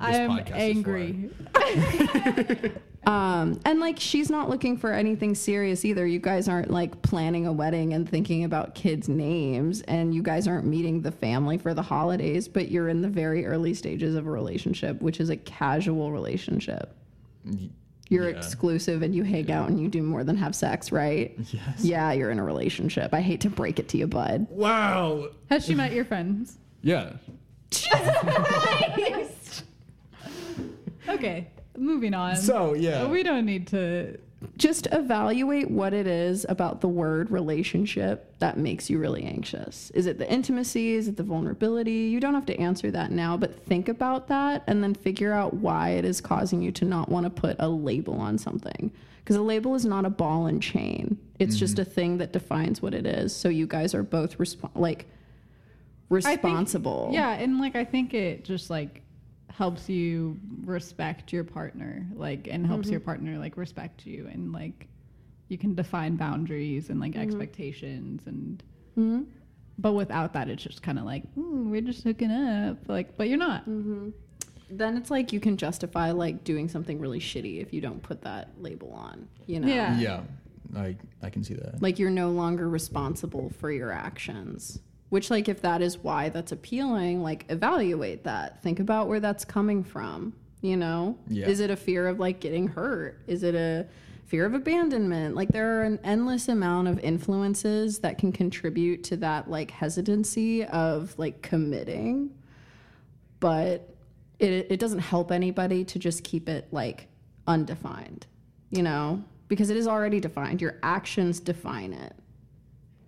I 0.00 0.12
am 0.16 0.30
podcast 0.30 0.52
angry. 0.52 1.30
is 1.66 2.72
um, 3.06 3.60
and 3.64 3.78
like 3.80 4.00
she's 4.00 4.30
not 4.30 4.48
looking 4.50 4.76
for 4.76 4.92
anything 4.92 5.34
serious 5.34 5.84
either. 5.84 6.06
You 6.06 6.18
guys 6.18 6.48
aren't 6.48 6.70
like 6.70 7.00
planning 7.02 7.46
a 7.46 7.52
wedding 7.52 7.92
and 7.92 8.08
thinking 8.08 8.44
about 8.44 8.74
kids' 8.74 9.08
names, 9.08 9.82
and 9.82 10.14
you 10.14 10.22
guys 10.22 10.48
aren't 10.48 10.66
meeting 10.66 11.02
the 11.02 11.12
family 11.12 11.58
for 11.58 11.74
the 11.74 11.82
holidays, 11.82 12.48
but 12.48 12.70
you're 12.70 12.88
in 12.88 13.02
the 13.02 13.08
very 13.08 13.46
early 13.46 13.74
stages 13.74 14.16
of 14.16 14.26
a 14.26 14.30
relationship, 14.30 15.00
which 15.00 15.20
is 15.20 15.30
a 15.30 15.36
casual 15.36 16.10
relationship. 16.12 16.96
Y- 17.44 17.68
You're 18.08 18.30
Yeah. 18.30 18.36
exclusive 18.36 19.02
and 19.02 19.14
you 19.14 19.24
hang 19.24 19.50
out 19.50 19.68
and 19.68 19.80
you 19.80 19.88
do 19.88 20.02
more 20.02 20.22
than 20.24 20.36
have 20.36 20.54
sex, 20.54 20.92
right? 20.92 21.36
Yes. 21.52 21.80
Yeah, 21.84 22.12
you're 22.12 22.30
in 22.30 22.38
a 22.38 22.44
relationship. 22.44 23.12
I 23.12 23.20
hate 23.20 23.40
to 23.42 23.50
break 23.50 23.78
it 23.78 23.88
to 23.88 23.96
you, 23.98 24.06
bud. 24.06 24.46
Wow. 24.50 25.28
Has 25.50 25.64
she 25.66 25.74
met 25.74 25.92
your 25.92 26.04
friends? 26.04 26.58
Yeah. 26.82 27.12
Okay, 31.08 31.48
moving 31.76 32.14
on. 32.14 32.36
So 32.36 32.74
yeah. 32.74 33.06
we 33.06 33.22
don't 33.22 33.46
need 33.46 33.68
to. 33.68 34.18
Just 34.58 34.86
evaluate 34.92 35.70
what 35.70 35.94
it 35.94 36.06
is 36.06 36.44
about 36.48 36.82
the 36.82 36.88
word 36.88 37.30
relationship 37.30 38.38
that 38.38 38.58
makes 38.58 38.90
you 38.90 38.98
really 38.98 39.24
anxious. 39.24 39.90
Is 39.92 40.04
it 40.06 40.18
the 40.18 40.30
intimacy? 40.30 40.94
Is 40.94 41.08
it 41.08 41.16
the 41.16 41.22
vulnerability? 41.22 41.90
You 42.10 42.20
don't 42.20 42.34
have 42.34 42.46
to 42.46 42.60
answer 42.60 42.90
that 42.90 43.10
now, 43.10 43.38
but 43.38 43.64
think 43.64 43.88
about 43.88 44.28
that 44.28 44.62
and 44.66 44.82
then 44.82 44.94
figure 44.94 45.32
out 45.32 45.54
why 45.54 45.90
it 45.90 46.04
is 46.04 46.20
causing 46.20 46.60
you 46.60 46.70
to 46.72 46.84
not 46.84 47.08
want 47.08 47.24
to 47.24 47.30
put 47.30 47.56
a 47.58 47.68
label 47.68 48.14
on 48.14 48.36
something. 48.36 48.92
Because 49.20 49.36
a 49.36 49.42
label 49.42 49.74
is 49.74 49.86
not 49.86 50.04
a 50.04 50.10
ball 50.10 50.46
and 50.46 50.62
chain, 50.62 51.18
it's 51.38 51.54
mm-hmm. 51.54 51.58
just 51.60 51.78
a 51.78 51.84
thing 51.84 52.18
that 52.18 52.32
defines 52.32 52.82
what 52.82 52.94
it 52.94 53.06
is. 53.06 53.34
So 53.34 53.48
you 53.48 53.66
guys 53.66 53.94
are 53.94 54.02
both 54.02 54.36
resp- 54.38 54.70
like 54.74 55.06
I 56.10 56.20
think- 56.20 56.44
responsible. 56.44 57.08
yeah, 57.12 57.30
and 57.30 57.58
like 57.58 57.74
I 57.74 57.84
think 57.84 58.12
it 58.12 58.44
just 58.44 58.68
like 58.70 59.02
helps 59.56 59.88
you 59.88 60.38
respect 60.64 61.32
your 61.32 61.42
partner, 61.44 62.06
like, 62.14 62.46
and 62.50 62.66
helps 62.66 62.88
your 62.90 63.00
mm-hmm. 63.00 63.06
partner 63.06 63.38
like 63.38 63.56
respect 63.56 64.04
you, 64.06 64.28
and 64.30 64.52
like 64.52 64.86
you 65.48 65.56
can 65.56 65.74
define 65.74 66.16
boundaries 66.16 66.90
and 66.90 67.00
like 67.00 67.12
mm-hmm. 67.12 67.22
expectations, 67.22 68.22
and 68.26 68.62
Mhm. 68.98 69.26
but 69.78 69.92
without 69.94 70.34
that, 70.34 70.48
it's 70.48 70.62
just 70.62 70.82
kind 70.82 70.98
of 70.98 71.04
like 71.06 71.24
"Ooh, 71.38 71.68
we're 71.70 71.80
just 71.80 72.04
hooking 72.04 72.30
up, 72.30 72.86
like, 72.88 73.16
but 73.16 73.28
you're 73.28 73.38
not. 73.38 73.62
Mm-hmm. 73.62 74.10
Then 74.70 74.96
it's 74.96 75.10
like 75.10 75.32
you 75.32 75.40
can 75.40 75.56
justify 75.56 76.10
like 76.10 76.44
doing 76.44 76.68
something 76.68 76.98
really 77.00 77.20
shitty 77.20 77.60
if 77.62 77.72
you 77.72 77.80
don't 77.80 78.02
put 78.02 78.22
that 78.22 78.50
label 78.60 78.92
on, 78.92 79.28
you 79.46 79.60
know? 79.60 79.68
Yeah. 79.68 79.98
Yeah. 79.98 80.20
I 80.76 80.96
I 81.22 81.30
can 81.30 81.44
see 81.44 81.54
that. 81.54 81.80
like 81.80 81.98
you're 82.00 82.10
no 82.10 82.30
longer 82.30 82.68
responsible 82.68 83.50
for 83.58 83.70
your 83.70 83.92
actions 83.92 84.80
which 85.08 85.30
like 85.30 85.48
if 85.48 85.62
that 85.62 85.82
is 85.82 85.98
why 85.98 86.28
that's 86.28 86.52
appealing 86.52 87.22
like 87.22 87.46
evaluate 87.48 88.24
that. 88.24 88.62
Think 88.62 88.80
about 88.80 89.08
where 89.08 89.20
that's 89.20 89.44
coming 89.44 89.84
from 89.84 90.34
you 90.62 90.76
know? 90.76 91.16
Yeah. 91.28 91.46
is 91.46 91.60
it 91.60 91.70
a 91.70 91.76
fear 91.76 92.08
of 92.08 92.18
like 92.18 92.40
getting 92.40 92.66
hurt? 92.66 93.20
Is 93.26 93.42
it 93.42 93.54
a 93.54 93.86
fear 94.24 94.44
of 94.46 94.54
abandonment? 94.54 95.36
Like 95.36 95.48
there 95.50 95.78
are 95.78 95.84
an 95.84 96.00
endless 96.02 96.48
amount 96.48 96.88
of 96.88 96.98
influences 97.00 98.00
that 98.00 98.18
can 98.18 98.32
contribute 98.32 99.04
to 99.04 99.16
that 99.18 99.48
like 99.48 99.70
hesitancy 99.70 100.64
of 100.64 101.16
like 101.18 101.42
committing. 101.42 102.30
But 103.38 103.94
it, 104.38 104.66
it 104.70 104.80
doesn't 104.80 104.98
help 104.98 105.30
anybody 105.30 105.84
to 105.84 105.98
just 105.98 106.24
keep 106.24 106.48
it 106.48 106.66
like 106.72 107.08
undefined 107.46 108.26
you 108.70 108.82
know? 108.82 109.22
Because 109.48 109.70
it 109.70 109.76
is 109.76 109.86
already 109.86 110.20
defined. 110.20 110.60
Your 110.60 110.76
actions 110.82 111.40
define 111.40 111.92
it 111.92 112.14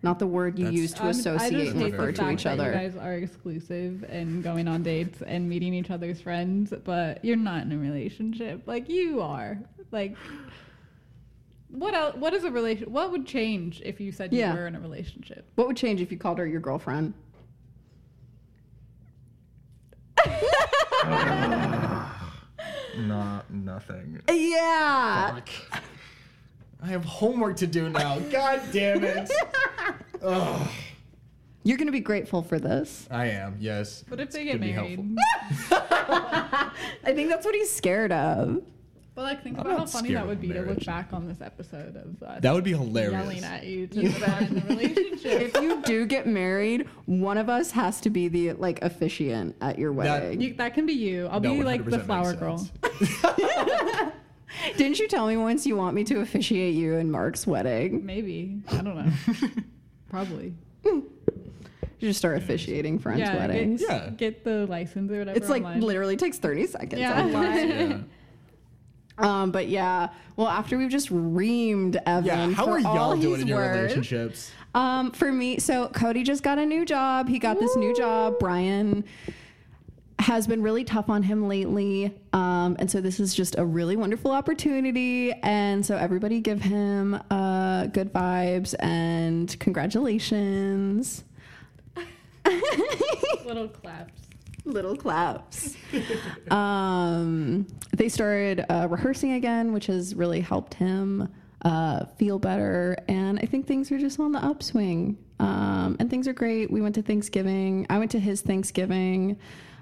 not 0.02 0.18
the 0.20 0.26
word 0.26 0.58
you 0.58 0.66
That's- 0.66 0.80
use 0.80 0.92
to 0.94 1.00
I'm- 1.02 1.10
associate 1.10 1.50
just 1.52 1.72
and 1.72 1.80
hate 1.82 1.92
refer 1.92 2.06
the 2.06 2.12
to 2.12 2.18
fact 2.22 2.32
each 2.34 2.44
that 2.44 2.60
other 2.60 2.72
You 2.72 2.78
guys 2.78 2.96
are 2.96 3.14
exclusive 3.14 4.04
and 4.08 4.42
going 4.44 4.68
on 4.68 4.82
dates 4.82 5.20
and 5.22 5.48
meeting 5.48 5.74
each 5.74 5.90
other's 5.90 6.20
friends, 6.20 6.72
but 6.84 7.24
you're 7.24 7.36
not 7.36 7.62
in 7.64 7.72
a 7.72 7.78
relationship. 7.78 8.62
Like 8.66 8.88
you 8.88 9.20
are. 9.20 9.58
Like 9.90 10.16
what 11.70 11.94
else? 11.94 12.14
What 12.16 12.32
is 12.32 12.44
a 12.44 12.50
relation? 12.50 12.90
What 12.92 13.10
would 13.10 13.26
change 13.26 13.82
if 13.84 14.00
you 14.00 14.12
said 14.12 14.32
you 14.32 14.46
were 14.46 14.66
in 14.66 14.74
a 14.74 14.80
relationship? 14.80 15.50
what 15.56 15.66
would 15.66 15.76
change 15.76 16.00
if 16.00 16.10
you 16.12 16.16
called 16.18 16.38
her 16.38 16.46
your 16.46 16.60
girlfriend 16.60 17.12
Not 22.96 23.50
nothing. 23.52 24.20
yeah 24.28 25.34
Fuck. 25.34 25.48
I 26.82 26.86
have 26.88 27.04
homework 27.04 27.56
to 27.58 27.66
do 27.66 27.88
now. 27.88 28.18
God 28.30 28.62
damn 28.72 29.02
it. 29.04 29.30
Ugh. 30.22 30.68
you're 31.64 31.78
gonna 31.78 31.92
be 31.92 32.00
grateful 32.00 32.42
for 32.42 32.58
this 32.58 33.06
I 33.10 33.26
am. 33.26 33.56
Yes. 33.60 34.04
What 34.08 34.18
if 34.20 34.30
they 34.32 34.44
get 34.44 34.58
married? 34.60 35.16
i 35.70 36.70
think 37.14 37.28
that's 37.28 37.44
what 37.46 37.54
he's 37.54 37.70
scared 37.72 38.10
of 38.12 38.62
But 39.14 39.22
like, 39.22 39.42
think 39.44 39.56
I'm 39.58 39.60
about 39.62 39.72
how 39.72 39.78
not 39.78 39.90
funny 39.90 40.08
scared 40.08 40.16
that 40.18 40.22
of 40.24 40.28
would 40.28 40.40
be 40.40 40.48
to 40.48 40.60
look 40.62 40.84
back 40.84 41.12
on 41.12 41.26
this 41.28 41.40
episode 41.40 41.94
of 41.96 42.20
us 42.22 42.40
That 42.42 42.52
would 42.52 42.64
be 42.64 42.72
hilarious. 42.72 43.12
yelling 43.12 43.36
hilarious. 43.36 43.62
at 43.62 43.66
you 43.66 43.86
to 43.86 44.02
not 44.28 44.42
in 44.42 44.58
a 44.58 44.66
relationship. 44.66 45.40
if 45.54 45.54
you 45.62 45.82
do 45.82 46.04
get 46.06 46.26
married 46.26 46.88
one 47.06 47.38
of 47.38 47.48
us 47.48 47.70
has 47.72 48.00
to 48.02 48.10
be 48.10 48.26
the 48.28 48.52
like 48.54 48.82
officiant 48.82 49.54
at 49.60 49.78
your 49.78 49.92
That- 49.94 50.22
wedding 50.22 50.40
You, 50.40 50.54
that 50.54 50.74
can 50.74 50.84
be 50.86 50.94
you. 50.94 51.26
I'll 51.28 51.38
No, 51.40 51.54
be 51.54 51.62
like 51.62 51.82
100% 51.82 51.84
the 51.84 51.90
makes 51.92 52.06
flower 52.06 52.32
girl. 52.34 52.58
sense. 52.58 52.72
didn't 54.76 54.98
you 54.98 55.08
tell 55.08 55.26
me 55.26 55.36
once 55.36 55.66
you 55.66 55.76
want 55.76 55.94
me 55.94 56.04
to 56.04 56.20
officiate 56.20 56.74
you 56.74 56.96
and 56.96 57.10
mark's 57.12 57.46
wedding 57.46 58.04
Maybe 58.04 58.60
I 58.70 58.76
don't 58.82 58.96
know. 58.96 59.48
Probably. 60.10 60.54
you 60.84 61.02
just 62.00 62.18
start 62.18 62.38
officiating 62.38 62.98
friends 62.98 63.20
yeah, 63.20 63.36
weddings 63.36 63.80
Get, 63.80 63.90
Yeah. 64.04 64.10
get 64.10 64.44
the 64.44 64.66
license 64.66 65.10
or 65.12 65.18
whatever. 65.18 65.36
it's 65.36 65.48
like 65.48 65.62
online. 65.64 65.80
literally 65.80 66.16
takes 66.16 66.38
30 66.38 66.66
seconds 66.66 67.00
Yeah. 67.00 67.24
online. 67.24 67.68
yeah. 67.68 67.98
Um, 69.20 69.50
but 69.50 69.66
yeah, 69.68 70.10
well, 70.36 70.46
after 70.46 70.78
we've 70.78 70.90
just 70.92 71.08
reamed 71.08 71.96
Evan, 72.06 72.24
Yeah. 72.24 72.50
How 72.52 72.66
for 72.66 72.70
are 72.74 72.78
y'all 72.78 73.16
doing 73.16 73.40
in 73.40 73.48
your 73.48 73.56
words, 73.58 73.76
relationships? 73.96 74.52
Um, 74.76 75.10
for 75.10 75.32
me, 75.32 75.58
so 75.58 75.88
Cody 75.88 76.22
just 76.22 76.44
got 76.44 76.58
a 76.58 76.64
new 76.64 76.84
job. 76.84 77.28
He 77.28 77.40
got 77.40 77.58
this 77.58 77.74
new 77.74 77.96
job. 77.96 78.38
Brian 78.38 79.02
has 80.18 80.46
been 80.46 80.62
really 80.62 80.84
tough 80.84 81.08
on 81.08 81.22
him 81.22 81.48
lately. 81.48 82.14
Um, 82.32 82.76
and 82.78 82.90
so 82.90 83.00
this 83.00 83.20
is 83.20 83.34
just 83.34 83.56
a 83.56 83.64
really 83.64 83.96
wonderful 83.96 84.32
opportunity. 84.32 85.32
And 85.32 85.84
so 85.84 85.96
everybody 85.96 86.40
give 86.40 86.60
him 86.60 87.20
uh, 87.30 87.86
good 87.86 88.12
vibes 88.12 88.74
and 88.80 89.58
congratulations. 89.60 91.24
little 93.46 93.68
claps. 93.68 94.12
Little 94.64 94.96
claps. 94.96 95.76
um, 96.50 97.66
they 97.96 98.08
started 98.08 98.66
uh, 98.68 98.88
rehearsing 98.90 99.32
again, 99.32 99.72
which 99.72 99.86
has 99.86 100.14
really 100.14 100.40
helped 100.40 100.74
him 100.74 101.28
uh, 101.62 102.04
feel 102.18 102.38
better. 102.38 102.96
And 103.08 103.38
I 103.40 103.46
think 103.46 103.66
things 103.66 103.90
are 103.92 103.98
just 103.98 104.18
on 104.20 104.32
the 104.32 104.44
upswing. 104.44 105.16
Um, 105.40 105.96
and 106.00 106.10
things 106.10 106.26
are 106.26 106.32
great. 106.32 106.70
We 106.70 106.80
went 106.80 106.96
to 106.96 107.02
Thanksgiving. 107.02 107.86
I 107.88 107.98
went 107.98 108.10
to 108.10 108.18
his 108.18 108.40
Thanksgiving. 108.42 109.38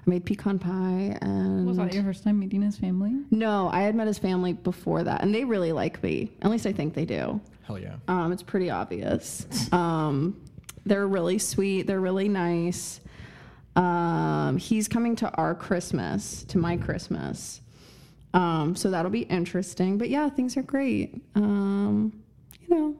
I 0.07 0.09
made 0.09 0.25
pecan 0.25 0.57
pie. 0.57 1.17
And 1.21 1.67
Was 1.67 1.77
that 1.77 1.93
your 1.93 2.03
first 2.03 2.23
time 2.23 2.39
meeting 2.39 2.61
his 2.61 2.77
family? 2.77 3.13
no, 3.29 3.69
I 3.69 3.81
had 3.81 3.93
met 3.95 4.07
his 4.07 4.17
family 4.17 4.53
before 4.53 5.03
that, 5.03 5.21
and 5.21 5.35
they 5.35 5.43
really 5.43 5.71
like 5.73 6.01
me. 6.01 6.31
At 6.41 6.49
least 6.49 6.65
I 6.65 6.71
think 6.71 6.93
they 6.93 7.05
do. 7.05 7.41
Hell 7.63 7.77
yeah. 7.77 7.95
Um, 8.07 8.31
it's 8.31 8.43
pretty 8.43 8.69
obvious. 8.69 9.45
Um, 9.73 10.41
they're 10.85 11.07
really 11.07 11.37
sweet. 11.37 11.85
They're 11.87 11.99
really 11.99 12.29
nice. 12.29 13.01
Um, 13.75 14.57
he's 14.57 14.87
coming 14.87 15.15
to 15.17 15.29
our 15.35 15.53
Christmas, 15.53 16.43
to 16.45 16.57
my 16.57 16.77
Christmas. 16.77 17.61
Um, 18.33 18.75
so 18.75 18.89
that'll 18.89 19.11
be 19.11 19.23
interesting. 19.23 19.97
But 19.97 20.09
yeah, 20.09 20.29
things 20.29 20.55
are 20.55 20.61
great. 20.61 21.21
Um, 21.35 22.13
you 22.61 22.75
know, 22.75 22.95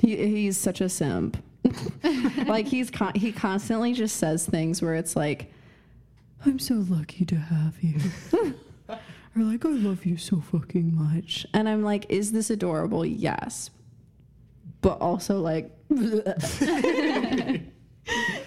he, 0.00 0.16
he's 0.16 0.56
such 0.56 0.80
a 0.80 0.88
simp. 0.88 1.36
like 2.46 2.66
he's 2.66 2.90
con- 2.90 3.14
he 3.16 3.32
constantly 3.32 3.92
just 3.92 4.16
says 4.16 4.46
things 4.46 4.80
where 4.80 4.94
it's 4.94 5.16
like, 5.16 5.52
"I'm 6.44 6.58
so 6.58 6.74
lucky 6.88 7.24
to 7.26 7.36
have 7.36 7.82
you," 7.82 7.98
or 8.88 8.98
like, 9.36 9.64
"I 9.64 9.68
love 9.68 10.04
you 10.06 10.16
so 10.16 10.40
fucking 10.40 10.94
much," 10.94 11.46
and 11.54 11.68
I'm 11.68 11.82
like, 11.82 12.06
"Is 12.08 12.32
this 12.32 12.50
adorable?" 12.50 13.04
Yes, 13.04 13.70
but 14.80 15.00
also 15.00 15.40
like, 15.40 15.70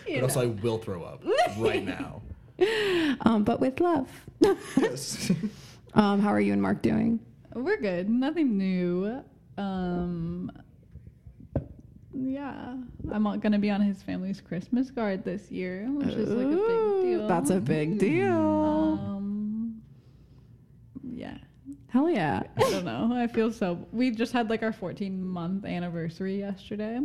But 0.08 0.24
also, 0.24 0.42
I 0.42 0.46
will 0.48 0.78
throw 0.78 1.04
up 1.04 1.24
right 1.58 1.84
now. 1.86 2.22
um, 3.22 3.44
but 3.44 3.60
with 3.60 3.80
love. 3.80 4.10
yes. 4.78 5.32
Um, 5.94 6.20
how 6.22 6.30
are 6.30 6.40
you 6.42 6.54
and 6.54 6.62
Mark 6.62 6.82
doing? 6.82 7.20
We're 7.54 7.80
good. 7.80 8.10
Nothing 8.10 8.58
new. 8.58 9.24
Um, 9.58 10.52
yeah, 12.14 12.76
I'm 13.12 13.24
not 13.24 13.42
gonna 13.42 13.60
be 13.60 13.70
on 13.70 13.82
his 13.82 14.02
family's 14.02 14.42
Christmas 14.42 14.90
card 14.92 15.24
this 15.24 15.52
year, 15.52 15.86
which 15.90 16.16
is 16.16 16.30
like 16.30 16.48
a 16.48 16.50
big 16.50 17.04
deal. 17.04 17.28
That's 17.28 17.50
a 17.50 17.60
big 17.60 18.00
deal. 18.00 18.32
Um, 18.34 19.82
yeah. 21.04 21.38
Hell 21.90 22.10
yeah. 22.10 22.44
I 22.58 22.62
don't 22.62 22.86
know. 22.86 23.12
I 23.14 23.28
feel 23.28 23.52
so. 23.52 23.88
We 23.92 24.12
just 24.12 24.32
had 24.32 24.50
like 24.50 24.64
our 24.64 24.74
14 24.74 25.24
month 25.24 25.66
anniversary 25.66 26.40
yesterday, 26.40 27.00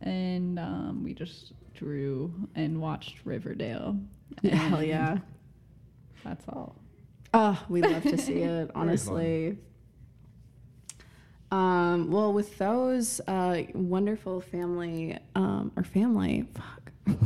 and 0.00 0.58
um, 0.58 1.02
we 1.04 1.14
just 1.14 1.52
drew 1.74 2.32
and 2.54 2.80
watched 2.80 3.16
Riverdale. 3.24 3.98
Hell 4.44 4.82
yeah. 4.82 5.18
That's 6.24 6.44
all. 6.48 6.76
Oh, 7.34 7.62
we'd 7.68 7.86
love 7.86 8.02
to 8.02 8.18
see 8.18 8.40
it, 8.40 8.70
honestly. 8.74 9.58
Um, 11.52 12.10
well, 12.10 12.32
with 12.32 12.56
those 12.56 13.20
uh, 13.28 13.62
wonderful 13.74 14.40
family 14.40 15.18
um, 15.34 15.70
or 15.76 15.84
family, 15.84 16.46
fuck, 16.54 16.92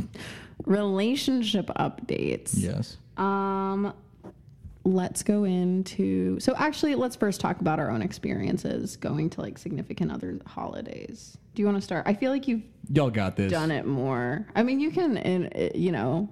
relationship 0.65 1.67
updates. 1.67 2.51
Yes. 2.53 2.97
Um, 3.15 3.93
let's 4.83 5.23
go 5.23 5.45
into. 5.45 6.39
So, 6.41 6.53
actually, 6.57 6.95
let's 6.95 7.15
first 7.15 7.39
talk 7.39 7.61
about 7.61 7.79
our 7.79 7.89
own 7.89 8.01
experiences 8.01 8.97
going 8.97 9.29
to 9.31 9.41
like 9.41 9.57
significant 9.57 10.11
other 10.11 10.39
holidays. 10.45 11.37
Do 11.55 11.61
you 11.61 11.65
want 11.65 11.77
to 11.77 11.81
start? 11.81 12.03
I 12.05 12.13
feel 12.13 12.31
like 12.31 12.47
you've 12.49 12.63
Y'all 12.91 13.09
got 13.09 13.37
this. 13.37 13.49
done 13.49 13.71
it 13.71 13.85
more. 13.85 14.45
I 14.55 14.61
mean, 14.63 14.79
you 14.81 14.91
can, 14.91 15.15
in, 15.17 15.47
uh, 15.55 15.69
you 15.73 15.91
know, 15.93 16.29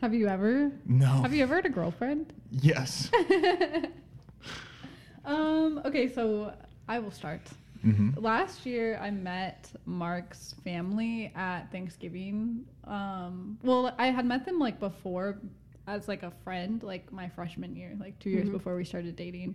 Have 0.00 0.14
you 0.14 0.26
ever? 0.26 0.72
No. 0.84 1.06
Have 1.06 1.32
you 1.32 1.44
ever 1.44 1.54
had 1.54 1.66
a 1.66 1.70
girlfriend? 1.70 2.32
Yes. 2.50 3.08
Um. 5.26 5.80
Okay, 5.86 6.12
so 6.12 6.52
I 6.88 6.98
will 6.98 7.10
start. 7.10 7.40
hmm 7.82 8.10
Last 8.16 8.64
year, 8.66 8.98
I 9.00 9.10
met 9.10 9.70
Mark's 9.86 10.54
family 10.64 11.32
at 11.34 11.70
Thanksgiving. 11.70 12.64
Um, 12.84 13.58
well, 13.62 13.94
I 13.98 14.06
had 14.08 14.24
met 14.26 14.44
them 14.44 14.58
like 14.58 14.78
before 14.80 15.38
as 15.86 16.08
like 16.08 16.22
a 16.22 16.30
friend, 16.44 16.82
like 16.82 17.12
my 17.12 17.28
freshman 17.28 17.76
year, 17.76 17.94
like 18.00 18.18
two 18.18 18.30
years 18.30 18.48
Mhm. 18.48 18.52
before 18.52 18.76
we 18.76 18.84
started 18.84 19.16
dating. 19.16 19.54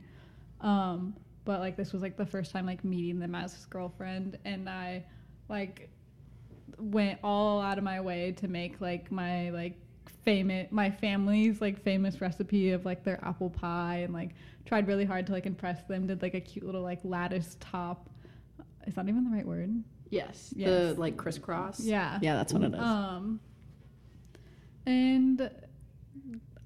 Um, 0.61 1.15
but 1.45 1.59
like 1.59 1.75
this 1.75 1.91
was 1.93 2.01
like 2.01 2.17
the 2.17 2.25
first 2.25 2.51
time 2.51 2.65
like 2.65 2.83
meeting 2.83 3.19
them 3.19 3.33
as 3.33 3.53
his 3.53 3.65
girlfriend, 3.65 4.37
and 4.45 4.69
I 4.69 5.05
like 5.47 5.89
went 6.77 7.19
all 7.23 7.59
out 7.61 7.77
of 7.77 7.83
my 7.83 7.99
way 7.99 8.31
to 8.33 8.47
make 8.47 8.79
like 8.79 9.11
my 9.11 9.49
like 9.49 9.75
famous 10.23 10.67
my 10.71 10.89
family's 10.89 11.61
like 11.61 11.81
famous 11.81 12.21
recipe 12.21 12.71
of 12.71 12.85
like 12.85 13.03
their 13.03 13.23
apple 13.23 13.49
pie 13.49 13.97
and 14.03 14.13
like 14.13 14.31
tried 14.69 14.87
really 14.87 15.03
hard 15.03 15.25
to 15.25 15.31
like 15.33 15.47
impress 15.47 15.81
them 15.87 16.05
did 16.05 16.21
like 16.21 16.35
a 16.35 16.39
cute 16.39 16.63
little 16.63 16.83
like 16.83 16.99
lattice 17.03 17.57
top 17.59 18.07
is 18.85 18.93
that 18.93 19.09
even 19.09 19.23
the 19.23 19.35
right 19.35 19.45
word 19.45 19.83
yes, 20.11 20.53
Yes. 20.55 20.93
the 20.93 20.99
like 21.01 21.17
crisscross. 21.17 21.79
yeah 21.79 22.19
Yeah, 22.21 22.35
that's 22.35 22.53
what 22.53 22.61
it 22.61 22.73
is. 22.75 22.79
um 22.79 23.39
and 24.85 25.49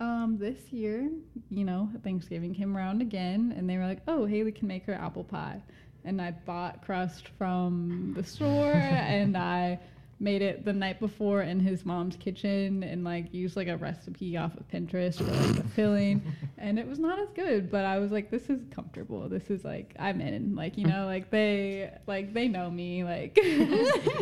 um 0.01 0.37
this 0.37 0.71
year 0.73 1.09
you 1.49 1.63
know 1.63 1.89
thanksgiving 2.03 2.53
came 2.53 2.75
around 2.75 3.01
again 3.01 3.53
and 3.55 3.69
they 3.69 3.77
were 3.77 3.85
like 3.87 4.01
oh 4.09 4.25
haley 4.25 4.51
can 4.51 4.67
make 4.67 4.83
her 4.85 4.93
apple 4.93 5.23
pie 5.23 5.61
and 6.03 6.21
i 6.21 6.31
bought 6.31 6.83
crust 6.83 7.29
from 7.37 8.11
the 8.17 8.23
store 8.23 8.73
and 8.73 9.37
i 9.37 9.79
made 10.23 10.41
it 10.41 10.63
the 10.63 10.71
night 10.71 11.01
before 11.01 11.41
in 11.41 11.59
his 11.59 11.85
mom's 11.85 12.15
kitchen 12.15 12.81
and 12.81 13.03
like 13.03 13.33
used 13.33 13.57
like 13.57 13.67
a 13.67 13.75
recipe 13.75 14.37
off 14.37 14.55
of 14.55 14.65
pinterest 14.69 15.17
for 15.17 15.25
like 15.25 15.55
the 15.55 15.69
filling. 15.69 16.21
And 16.57 16.79
it 16.79 16.87
was 16.87 16.97
not 16.97 17.19
as 17.19 17.29
good 17.35 17.69
but 17.69 17.83
i 17.83 17.99
was 17.99 18.09
like 18.13 18.31
this 18.31 18.49
is 18.49 18.61
comfortable. 18.71 19.27
This 19.27 19.49
is 19.49 19.65
like 19.65 19.93
i'm 19.99 20.21
in. 20.21 20.55
Like 20.55 20.77
you 20.77 20.85
know 20.85 21.05
like 21.05 21.29
they 21.29 21.91
like 22.07 22.33
they 22.33 22.47
know 22.47 22.71
me 22.71 23.03
like 23.03 23.37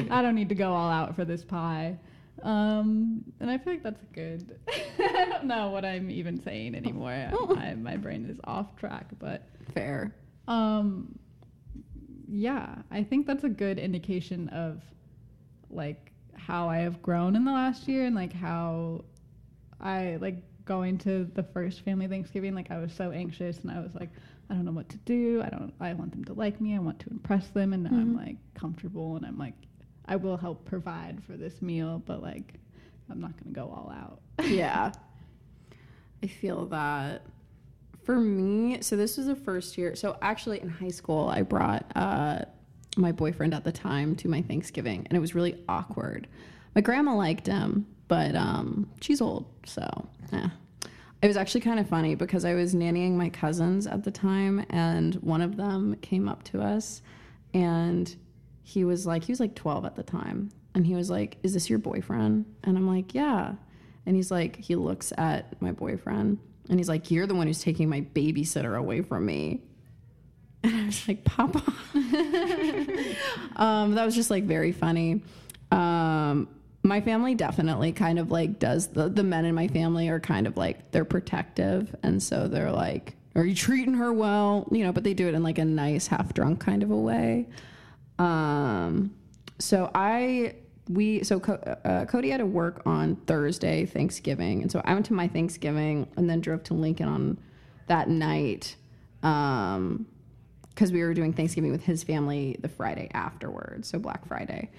i 0.10 0.22
don't 0.24 0.34
need 0.34 0.50
to 0.50 0.56
go 0.56 0.74
all 0.74 0.90
out 0.90 1.16
for 1.16 1.24
this 1.24 1.44
pie. 1.44 1.98
Um 2.42 3.24
and 3.40 3.52
i 3.52 3.60
feel 3.60 3.74
like 3.74 3.84
that's 3.84 4.04
good. 4.12 4.60
I 5.00 5.26
don't 5.30 5.46
know 5.46 5.70
what 5.70 5.86
i'm 5.86 6.10
even 6.10 6.42
saying 6.42 6.74
anymore. 6.74 7.12
I, 7.12 7.76
my 7.76 7.96
brain 7.96 8.26
is 8.28 8.40
off 8.46 8.76
track 8.76 9.06
but 9.20 9.44
Fair. 9.76 10.16
um 10.48 11.14
yeah 12.28 12.76
i 12.90 13.04
think 13.04 13.28
that's 13.28 13.44
a 13.44 13.50
good 13.50 13.78
indication 13.78 14.48
of 14.50 14.82
like 15.74 16.12
how 16.36 16.70
i 16.70 16.78
have 16.78 17.02
grown 17.02 17.36
in 17.36 17.44
the 17.46 17.52
last 17.52 17.88
year 17.88 18.06
and 18.06 18.16
like 18.16 18.34
how 18.34 19.04
i 19.80 20.18
like 20.22 20.38
going 20.66 20.98
to 20.98 21.26
the 21.34 21.44
first 21.44 21.82
family 21.82 22.08
thanksgiving 22.08 22.54
like 22.56 22.72
i 22.72 22.78
was 22.78 22.94
so 22.94 23.12
anxious 23.12 23.60
and 23.60 23.72
i 23.72 23.80
was 23.80 23.94
like 23.96 24.10
i 24.50 24.54
don't 24.54 24.66
know 24.66 24.72
what 24.72 24.88
to 24.90 24.98
do 24.98 25.42
i 25.44 25.50
don't 25.50 25.74
i 25.80 25.94
want 25.94 26.12
them 26.12 26.24
to 26.24 26.34
like 26.34 26.60
me 26.62 26.76
i 26.76 26.80
want 26.80 27.00
to 27.00 27.10
impress 27.10 27.48
them 27.50 27.74
and 27.74 27.84
now 27.84 27.90
i'm 27.92 28.14
Mhm. 28.16 28.26
like 28.26 28.38
comfortable 28.54 29.16
and 29.18 29.26
i'm 29.26 29.38
like 29.38 29.56
i 30.06 30.16
will 30.16 30.38
help 30.38 30.66
provide 30.66 31.24
for 31.24 31.36
this 31.38 31.62
meal 31.62 32.02
but 32.06 32.22
like 32.22 32.56
i'm 33.10 33.20
not 33.22 33.32
gonna 33.38 33.54
go 33.54 33.64
all 33.74 33.92
out 33.96 34.20
yeah. 34.50 34.92
I 36.24 36.28
feel 36.28 36.66
that. 36.68 37.24
For 38.04 38.20
me, 38.20 38.82
so 38.82 38.96
this 38.96 39.18
was 39.18 39.26
the 39.28 39.36
first 39.36 39.78
year. 39.78 39.96
So 39.96 40.18
actually, 40.22 40.60
in 40.62 40.70
high 40.70 40.90
school, 40.90 41.28
I 41.30 41.42
brought 41.42 41.86
uh, 41.96 42.46
my 42.98 43.12
boyfriend 43.12 43.54
at 43.54 43.64
the 43.64 43.72
time 43.72 44.16
to 44.18 44.28
my 44.28 44.42
Thanksgiving, 44.42 45.06
and 45.10 45.18
it 45.18 45.20
was 45.20 45.36
really 45.36 45.58
awkward. 45.70 46.28
My 46.76 46.82
grandma 46.82 47.16
liked 47.16 47.48
him, 47.48 47.86
but 48.08 48.36
um, 48.36 48.90
she's 49.02 49.22
old, 49.22 49.46
so 49.66 49.88
yeah. 50.32 50.50
It 51.22 51.28
was 51.28 51.38
actually 51.38 51.62
kind 51.62 51.80
of 51.80 51.88
funny 51.88 52.16
because 52.16 52.46
I 52.46 52.56
was 52.56 52.74
nannying 52.74 53.12
my 53.12 53.30
cousins 53.30 53.86
at 53.86 54.04
the 54.04 54.12
time, 54.12 54.66
and 54.70 55.16
one 55.16 55.42
of 55.42 55.56
them 55.56 55.96
came 56.02 56.28
up 56.28 56.44
to 56.46 56.62
us, 56.62 57.02
and 57.54 58.14
he 58.64 58.84
was 58.84 59.06
like, 59.06 59.24
he 59.24 59.32
was 59.32 59.40
like 59.40 59.56
12 59.56 59.86
at 59.86 59.96
the 59.96 60.04
time, 60.04 60.50
and 60.74 60.86
he 60.86 60.96
was 60.96 61.10
like, 61.10 61.38
"Is 61.44 61.54
this 61.54 61.70
your 61.70 61.80
boyfriend?" 61.80 62.46
And 62.64 62.78
I'm 62.78 62.88
like, 62.88 63.14
"Yeah." 63.14 63.54
And 64.06 64.16
he's 64.16 64.32
like, 64.32 64.56
he 64.56 64.76
looks 64.76 65.14
at 65.18 65.62
my 65.62 65.72
boyfriend, 65.72 66.40
and 66.70 66.80
he's 66.80 66.90
like, 66.90 67.12
"You're 67.12 67.28
the 67.28 67.36
one 67.36 67.48
who's 67.48 67.62
taking 67.62 67.90
my 67.90 68.02
babysitter 68.02 68.78
away 68.78 69.02
from 69.02 69.26
me." 69.26 69.62
And 70.64 70.76
I 70.76 70.86
was 70.86 71.08
like, 71.08 71.24
Papa. 71.24 71.64
um, 73.56 73.96
that 73.96 74.06
was 74.06 74.16
just 74.16 74.30
like 74.30 74.44
very 74.44 74.72
funny. 74.72 75.22
Um, 75.72 76.48
my 76.84 77.02
family 77.02 77.36
definitely 77.36 77.92
kind 77.92 78.20
of 78.20 78.32
like 78.32 78.60
does 78.60 78.88
the, 78.88 79.10
the 79.10 79.24
men 79.24 79.46
in 79.46 79.56
my 79.56 79.68
family 79.68 80.10
are 80.10 80.20
kind 80.20 80.48
of 80.48 80.58
like 80.58 80.92
they're 80.92 81.06
protective. 81.06 81.96
And 82.04 82.22
so 82.22 82.48
they're 82.48 82.72
like, 82.72 83.16
Are 83.36 83.46
you 83.46 83.56
treating 83.56 83.96
her 83.96 84.12
well? 84.12 84.68
You 84.72 84.84
know, 84.84 84.92
but 84.92 85.04
they 85.04 85.14
do 85.14 85.28
it 85.28 85.34
in 85.34 85.44
like 85.44 85.58
a 85.58 85.66
nice, 85.66 86.08
half 86.08 86.34
drunk 86.34 86.60
kind 86.60 86.84
of 86.84 86.92
a 86.92 86.98
way. 86.98 87.48
Um, 88.20 89.16
so 89.60 89.90
I, 89.94 90.56
we, 90.90 91.24
so 91.24 91.40
Co- 91.40 91.78
uh, 91.86 92.06
Cody 92.06 92.30
had 92.30 92.38
to 92.38 92.46
work 92.46 92.82
on 92.86 93.16
Thursday, 93.16 93.86
Thanksgiving. 93.86 94.62
And 94.64 94.72
so 94.72 94.82
I 94.86 94.94
went 94.94 95.06
to 95.08 95.14
my 95.14 95.28
Thanksgiving 95.28 96.08
and 96.18 96.30
then 96.30 96.42
drove 96.42 96.64
to 96.64 96.74
Lincoln 96.74 97.08
on 97.08 97.38
that 97.88 98.10
night. 98.10 98.76
Um, 99.24 100.08
because 100.82 100.92
we 100.92 101.04
were 101.04 101.14
doing 101.14 101.32
Thanksgiving 101.32 101.72
with 101.72 101.84
his 101.84 102.04
family 102.04 102.58
the 102.60 102.68
Friday 102.68 103.08
afterwards, 103.14 103.88
so 103.88 104.00
Black 104.00 104.26
Friday. 104.26 104.72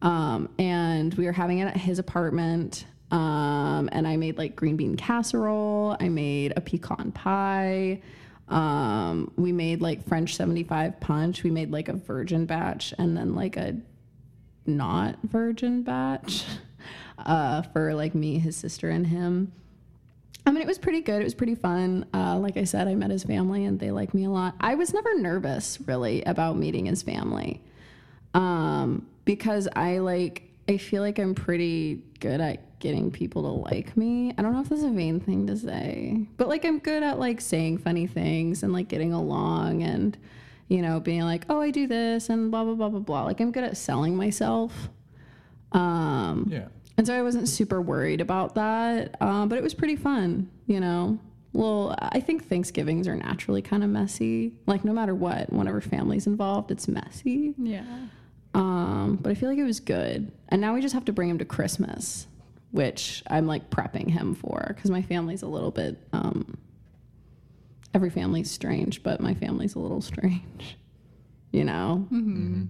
Um, 0.00 0.48
and 0.58 1.12
we 1.12 1.26
were 1.26 1.32
having 1.32 1.58
it 1.58 1.66
at 1.66 1.76
his 1.76 1.98
apartment. 1.98 2.86
Um, 3.10 3.90
and 3.92 4.08
I 4.08 4.16
made 4.16 4.38
like 4.38 4.56
green 4.56 4.78
bean 4.78 4.96
casserole. 4.96 5.98
I 6.00 6.08
made 6.08 6.54
a 6.56 6.62
pecan 6.62 7.12
pie. 7.12 8.00
Um, 8.48 9.32
we 9.36 9.52
made 9.52 9.82
like 9.82 10.08
French 10.08 10.34
75 10.34 10.98
punch. 10.98 11.42
We 11.42 11.50
made 11.50 11.70
like 11.70 11.90
a 11.90 11.92
virgin 11.92 12.46
batch 12.46 12.94
and 12.96 13.14
then 13.14 13.34
like 13.34 13.58
a 13.58 13.76
not 14.64 15.18
virgin 15.24 15.82
batch 15.82 16.46
uh, 17.18 17.60
for 17.60 17.92
like 17.92 18.14
me, 18.14 18.38
his 18.38 18.56
sister, 18.56 18.88
and 18.88 19.08
him. 19.08 19.52
I 20.46 20.50
mean, 20.50 20.62
it 20.62 20.66
was 20.66 20.78
pretty 20.78 21.00
good. 21.00 21.20
It 21.20 21.24
was 21.24 21.34
pretty 21.34 21.54
fun. 21.54 22.06
Uh, 22.14 22.38
like 22.38 22.56
I 22.56 22.64
said, 22.64 22.88
I 22.88 22.94
met 22.94 23.10
his 23.10 23.24
family 23.24 23.64
and 23.64 23.78
they 23.78 23.90
like 23.90 24.14
me 24.14 24.24
a 24.24 24.30
lot. 24.30 24.54
I 24.60 24.74
was 24.74 24.94
never 24.94 25.18
nervous 25.18 25.78
really 25.86 26.22
about 26.22 26.56
meeting 26.56 26.86
his 26.86 27.02
family 27.02 27.60
um, 28.34 29.06
because 29.24 29.68
I 29.76 29.98
like, 29.98 30.42
I 30.68 30.76
feel 30.78 31.02
like 31.02 31.18
I'm 31.18 31.34
pretty 31.34 32.02
good 32.20 32.40
at 32.40 32.78
getting 32.80 33.10
people 33.10 33.42
to 33.42 33.48
like 33.70 33.96
me. 33.96 34.32
I 34.38 34.42
don't 34.42 34.54
know 34.54 34.60
if 34.60 34.68
that's 34.70 34.82
a 34.82 34.90
vain 34.90 35.20
thing 35.20 35.46
to 35.48 35.56
say, 35.56 36.26
but 36.36 36.48
like 36.48 36.64
I'm 36.64 36.78
good 36.78 37.02
at 37.02 37.18
like 37.18 37.40
saying 37.40 37.78
funny 37.78 38.06
things 38.06 38.62
and 38.62 38.72
like 38.72 38.88
getting 38.88 39.12
along 39.12 39.82
and, 39.82 40.16
you 40.68 40.80
know, 40.80 41.00
being 41.00 41.22
like, 41.22 41.44
oh, 41.50 41.60
I 41.60 41.70
do 41.70 41.86
this 41.86 42.30
and 42.30 42.50
blah, 42.50 42.64
blah, 42.64 42.74
blah, 42.74 42.88
blah, 42.88 43.00
blah. 43.00 43.24
Like 43.24 43.40
I'm 43.40 43.52
good 43.52 43.64
at 43.64 43.76
selling 43.76 44.16
myself. 44.16 44.88
Um, 45.72 46.46
Yeah. 46.50 46.68
And 47.00 47.06
so 47.06 47.16
I 47.16 47.22
wasn't 47.22 47.48
super 47.48 47.80
worried 47.80 48.20
about 48.20 48.56
that, 48.56 49.16
um, 49.22 49.48
but 49.48 49.56
it 49.56 49.62
was 49.62 49.72
pretty 49.72 49.96
fun, 49.96 50.50
you 50.66 50.80
know. 50.80 51.18
Well, 51.54 51.96
I 51.98 52.20
think 52.20 52.46
Thanksgivings 52.46 53.08
are 53.08 53.16
naturally 53.16 53.62
kind 53.62 53.82
of 53.82 53.88
messy. 53.88 54.52
Like 54.66 54.84
no 54.84 54.92
matter 54.92 55.14
what, 55.14 55.50
whenever 55.50 55.80
family's 55.80 56.26
involved, 56.26 56.70
it's 56.70 56.88
messy. 56.88 57.54
yeah 57.56 57.86
Um, 58.52 59.18
but 59.18 59.30
I 59.30 59.34
feel 59.34 59.48
like 59.48 59.56
it 59.56 59.64
was 59.64 59.80
good. 59.80 60.30
And 60.50 60.60
now 60.60 60.74
we 60.74 60.82
just 60.82 60.92
have 60.92 61.06
to 61.06 61.12
bring 61.14 61.30
him 61.30 61.38
to 61.38 61.46
Christmas, 61.46 62.26
which 62.70 63.22
I'm 63.28 63.46
like 63.46 63.70
prepping 63.70 64.10
him 64.10 64.34
for 64.34 64.62
because 64.68 64.90
my 64.90 65.00
family's 65.00 65.40
a 65.40 65.48
little 65.48 65.70
bit. 65.70 65.96
Um, 66.12 66.58
every 67.94 68.10
family's 68.10 68.50
strange, 68.50 69.02
but 69.02 69.22
my 69.22 69.32
family's 69.32 69.74
a 69.74 69.78
little 69.78 70.02
strange, 70.12 70.76
you 71.50 71.64
know. 71.64 72.06
Mm-hmm. 72.12 72.64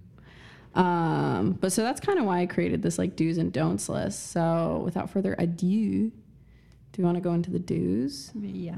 Um, 0.74 1.52
but 1.52 1.72
so 1.72 1.82
that's 1.82 2.00
kind 2.00 2.18
of 2.18 2.24
why 2.24 2.40
I 2.40 2.46
created 2.46 2.82
this 2.82 2.98
like 2.98 3.16
do's 3.16 3.38
and 3.38 3.52
don'ts 3.52 3.88
list. 3.88 4.30
So 4.30 4.82
without 4.84 5.10
further 5.10 5.34
ado, 5.38 6.10
do 6.92 7.02
you 7.02 7.04
want 7.04 7.16
to 7.16 7.20
go 7.20 7.32
into 7.32 7.50
the 7.50 7.58
do's? 7.58 8.30
yeah 8.34 8.76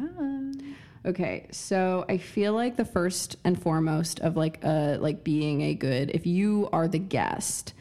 Okay, 1.04 1.48
so 1.50 2.04
I 2.08 2.16
feel 2.18 2.52
like 2.52 2.76
the 2.76 2.84
first 2.84 3.36
and 3.42 3.60
foremost 3.60 4.20
of 4.20 4.36
like 4.36 4.60
uh 4.62 4.98
like 5.00 5.24
being 5.24 5.62
a 5.62 5.74
good 5.74 6.10
if 6.14 6.26
you 6.26 6.68
are 6.72 6.86
the 6.86 7.00
guest, 7.00 7.74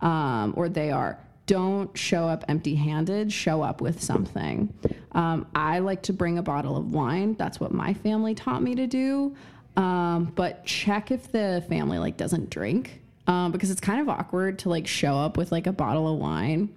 um, 0.00 0.54
or 0.56 0.68
they 0.68 0.92
are, 0.92 1.18
don't 1.46 1.96
show 1.98 2.28
up 2.28 2.44
empty 2.46 2.76
handed, 2.76 3.32
show 3.32 3.62
up 3.62 3.80
with 3.80 4.00
something. 4.00 4.72
Um, 5.10 5.48
I 5.56 5.80
like 5.80 6.02
to 6.02 6.12
bring 6.12 6.38
a 6.38 6.42
bottle 6.42 6.76
of 6.76 6.92
wine. 6.92 7.34
That's 7.34 7.58
what 7.58 7.72
my 7.72 7.94
family 7.94 8.36
taught 8.36 8.62
me 8.62 8.76
to 8.76 8.86
do. 8.86 9.34
Um, 9.76 10.26
but 10.36 10.64
check 10.64 11.10
if 11.10 11.32
the 11.32 11.64
family 11.68 11.98
like 11.98 12.16
doesn't 12.16 12.50
drink 12.50 13.00
um, 13.28 13.52
because 13.52 13.70
it's 13.70 13.80
kind 13.80 14.00
of 14.00 14.08
awkward 14.08 14.58
to 14.60 14.68
like 14.68 14.86
show 14.88 15.16
up 15.16 15.36
with 15.36 15.52
like 15.52 15.66
a 15.68 15.72
bottle 15.72 16.12
of 16.12 16.18
wine. 16.18 16.70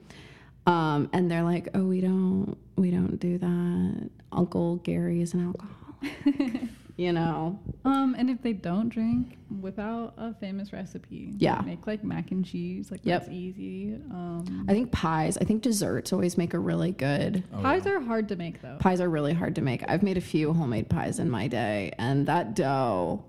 Um, 0.67 1.09
and 1.13 1.31
they're 1.31 1.41
like, 1.43 1.69
oh, 1.73 1.83
we 1.83 2.01
don't, 2.01 2.55
we 2.75 2.91
don't 2.91 3.19
do 3.19 3.39
that. 3.39 4.09
Uncle 4.31 4.75
Gary 4.77 5.21
is 5.21 5.33
an 5.33 5.47
alcoholic. 5.47 6.69
you 6.97 7.11
know, 7.11 7.59
Um, 7.83 8.15
and 8.17 8.29
if 8.29 8.43
they 8.43 8.53
don't 8.53 8.89
drink, 8.89 9.37
without 9.59 10.13
a 10.17 10.33
famous 10.35 10.71
recipe, 10.71 11.33
Yeah. 11.37 11.61
make 11.65 11.87
like 11.87 12.03
mac 12.03 12.29
and 12.31 12.45
cheese. 12.45 12.91
Like 12.91 13.01
Yep. 13.03 13.21
that's 13.21 13.31
easy. 13.33 13.95
Um, 14.11 14.65
I 14.69 14.73
think 14.73 14.91
pies. 14.91 15.35
I 15.39 15.45
think 15.45 15.63
desserts 15.63 16.13
always 16.13 16.37
make 16.37 16.53
a 16.53 16.59
really 16.59 16.91
good. 16.91 17.43
Oh, 17.55 17.61
pies 17.61 17.83
yeah. 17.85 17.93
are 17.93 17.99
hard 18.01 18.27
to 18.29 18.35
make 18.35 18.61
though. 18.61 18.77
Pies 18.79 19.01
are 19.01 19.09
really 19.09 19.33
hard 19.33 19.55
to 19.55 19.61
make. 19.61 19.83
I've 19.89 20.03
made 20.03 20.17
a 20.17 20.21
few 20.21 20.53
homemade 20.53 20.89
pies 20.89 21.17
in 21.17 21.29
my 21.29 21.47
day, 21.47 21.91
and 21.97 22.27
that 22.27 22.55
dough 22.55 23.23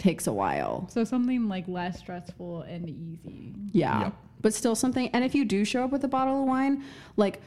takes 0.00 0.26
a 0.26 0.32
while. 0.32 0.88
So 0.90 1.04
something 1.04 1.48
like 1.48 1.68
less 1.68 2.00
stressful 2.00 2.62
and 2.62 2.88
easy. 2.88 3.54
Yeah. 3.70 4.04
Yep. 4.04 4.14
But 4.40 4.54
still 4.54 4.74
something. 4.74 5.08
And 5.10 5.22
if 5.22 5.34
you 5.34 5.44
do 5.44 5.64
show 5.64 5.84
up 5.84 5.92
with 5.92 6.02
a 6.02 6.08
bottle 6.08 6.42
of 6.42 6.48
wine, 6.48 6.82
like, 7.16 7.40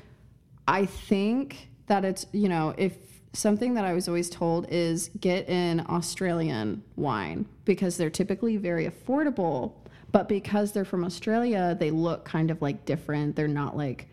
I 0.67 0.85
think 0.85 1.69
that 1.87 2.05
it's, 2.05 2.25
you 2.31 2.47
know, 2.47 2.73
if 2.77 2.95
something 3.33 3.73
that 3.73 3.83
I 3.83 3.93
was 3.93 4.07
always 4.07 4.29
told 4.29 4.67
is 4.69 5.09
get 5.19 5.49
an 5.49 5.85
Australian 5.89 6.83
wine 6.95 7.47
because 7.65 7.97
they're 7.97 8.11
typically 8.11 8.57
very 8.57 8.87
affordable. 8.87 9.73
But 10.11 10.29
because 10.29 10.71
they're 10.71 10.85
from 10.85 11.03
Australia, 11.03 11.75
they 11.77 11.89
look 11.89 12.23
kind 12.23 12.51
of 12.51 12.61
like 12.61 12.85
different. 12.85 13.35
They're 13.35 13.47
not 13.47 13.75
like 13.75 14.07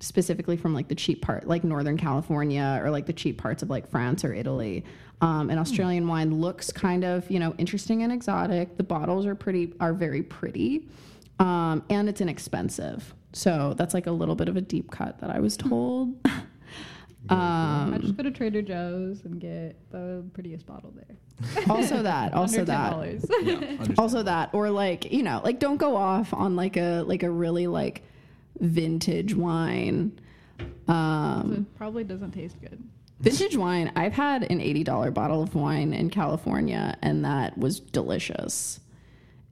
specifically 0.00 0.58
from 0.58 0.74
like 0.74 0.88
the 0.88 0.94
cheap 0.94 1.22
part, 1.22 1.48
like 1.48 1.64
Northern 1.64 1.96
California 1.96 2.78
or 2.82 2.90
like 2.90 3.06
the 3.06 3.12
cheap 3.14 3.38
parts 3.38 3.62
of 3.62 3.70
like 3.70 3.90
France 3.90 4.24
or 4.24 4.34
Italy. 4.34 4.84
Um, 5.20 5.50
an 5.50 5.58
Australian 5.58 6.06
wine 6.06 6.40
looks 6.40 6.70
kind 6.70 7.04
of, 7.04 7.28
you 7.28 7.40
know, 7.40 7.54
interesting 7.58 8.04
and 8.04 8.12
exotic. 8.12 8.76
The 8.76 8.84
bottles 8.84 9.26
are 9.26 9.34
pretty, 9.34 9.72
are 9.80 9.92
very 9.92 10.22
pretty 10.22 10.86
um, 11.38 11.84
and 11.88 12.08
it's 12.08 12.20
inexpensive. 12.20 13.14
So 13.32 13.74
that's 13.76 13.94
like 13.94 14.06
a 14.06 14.10
little 14.10 14.34
bit 14.34 14.48
of 14.48 14.56
a 14.56 14.60
deep 14.60 14.90
cut 14.90 15.18
that 15.20 15.30
I 15.30 15.40
was 15.40 15.56
told. 15.56 16.14
I 17.30 17.90
um, 17.92 18.00
just 18.00 18.16
go 18.16 18.22
to 18.22 18.30
Trader 18.30 18.62
Joe's 18.62 19.24
and 19.24 19.40
get 19.40 19.76
the 19.90 20.24
prettiest 20.32 20.66
bottle 20.66 20.94
there. 20.94 21.64
also 21.70 22.02
that, 22.02 22.32
also 22.32 22.60
Under 22.60 22.72
that, 22.72 23.20
Yeah, 23.42 23.94
also 23.98 24.22
that, 24.22 24.50
or 24.54 24.70
like 24.70 25.12
you 25.12 25.22
know, 25.22 25.40
like 25.44 25.58
don't 25.58 25.76
go 25.76 25.96
off 25.96 26.32
on 26.32 26.56
like 26.56 26.76
a 26.76 27.02
like 27.02 27.22
a 27.22 27.30
really 27.30 27.66
like 27.66 28.02
vintage 28.60 29.34
wine. 29.34 30.18
Um, 30.86 31.66
it 31.68 31.76
probably 31.76 32.02
doesn't 32.04 32.32
taste 32.32 32.60
good. 32.60 32.82
Vintage 33.20 33.56
wine. 33.56 33.92
I've 33.96 34.12
had 34.12 34.50
an 34.50 34.60
eighty 34.60 34.84
dollar 34.84 35.10
bottle 35.10 35.42
of 35.42 35.54
wine 35.54 35.92
in 35.92 36.10
California, 36.10 36.96
and 37.02 37.24
that 37.24 37.56
was 37.58 37.80
delicious. 37.80 38.80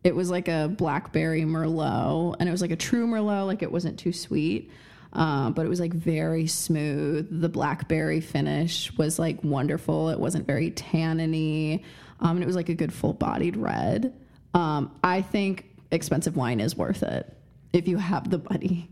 It 0.05 0.15
was 0.15 0.31
like 0.31 0.49
a 0.49 0.69
blackberry 0.69 1.43
merlot, 1.43 2.37
and 2.39 2.49
it 2.49 2.53
was 2.53 2.63
like 2.63 2.71
a 2.71 2.77
true 2.77 3.07
merlot. 3.07 3.47
Like 3.47 3.63
it 3.63 3.73
wasn't 3.73 3.99
too 3.99 4.13
sweet, 4.13 4.71
uh, 5.13 5.51
but 5.51 5.67
it 5.67 5.69
was 5.69 5.81
like 5.81 5.93
very 5.93 6.47
smooth. 6.47 7.41
The 7.41 7.49
blackberry 7.49 8.21
finish 8.21 8.97
was 8.97 9.19
like 9.19 9.43
wonderful. 9.43 10.11
It 10.11 10.21
wasn't 10.21 10.47
very 10.47 10.71
tanniny, 10.71 11.83
um, 12.21 12.37
and 12.37 12.43
it 12.43 12.47
was 12.47 12.57
like 12.57 12.69
a 12.69 12.75
good 12.75 12.93
full 12.93 13.15
bodied 13.15 13.57
red. 13.57 14.15
Um, 14.55 14.95
I 15.03 15.23
think 15.23 15.67
expensive 15.91 16.37
wine 16.37 16.61
is 16.61 16.77
worth 16.77 17.03
it 17.03 17.37
if 17.73 17.89
you 17.89 17.97
have 17.99 18.31
the 18.31 18.39
money. 18.51 18.91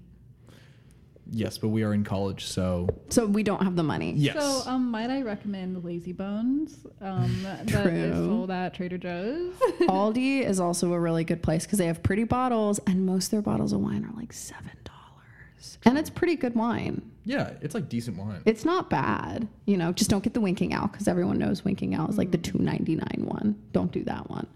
Yes, 1.37 1.59
but 1.59 1.69
we 1.69 1.83
are 1.83 1.93
in 1.93 2.05
college, 2.05 2.45
so 2.47 2.89
So 3.09 3.27
we 3.27 3.43
don't 3.43 3.63
have 3.63 3.75
the 3.75 3.83
money. 3.83 4.13
yes. 4.17 4.37
So, 4.39 4.71
um, 4.71 4.91
might 4.91 5.11
I 5.11 5.23
recommend 5.23 5.83
Lazy 5.85 6.13
Bones? 6.13 6.79
Um, 7.01 7.41
that 7.43 7.67
is 7.69 7.73
True. 7.73 8.13
sold 8.27 8.51
at 8.53 8.73
Trader 8.75 8.99
Joe's. 8.99 9.53
Aldi 9.83 10.43
is 10.47 10.61
also 10.61 10.93
a 10.93 11.01
really 11.01 11.25
good 11.25 11.43
place 11.43 11.65
because 11.67 11.79
they 11.79 11.87
have 11.87 12.03
pretty 12.05 12.23
bottles, 12.25 12.79
and 12.87 13.05
most 13.05 13.27
of 13.27 13.31
their 13.33 13.43
bottles 13.43 13.73
of 13.73 13.81
wine 13.81 14.05
are 14.05 14.17
like 14.17 14.33
seven 14.33 14.71
dollars, 14.85 15.79
and 15.85 15.99
it's 15.99 16.09
pretty 16.09 16.37
good 16.37 16.55
wine. 16.55 17.03
yeah, 17.25 17.51
it's 17.61 17.75
like 17.75 17.89
decent 17.89 18.17
wine. 18.17 18.41
It's 18.45 18.65
not 18.65 18.89
bad, 18.89 19.49
you 19.67 19.77
know. 19.77 19.93
Just 19.93 20.11
don't 20.11 20.23
get 20.23 20.35
the 20.35 20.41
Winking 20.41 20.73
Owl 20.73 20.87
because 20.87 21.09
everyone 21.09 21.39
knows 21.39 21.65
Winking 21.65 21.97
Owl 21.97 22.09
is 22.11 22.17
like 22.17 22.31
the 22.31 22.39
two 22.39 22.59
ninety 22.59 22.95
nine 22.95 23.23
one. 23.27 23.61
Don't 23.73 23.91
do 23.91 24.05
that 24.05 24.31
one. 24.31 24.47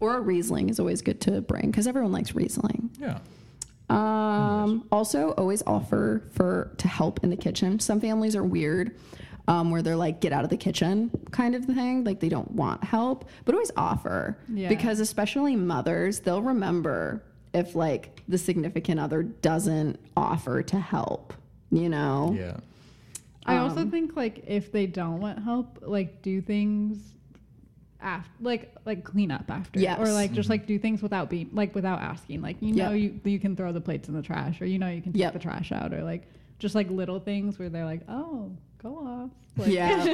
or 0.00 0.16
a 0.16 0.20
Riesling 0.20 0.68
is 0.68 0.80
always 0.80 1.02
good 1.02 1.20
to 1.22 1.40
bring 1.40 1.70
because 1.70 1.86
everyone 1.86 2.10
likes 2.12 2.34
Riesling. 2.34 2.90
yeah. 2.98 3.18
Um, 3.90 4.86
also, 4.92 5.30
always 5.32 5.62
offer 5.66 6.22
for 6.32 6.72
to 6.78 6.88
help 6.88 7.22
in 7.24 7.30
the 7.30 7.36
kitchen. 7.36 7.80
Some 7.80 8.00
families 8.00 8.36
are 8.36 8.44
weird, 8.44 8.96
um, 9.48 9.70
where 9.70 9.82
they're 9.82 9.96
like, 9.96 10.20
"Get 10.20 10.32
out 10.32 10.44
of 10.44 10.50
the 10.50 10.56
kitchen," 10.56 11.10
kind 11.32 11.54
of 11.54 11.64
thing. 11.64 12.04
Like 12.04 12.20
they 12.20 12.28
don't 12.28 12.52
want 12.52 12.84
help, 12.84 13.28
but 13.44 13.54
always 13.54 13.72
offer 13.76 14.38
Yeah. 14.52 14.68
because 14.68 15.00
especially 15.00 15.56
mothers, 15.56 16.20
they'll 16.20 16.42
remember 16.42 17.22
if 17.52 17.74
like 17.74 18.22
the 18.28 18.38
significant 18.38 19.00
other 19.00 19.22
doesn't 19.24 19.98
offer 20.16 20.62
to 20.62 20.78
help. 20.78 21.34
You 21.72 21.88
know? 21.88 22.34
Yeah. 22.38 22.56
I 23.46 23.56
also 23.56 23.80
Um, 23.80 23.90
think 23.90 24.16
like 24.16 24.44
if 24.46 24.70
they 24.70 24.86
don't 24.86 25.20
want 25.20 25.42
help, 25.42 25.78
like 25.86 26.20
do 26.22 26.40
things 26.40 26.98
after, 28.02 28.30
like 28.40 28.74
like 28.84 29.04
clean 29.04 29.30
up 29.30 29.44
after, 29.50 29.78
Yes. 29.80 29.98
or 30.00 30.12
like 30.12 30.32
just 30.32 30.48
like 30.48 30.66
do 30.66 30.78
things 30.78 31.02
without 31.02 31.28
being 31.30 31.50
like 31.52 31.74
without 31.74 32.00
asking. 32.00 32.42
Like 32.42 32.56
you 32.60 32.74
know 32.74 32.90
Yep. 32.92 33.00
you 33.24 33.32
you 33.32 33.38
can 33.38 33.56
throw 33.56 33.72
the 33.72 33.80
plates 33.80 34.08
in 34.08 34.14
the 34.14 34.22
trash, 34.22 34.60
or 34.60 34.66
you 34.66 34.78
know 34.78 34.88
you 34.88 35.02
can 35.02 35.12
take 35.12 35.20
Yep. 35.20 35.32
the 35.34 35.38
trash 35.38 35.72
out, 35.72 35.92
or 35.94 36.02
like 36.02 36.22
just 36.58 36.74
like 36.74 36.90
little 36.90 37.20
things 37.20 37.58
where 37.58 37.68
they're 37.68 37.84
like, 37.84 38.02
oh, 38.08 38.50
go 38.82 38.96
off, 38.98 39.30
like, 39.56 39.72
Yeah. 39.72 40.04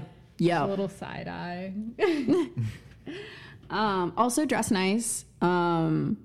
yep. 0.38 0.62
a 0.62 0.66
little 0.66 0.88
side 0.88 1.28
eye. 1.28 1.72
Um, 3.68 4.12
also 4.16 4.44
dress 4.44 4.70
nice. 4.70 5.24
Um, 5.40 6.18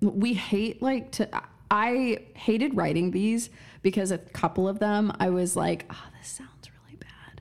we 0.00 0.34
hate 0.34 0.82
like 0.82 1.12
to. 1.12 1.28
I 1.70 2.18
hated 2.34 2.76
writing 2.76 3.10
these 3.10 3.50
because 3.82 4.10
a 4.10 4.18
couple 4.18 4.68
of 4.68 4.78
them 4.78 5.12
I 5.20 5.30
was 5.30 5.56
like, 5.56 5.86
oh, 5.90 6.04
this 6.18 6.28
sounds 6.28 6.70
really 6.84 6.96
bad. 6.96 7.40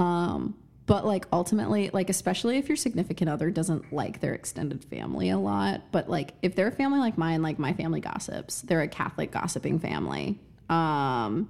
Um, 0.00 0.54
but 0.86 1.06
like 1.06 1.26
ultimately, 1.32 1.90
like 1.92 2.10
especially 2.10 2.58
if 2.58 2.68
your 2.68 2.76
significant 2.76 3.30
other 3.30 3.50
doesn't 3.50 3.92
like 3.92 4.20
their 4.20 4.34
extended 4.34 4.84
family 4.84 5.30
a 5.30 5.38
lot, 5.38 5.82
but 5.92 6.08
like 6.10 6.34
if 6.42 6.54
they're 6.56 6.68
a 6.68 6.72
family 6.72 6.98
like 6.98 7.16
mine, 7.16 7.40
like 7.42 7.58
my 7.58 7.72
family 7.72 8.00
gossips, 8.00 8.62
they're 8.62 8.82
a 8.82 8.88
Catholic 8.88 9.30
gossiping 9.30 9.78
family. 9.78 10.40
Um, 10.68 11.48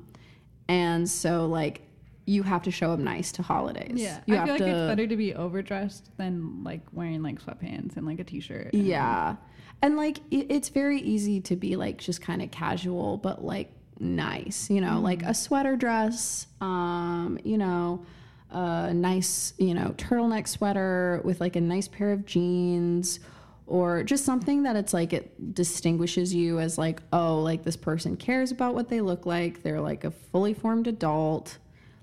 and 0.69 1.09
so 1.09 1.47
like 1.47 1.83
you 2.25 2.43
have 2.45 2.63
to 2.63 2.71
show 2.71 2.93
up 2.93 2.99
nice 3.01 3.33
to 3.33 3.43
holidays. 3.43 3.95
Yeah, 4.01 4.21
you 4.27 4.35
I 4.35 4.39
have 4.39 4.47
feel 4.47 4.55
like 4.55 4.63
to, 4.63 4.69
it's 4.69 4.91
better 4.91 5.07
to 5.09 5.17
be 5.17 5.35
overdressed 5.35 6.17
than 6.19 6.63
like 6.63 6.83
wearing 6.93 7.23
like 7.23 7.43
sweatpants 7.43 7.97
and 7.97 8.07
like 8.07 8.21
a 8.21 8.25
t-shirt. 8.25 8.73
and- 8.75 8.87
Yeah. 8.87 9.37
And 9.81 9.97
like 9.97 10.19
it, 10.31 10.47
it's 10.51 10.69
very 10.69 11.01
easy 11.01 11.41
to 11.41 11.57
be 11.57 11.75
like 11.77 11.99
just 11.99 12.21
kind 12.23 12.41
of 12.43 12.51
casual 12.53 13.17
but 13.17 13.45
like 13.45 13.73
nice, 13.99 14.71
you 14.71 14.81
know, 14.81 15.01
like 15.01 15.23
a 15.25 15.35
sweater 15.35 15.75
dress, 15.77 16.47
um, 16.61 17.39
you 17.45 17.59
know, 17.59 18.05
a 18.53 18.93
nice, 18.95 19.55
you 19.59 19.75
know, 19.75 19.95
turtleneck 19.97 20.47
sweater 20.49 21.21
with 21.25 21.41
like 21.41 21.57
a 21.57 21.61
nice 21.61 21.89
pair 21.89 22.13
of 22.13 22.25
jeans 22.27 23.21
or 23.67 24.03
just 24.03 24.25
something 24.25 24.65
that 24.65 24.77
it's 24.77 24.93
like 24.93 25.13
it 25.13 25.55
distinguishes 25.55 26.35
you 26.35 26.59
as 26.59 26.77
like, 26.79 27.01
oh, 27.13 27.41
like 27.41 27.63
this 27.65 27.77
person 27.77 28.17
cares 28.17 28.51
about 28.51 28.75
what 28.75 28.89
they 28.89 29.01
look 29.01 29.25
like. 29.25 29.63
They're 29.63 29.81
like 29.81 30.05
a 30.05 30.11
fully 30.11 30.53
formed 30.55 30.87
adult. 30.87 31.59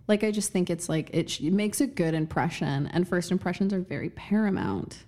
Like 0.07 0.23
I 0.23 0.31
just 0.31 0.51
think 0.51 0.69
it's 0.69 0.89
like 0.89 1.09
it, 1.13 1.29
sh- 1.29 1.41
it 1.41 1.53
makes 1.53 1.81
a 1.81 1.88
good 1.88 2.13
impression 2.15 2.88
and 2.88 3.07
first 3.07 3.31
impressions 3.31 3.73
are 3.73 3.79
very 3.81 4.09
paramount. 4.09 5.03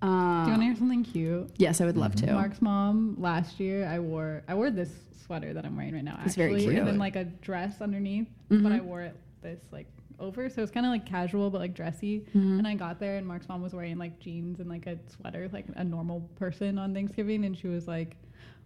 Do 0.00 0.08
you 0.08 0.14
want 0.14 0.56
to 0.58 0.62
hear 0.64 0.74
something 0.74 1.04
cute? 1.04 1.50
Yes, 1.58 1.80
I 1.80 1.84
would 1.84 1.96
love 1.96 2.16
to. 2.16 2.32
Mark's 2.32 2.60
mom 2.60 3.14
last 3.20 3.60
year 3.60 3.86
I 3.86 4.00
wore 4.00 4.42
I 4.48 4.54
wore 4.54 4.68
this 4.70 4.90
sweater 5.24 5.54
that 5.54 5.64
I'm 5.64 5.76
wearing 5.76 5.94
right 5.94 6.02
now 6.02 6.18
It's 6.24 6.32
actually 6.32 6.46
very 6.48 6.60
cute. 6.62 6.70
Mm-hmm. 6.70 6.78
and 6.78 6.86
then 6.88 6.98
like 6.98 7.14
a 7.14 7.24
dress 7.24 7.80
underneath 7.80 8.26
but 8.48 8.72
I 8.72 8.80
wore 8.80 9.02
it 9.02 9.14
this 9.42 9.60
like 9.70 9.86
over 10.22 10.48
so 10.48 10.62
it's 10.62 10.70
kind 10.72 10.86
of 10.86 10.92
like 10.92 11.04
casual 11.04 11.50
but 11.50 11.60
like 11.60 11.74
dressy 11.74 12.20
Mm-hmm. 12.34 12.58
and 12.58 12.66
I 12.68 12.74
got 12.74 12.98
there 13.00 13.16
and 13.16 13.26
Mark's 13.26 13.48
mom 13.48 13.60
was 13.62 13.74
wearing 13.74 13.98
like 13.98 14.18
jeans 14.20 14.60
and 14.60 14.68
like 14.70 14.86
a 14.86 14.98
sweater 15.16 15.48
like 15.52 15.66
a 15.76 15.84
normal 15.84 16.20
person 16.36 16.78
on 16.78 16.94
Thanksgiving 16.94 17.44
and 17.44 17.56
she 17.58 17.66
was 17.66 17.86
like 17.88 18.16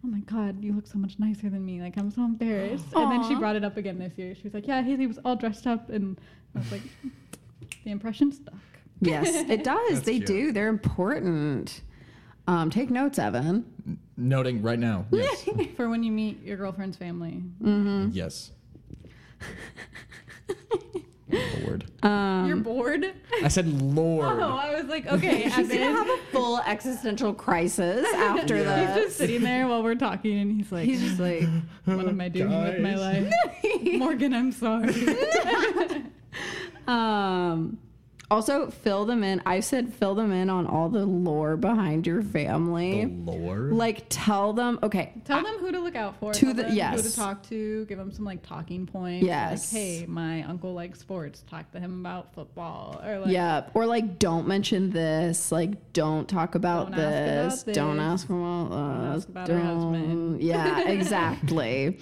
oh 0.04 0.08
my 0.08 0.20
god 0.20 0.62
you 0.62 0.72
look 0.74 0.86
so 0.86 0.98
much 0.98 1.18
nicer 1.18 1.48
than 1.48 1.64
me 1.64 1.80
like 1.80 1.96
I'm 1.96 2.10
so 2.10 2.22
embarrassed 2.24 2.84
and 2.94 3.10
then 3.10 3.26
she 3.28 3.34
brought 3.42 3.56
it 3.56 3.64
up 3.64 3.76
again 3.76 3.98
this 3.98 4.12
year 4.16 4.34
she 4.34 4.42
was 4.42 4.54
like 4.54 4.66
yeah 4.66 4.82
Haley 4.82 5.06
was 5.06 5.18
all 5.24 5.36
dressed 5.36 5.66
up 5.66 5.88
and 5.88 6.20
I 6.54 6.58
was 6.58 6.70
like 6.72 6.82
the 7.84 7.90
impression 7.90 8.30
stuck 8.32 8.54
Yes, 9.00 9.28
it 9.50 9.62
does. 9.72 9.90
That's 9.96 10.06
they 10.06 10.14
cute. 10.20 10.26
do. 10.26 10.52
They're 10.52 10.68
important. 10.68 11.82
Um, 12.48 12.70
take 12.70 12.88
notes, 12.90 13.18
Evan. 13.18 13.66
Noting 14.16 14.62
right 14.62 14.78
now. 14.78 15.04
Yes. 15.12 15.46
for 15.76 15.90
when 15.90 16.02
you 16.02 16.10
meet 16.12 16.42
your 16.42 16.56
girlfriend's 16.56 16.96
family 16.96 17.42
Mm-hmm. 17.62 18.08
yes. 18.12 18.52
Bored. 21.64 21.84
Um, 22.02 22.46
you're 22.46 22.56
bored 22.56 23.12
I 23.42 23.48
said 23.48 23.66
Lord. 23.82 24.26
Oh, 24.40 24.56
I 24.56 24.74
was 24.74 24.84
like, 24.86 25.06
okay, 25.06 25.42
She's 25.50 25.58
as 25.58 25.68
gonna 25.68 25.84
have 25.92 26.08
a 26.08 26.18
full 26.32 26.58
existential 26.60 27.32
crisis 27.34 28.06
after 28.14 28.56
he's 28.58 28.64
this. 28.66 28.96
just 29.04 29.16
sitting 29.18 29.42
there 29.42 29.66
while 29.68 29.82
we're 29.82 29.94
talking, 29.94 30.38
and 30.38 30.52
he's 30.52 30.70
like, 30.72 30.84
He's 30.84 31.00
just 31.00 31.18
like, 31.20 31.44
"What 31.84 32.06
am 32.06 32.20
I 32.20 32.28
doing 32.28 32.50
with 32.62 32.80
my 32.80 32.94
life?" 32.94 33.32
Morgan, 33.82 34.34
I'm 34.34 34.52
sorry. 34.52 34.94
um. 36.86 37.78
Also, 38.28 38.70
fill 38.70 39.04
them 39.04 39.22
in. 39.22 39.40
I 39.46 39.60
said 39.60 39.94
fill 39.94 40.16
them 40.16 40.32
in 40.32 40.50
on 40.50 40.66
all 40.66 40.88
the 40.88 41.06
lore 41.06 41.56
behind 41.56 42.08
your 42.08 42.22
family. 42.22 43.04
The 43.04 43.30
Lord. 43.30 43.72
Like, 43.72 44.06
tell 44.08 44.52
them. 44.52 44.80
Okay, 44.82 45.12
Tell 45.24 45.44
them 45.44 45.58
who 45.60 45.70
to 45.70 45.78
look 45.78 45.94
out 45.94 46.18
for. 46.18 46.32
To 46.32 46.40
tell 46.40 46.54
the- 46.54 46.62
them 46.64 46.92
who 46.96 47.02
to 47.02 47.14
talk 47.14 47.44
to. 47.50 47.84
Give 47.86 47.96
them 47.96 48.10
some 48.10 48.24
like 48.24 48.42
talking 48.44 48.84
points. 48.84 49.24
Yes. 49.24 49.72
Like, 49.72 49.80
hey, 49.80 50.06
my 50.08 50.42
uncle 50.42 50.74
likes 50.74 50.98
sports. 50.98 51.44
Talk 51.48 51.70
to 51.70 51.78
him 51.78 52.00
about 52.00 52.34
football. 52.34 53.00
Or 53.06 53.20
like, 53.20 53.30
yeah, 53.30 53.66
or 53.74 53.86
like, 53.86 54.18
don't 54.18 54.48
mention 54.48 54.90
this. 54.90 55.52
Like, 55.52 55.92
don't 55.92 56.28
talk 56.28 56.56
about 56.56 56.90
Don't 56.90 56.98
ask 57.00 57.62
about 57.62 57.66
this. 57.66 57.76
Don't 57.76 57.96
this. 57.96 58.02
ask 58.02 58.28
about 58.28 58.68
this. 58.70 59.16
ask 59.18 59.28
about 59.28 59.46
don't- 59.46 59.64
husband. 59.64 60.42
Yeah, 60.42 60.80
exactly. 60.88 61.98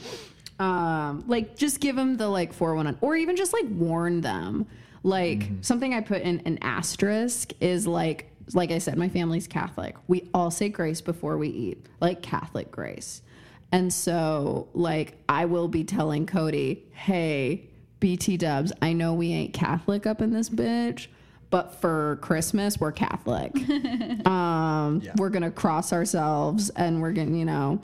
um, 0.59 1.25
like, 1.27 1.57
just 1.57 1.81
give 1.81 1.97
them 1.97 2.17
the 2.17 2.29
like 2.29 2.53
411 2.55 2.99
or 3.03 3.15
even 3.17 3.37
just 3.37 3.53
like 3.53 3.67
warn 3.71 4.23
them. 4.23 4.67
Like 5.05 5.41
Mm-hmm. 5.41 5.63
something 5.63 5.95
I 5.95 6.01
put 6.01 6.23
in 6.23 6.41
an 6.47 6.59
asterisk 6.63 7.53
is 7.61 7.87
like, 7.87 8.33
like 8.55 8.71
I 8.73 8.79
said, 8.79 8.97
my 8.99 9.09
family's 9.09 9.47
Catholic. 9.47 9.95
We 10.09 10.29
all 10.35 10.51
say 10.51 10.69
grace 10.71 11.01
before 11.01 11.39
we 11.39 11.49
eat, 11.49 11.87
like 12.01 12.23
Catholic 12.23 12.71
grace. 12.73 13.23
And 13.71 13.93
so, 13.93 14.69
like, 14.73 15.17
I 15.29 15.45
will 15.47 15.69
be 15.69 15.85
telling 15.85 16.27
Cody, 16.27 16.85
hey, 16.93 17.69
BT 18.01 18.37
dubs, 18.37 18.73
I 18.81 18.93
know 18.93 19.15
we 19.15 19.33
ain't 19.33 19.53
Catholic 19.53 20.07
up 20.07 20.21
in 20.23 20.33
this 20.33 20.49
bitch, 20.49 21.09
but 21.51 21.81
for 21.81 22.19
Christmas, 22.23 22.79
we're 22.79 22.93
Catholic. 22.93 23.53
um, 24.27 25.01
Yeah. 25.03 25.13
We're 25.17 25.31
going 25.31 25.43
to 25.43 25.51
cross 25.51 25.93
ourselves 25.93 26.71
and 26.71 27.01
we're 27.03 27.13
going 27.13 27.33
to, 27.33 27.39
you 27.39 27.45
know, 27.45 27.81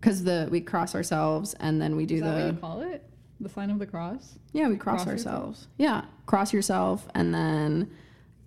because 0.00 0.24
the 0.24 0.48
we 0.50 0.60
cross 0.60 0.94
ourselves 0.94 1.54
and 1.60 1.80
then 1.80 1.94
we 1.96 2.06
do 2.06 2.16
Is 2.16 2.20
that 2.22 2.32
what 2.34 2.40
the 2.40 2.46
you 2.46 2.52
call 2.54 2.80
it? 2.82 3.04
The 3.42 3.48
sign 3.48 3.70
of 3.70 3.78
the 3.78 3.86
cross. 3.86 4.38
yeah 4.52 4.68
we 4.68 4.76
cross, 4.76 5.02
Cross 5.04 5.12
ourselves 5.12 5.66
yeah 5.78 6.04
cross 6.26 6.52
yourself 6.52 7.06
and 7.14 7.34
then 7.34 7.90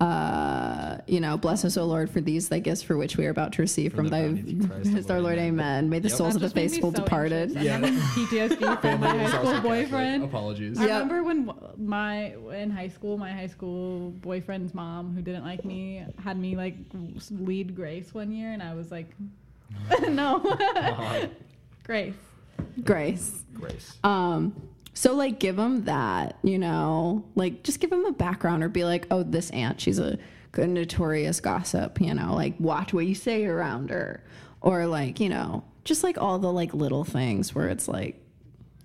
uh 0.01 0.97
you 1.07 1.19
know 1.21 1.37
bless 1.37 1.63
us 1.63 1.77
o 1.77 1.85
lord 1.85 2.09
for 2.09 2.19
these 2.19 2.49
thy 2.49 2.59
gifts 2.59 2.81
for 2.81 2.97
which 2.97 3.15
we 3.15 3.25
are 3.25 3.29
about 3.29 3.53
to 3.53 3.61
receive 3.61 3.93
from, 3.93 4.09
the 4.09 4.11
thy 4.11 4.67
Christ 4.67 5.09
our 5.09 5.15
our 5.15 5.21
lord 5.21 5.35
Lord, 5.37 5.37
amen 5.39 5.89
may 5.89 5.99
the 5.99 6.09
Yep. 6.09 6.17
souls 6.17 6.33
That 6.33 6.35
of 6.35 6.41
the 6.41 6.45
just 6.47 6.55
made 6.55 6.63
me 6.63 6.69
faithful 6.69 6.91
so 6.91 6.97
departed 7.03 7.55
anxious. 7.57 7.63
Yeah. 7.63 7.75
I'm 7.77 7.83
PTSD 7.83 8.81
from 8.81 8.99
my 8.99 9.07
high 9.09 9.27
school 9.27 9.39
also 9.39 9.51
Catholic. 9.53 9.63
boyfriend. 9.63 10.23
Apologies. 10.25 10.77
I 10.79 10.81
Yep. 10.87 10.91
remember 10.91 11.23
when 11.23 11.51
my 11.77 12.35
in 12.61 12.71
high 12.71 12.89
school, 12.89 13.17
my 13.17 13.31
high 13.31 13.47
school 13.47 14.11
boyfriend's 14.21 14.73
mom, 14.73 15.13
who 15.15 15.21
didn't 15.21 15.43
like 15.45 15.63
me, 15.63 16.05
had 16.23 16.37
me 16.37 16.55
like 16.57 16.75
lead 17.31 17.73
Grace 17.75 18.13
one 18.13 18.31
year, 18.33 18.51
and 18.51 18.61
I 18.61 18.73
was 18.75 18.91
like, 18.91 19.07
no, 20.09 20.39
Grace. 21.85 22.13
grace 22.83 23.43
Grace. 23.53 23.97
Um, 24.03 24.53
so 24.95 25.13
like 25.13 25.39
give 25.39 25.57
them 25.57 25.83
that, 25.83 26.37
you 26.41 26.57
know, 26.57 27.25
like 27.35 27.63
just 27.63 27.81
give 27.81 27.89
them 27.89 28.05
a 28.05 28.13
background 28.13 28.63
or 28.63 28.69
be 28.69 28.85
like, 28.85 29.05
oh, 29.11 29.23
this 29.23 29.49
aunt, 29.51 29.81
she's 29.81 29.99
a 29.99 30.17
good 30.53 30.69
notorious 30.69 31.41
gossip, 31.41 31.99
you 31.99 32.13
know, 32.13 32.33
like 32.33 32.55
watch 32.59 32.93
what 32.93 33.05
you 33.05 33.13
say 33.13 33.45
around 33.45 33.89
her, 33.89 34.23
or 34.61 34.87
like 34.87 35.19
you 35.19 35.27
know, 35.27 35.65
just 35.83 36.01
like 36.01 36.17
all 36.17 36.39
the 36.39 36.51
like 36.51 36.73
little 36.73 37.03
things 37.03 37.53
where 37.53 37.67
it's 37.67 37.89
like, 37.89 38.19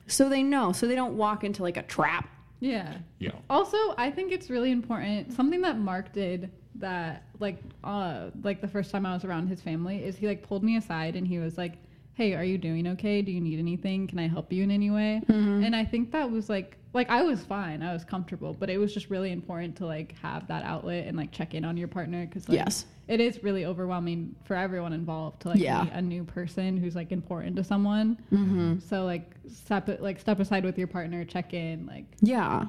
so 0.08 0.28
they 0.28 0.42
know, 0.42 0.72
so 0.72 0.88
they 0.88 0.96
don't 0.96 1.16
walk 1.16 1.44
into 1.44 1.62
like 1.62 1.76
a 1.76 1.82
trap. 1.84 2.28
Yeah. 2.58 2.98
Yeah. 3.20 3.30
Also, 3.48 3.78
I 3.96 4.10
think 4.10 4.32
it's 4.32 4.50
really 4.50 4.72
important. 4.72 5.32
Something 5.32 5.62
that 5.62 5.78
Mark 5.78 6.12
did 6.12 6.50
that, 6.74 7.22
like, 7.38 7.58
uh, 7.84 8.30
like 8.42 8.60
the 8.60 8.68
first 8.68 8.90
time 8.90 9.06
I 9.06 9.14
was 9.14 9.24
around 9.24 9.46
his 9.46 9.62
family, 9.62 10.04
is 10.04 10.16
he 10.16 10.26
like 10.26 10.42
pulled 10.42 10.64
me 10.64 10.76
aside 10.76 11.14
and 11.14 11.26
he 11.26 11.38
was 11.38 11.56
like, 11.56 11.74
"Hey, 12.20 12.34
are 12.34 12.44
you 12.44 12.58
doing 12.58 12.86
okay? 12.88 13.22
Do 13.22 13.32
you 13.32 13.40
need 13.40 13.58
anything? 13.58 14.06
Can 14.06 14.18
I 14.18 14.28
help 14.28 14.52
you 14.52 14.62
in 14.62 14.70
any 14.70 14.90
way?" 14.90 15.22
Mm-hmm. 15.26 15.64
And 15.64 15.74
I 15.74 15.84
think 15.86 16.12
that 16.12 16.30
was 16.30 16.48
like, 16.50 16.76
like 16.92 17.08
I 17.08 17.22
was 17.22 17.42
fine, 17.44 17.82
I 17.82 17.92
was 17.92 18.04
comfortable, 18.04 18.52
but 18.60 18.68
it 18.68 18.76
was 18.78 18.92
just 18.92 19.08
really 19.10 19.32
important 19.32 19.76
to 19.76 19.86
like 19.86 20.14
have 20.20 20.46
that 20.48 20.62
outlet 20.64 21.06
and 21.06 21.16
like 21.16 21.32
check 21.32 21.54
in 21.54 21.64
on 21.64 21.76
your 21.76 21.88
partner 21.88 22.26
because 22.26 22.48
like, 22.48 22.58
Yes. 22.58 22.84
it 23.08 23.20
is 23.20 23.42
really 23.42 23.64
overwhelming 23.64 24.34
for 24.44 24.54
everyone 24.56 24.92
involved 24.92 25.40
to 25.42 25.48
like 25.48 25.60
Yeah. 25.60 25.84
meet 25.84 25.92
a 25.94 26.02
new 26.02 26.24
person 26.24 26.76
who's 26.76 26.94
like 26.94 27.10
important 27.12 27.56
to 27.56 27.64
someone. 27.64 28.18
Mm-hmm. 28.32 28.80
So 28.80 29.04
like 29.04 29.30
step 29.48 29.88
like 30.00 30.20
step 30.20 30.40
aside 30.40 30.64
with 30.64 30.76
your 30.76 30.88
partner, 30.88 31.24
check 31.24 31.54
in, 31.54 31.86
like 31.86 32.04
Yeah, 32.20 32.66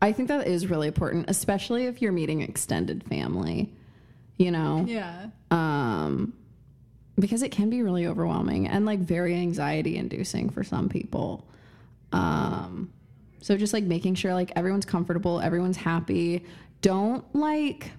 I 0.00 0.12
think 0.12 0.28
that 0.28 0.46
is 0.46 0.68
really 0.68 0.88
important, 0.88 1.28
especially 1.28 1.84
if 1.84 2.00
you're 2.00 2.12
meeting 2.12 2.40
extended 2.40 3.04
family. 3.04 3.74
You 4.38 4.50
know, 4.52 4.84
yeah. 4.86 5.28
um, 5.50 6.34
because 7.18 7.42
it 7.42 7.50
can 7.50 7.70
be 7.70 7.82
really 7.82 8.06
overwhelming 8.06 8.66
and 8.66 8.84
like 8.84 9.00
very 9.00 9.34
anxiety 9.34 9.96
inducing 9.96 10.50
for 10.50 10.62
some 10.62 10.88
people. 10.88 11.46
Um, 12.12 12.92
so 13.40 13.56
just 13.56 13.72
like 13.72 13.84
making 13.84 14.16
sure 14.16 14.34
like 14.34 14.52
everyone's 14.56 14.84
comfortable, 14.84 15.40
everyone's 15.40 15.76
happy. 15.76 16.44
Don't 16.82 17.24
like 17.34 17.90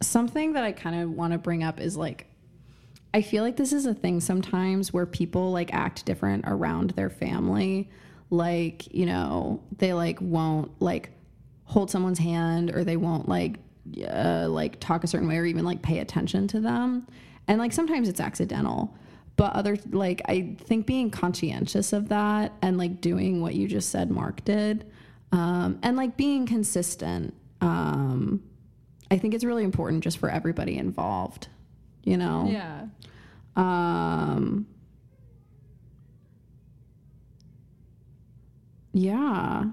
something 0.00 0.52
that 0.54 0.64
I 0.64 0.72
kind 0.72 1.02
of 1.02 1.10
want 1.10 1.32
to 1.32 1.38
bring 1.38 1.62
up 1.62 1.80
is 1.80 1.96
like 1.96 2.26
I 3.14 3.22
feel 3.22 3.44
like 3.44 3.56
this 3.56 3.72
is 3.72 3.86
a 3.86 3.94
thing 3.94 4.20
sometimes 4.20 4.92
where 4.92 5.06
people 5.06 5.52
like 5.52 5.72
act 5.72 6.04
different 6.04 6.46
around 6.48 6.90
their 6.90 7.10
family. 7.10 7.88
Like, 8.28 8.92
you 8.92 9.06
know, 9.06 9.62
they 9.78 9.92
like 9.92 10.20
won't 10.20 10.72
like 10.82 11.10
hold 11.62 11.92
someone's 11.92 12.18
hand 12.18 12.74
or 12.74 12.82
they 12.82 12.96
won't 12.96 13.28
like 13.28 13.58
uh, 14.10 14.46
like 14.48 14.80
talk 14.80 15.04
a 15.04 15.06
certain 15.06 15.28
way 15.28 15.38
or 15.38 15.44
even 15.44 15.64
like 15.64 15.80
pay 15.80 16.00
attention 16.00 16.48
to 16.48 16.60
them. 16.60 17.06
And 17.48 17.58
like 17.58 17.72
sometimes 17.72 18.08
it's 18.08 18.20
accidental. 18.20 18.96
But 19.36 19.54
other 19.54 19.76
like 19.90 20.22
I 20.26 20.54
think 20.60 20.86
being 20.86 21.10
conscientious 21.10 21.92
of 21.92 22.08
that 22.10 22.52
and 22.62 22.78
like 22.78 23.00
doing 23.00 23.40
what 23.40 23.54
you 23.54 23.66
just 23.66 23.90
said 23.90 24.10
Mark 24.10 24.44
did 24.44 24.84
um 25.32 25.80
and 25.82 25.96
like 25.96 26.16
being 26.16 26.46
consistent 26.46 27.34
um 27.60 28.42
I 29.10 29.18
think 29.18 29.34
it's 29.34 29.42
really 29.44 29.64
important 29.64 30.04
just 30.04 30.18
for 30.18 30.30
everybody 30.30 30.76
involved, 30.78 31.48
you 32.04 32.16
know. 32.16 32.48
Yeah. 32.48 32.86
Um 33.56 34.66
Yeah. 38.92 39.64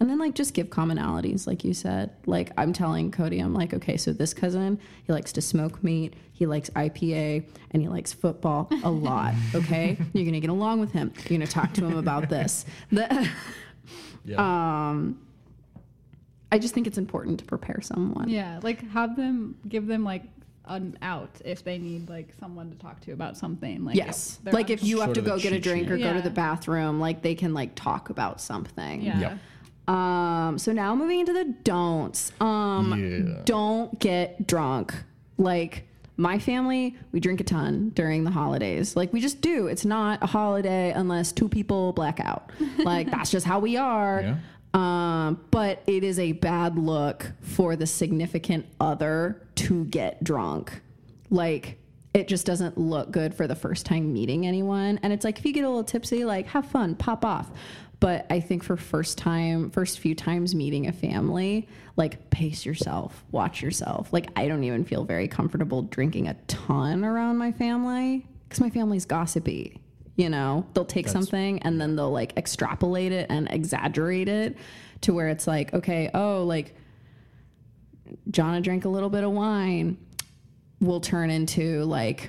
And 0.00 0.10
then 0.10 0.18
like 0.18 0.34
just 0.34 0.54
give 0.54 0.68
commonalities 0.68 1.46
like 1.46 1.64
you 1.64 1.72
said. 1.72 2.10
Like 2.26 2.50
I'm 2.58 2.72
telling 2.72 3.10
Cody 3.10 3.38
I'm 3.38 3.54
like 3.54 3.72
okay, 3.74 3.96
so 3.96 4.12
this 4.12 4.34
cousin, 4.34 4.78
he 5.06 5.12
likes 5.12 5.32
to 5.32 5.42
smoke 5.42 5.82
meat, 5.82 6.14
he 6.32 6.46
likes 6.46 6.68
IPA, 6.70 7.46
and 7.70 7.82
he 7.82 7.88
likes 7.88 8.12
football 8.12 8.68
a 8.82 8.90
lot, 8.90 9.34
okay? 9.54 9.96
You're 10.12 10.24
going 10.24 10.32
to 10.34 10.40
get 10.40 10.50
along 10.50 10.80
with 10.80 10.92
him. 10.92 11.12
You're 11.16 11.38
going 11.38 11.40
to 11.40 11.46
talk 11.46 11.72
to 11.74 11.86
him 11.86 11.96
about 11.96 12.28
this. 12.28 12.66
The, 12.90 13.28
Yeah. 14.24 14.36
um 14.90 15.18
I 16.50 16.58
just 16.58 16.72
think 16.72 16.86
it's 16.86 16.98
important 16.98 17.40
to 17.40 17.44
prepare 17.44 17.80
someone. 17.80 18.28
Yeah. 18.28 18.60
Like 18.62 18.88
have 18.90 19.16
them 19.16 19.56
give 19.68 19.86
them 19.86 20.04
like 20.04 20.22
an 20.66 20.96
out 21.02 21.40
if 21.44 21.64
they 21.64 21.78
need 21.78 22.08
like 22.08 22.32
someone 22.38 22.70
to 22.70 22.76
talk 22.76 23.00
to 23.02 23.12
about 23.12 23.36
something. 23.36 23.84
Like 23.84 23.96
yes. 23.96 24.38
they're 24.42 24.52
Like 24.52 24.70
if 24.70 24.82
you 24.82 25.00
have 25.00 25.12
to 25.14 25.20
go 25.22 25.38
get 25.38 25.52
a 25.52 25.58
drink 25.58 25.88
sheet. 25.88 25.92
or 25.92 25.98
go 25.98 26.14
to 26.14 26.22
the 26.22 26.30
bathroom, 26.30 27.00
like 27.00 27.22
they 27.22 27.34
can 27.34 27.54
like 27.54 27.74
talk 27.74 28.08
about 28.08 28.40
something. 28.40 29.02
Yeah. 29.02 29.20
Yep. 29.20 29.38
Um, 29.86 30.58
so 30.58 30.72
now 30.72 30.94
moving 30.94 31.20
into 31.20 31.32
the 31.32 31.44
don'ts. 31.62 32.32
Um, 32.40 32.94
Yeah. 32.98 33.42
don't 33.44 33.98
get 33.98 34.46
drunk. 34.46 34.94
Like 35.36 35.86
my 36.16 36.38
family, 36.38 36.96
we 37.12 37.20
drink 37.20 37.40
a 37.40 37.44
ton 37.44 37.90
during 37.94 38.24
the 38.24 38.30
holidays. 38.30 38.96
Like 38.96 39.12
we 39.12 39.20
just 39.20 39.40
do. 39.40 39.66
It's 39.66 39.84
not 39.84 40.22
a 40.22 40.26
holiday 40.26 40.92
unless 40.92 41.32
two 41.32 41.48
people 41.48 41.92
black 41.92 42.20
out. 42.20 42.50
Like 42.78 43.10
that's 43.10 43.30
just 43.30 43.44
how 43.46 43.58
we 43.58 43.76
are. 43.76 44.20
Yeah. 44.22 44.36
Um, 44.74 45.40
but 45.50 45.82
it 45.86 46.02
is 46.02 46.18
a 46.18 46.32
bad 46.32 46.78
look 46.78 47.30
for 47.42 47.76
the 47.76 47.86
significant 47.86 48.66
other 48.80 49.42
to 49.56 49.84
get 49.84 50.22
drunk. 50.24 50.80
Like 51.30 51.78
it 52.12 52.28
just 52.28 52.46
doesn't 52.46 52.78
look 52.78 53.10
good 53.10 53.34
for 53.34 53.46
the 53.48 53.56
first 53.56 53.86
time 53.86 54.12
meeting 54.12 54.46
anyone. 54.46 54.98
And 55.02 55.12
it's 55.12 55.24
like 55.24 55.38
if 55.38 55.44
you 55.44 55.52
get 55.52 55.64
a 55.64 55.68
little 55.68 55.82
tipsy, 55.84 56.24
like 56.24 56.46
have 56.48 56.66
fun, 56.66 56.94
pop 56.94 57.24
off. 57.24 57.50
But 58.04 58.26
I 58.28 58.38
think 58.40 58.62
for 58.62 58.76
first 58.76 59.16
time, 59.16 59.70
first 59.70 59.98
few 59.98 60.14
times 60.14 60.54
meeting 60.54 60.88
a 60.88 60.92
family, 60.92 61.66
like 61.96 62.28
pace 62.28 62.66
yourself, 62.66 63.24
watch 63.30 63.62
yourself. 63.62 64.12
Like 64.12 64.28
I 64.36 64.46
don't 64.46 64.62
even 64.62 64.84
feel 64.84 65.04
very 65.04 65.26
comfortable 65.26 65.80
drinking 65.80 66.28
a 66.28 66.34
ton 66.46 67.02
around 67.02 67.38
my 67.38 67.50
family 67.50 68.26
because 68.46 68.60
my 68.60 68.68
family's 68.68 69.06
gossipy. 69.06 69.80
You 70.16 70.28
know, 70.28 70.66
they'll 70.74 70.84
take 70.84 71.06
That's- 71.06 71.14
something 71.14 71.60
and 71.60 71.80
then 71.80 71.96
they'll 71.96 72.10
like 72.10 72.36
extrapolate 72.36 73.10
it 73.12 73.28
and 73.30 73.50
exaggerate 73.50 74.28
it 74.28 74.58
to 75.00 75.14
where 75.14 75.28
it's 75.28 75.46
like, 75.46 75.72
okay, 75.72 76.10
oh, 76.12 76.44
like 76.44 76.76
Jonna 78.30 78.62
drank 78.62 78.84
a 78.84 78.90
little 78.90 79.08
bit 79.08 79.24
of 79.24 79.30
wine 79.30 79.96
will 80.78 81.00
turn 81.00 81.30
into 81.30 81.84
like 81.84 82.28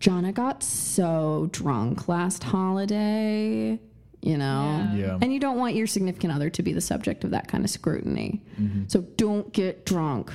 Jonna 0.00 0.32
got 0.32 0.62
so 0.62 1.50
drunk 1.52 2.08
last 2.08 2.42
holiday. 2.42 3.78
You 4.24 4.36
know? 4.38 4.88
Yeah. 4.94 4.96
Yeah. 4.96 5.18
And 5.20 5.32
you 5.32 5.38
don't 5.38 5.58
want 5.58 5.74
your 5.74 5.86
significant 5.86 6.32
other 6.32 6.50
to 6.50 6.62
be 6.62 6.72
the 6.72 6.80
subject 6.80 7.24
of 7.24 7.30
that 7.30 7.46
kind 7.48 7.62
of 7.64 7.70
scrutiny. 7.70 8.42
Mm-hmm. 8.60 8.84
So 8.88 9.02
don't 9.02 9.52
get 9.52 9.84
drunk. 9.86 10.32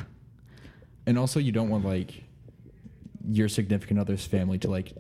And 1.06 1.18
also, 1.18 1.40
you 1.40 1.52
don't 1.52 1.70
want 1.70 1.84
like 1.86 2.24
your 3.30 3.50
significant 3.50 4.00
other's 4.00 4.26
family 4.26 4.58
to 4.60 4.70
like 4.70 4.94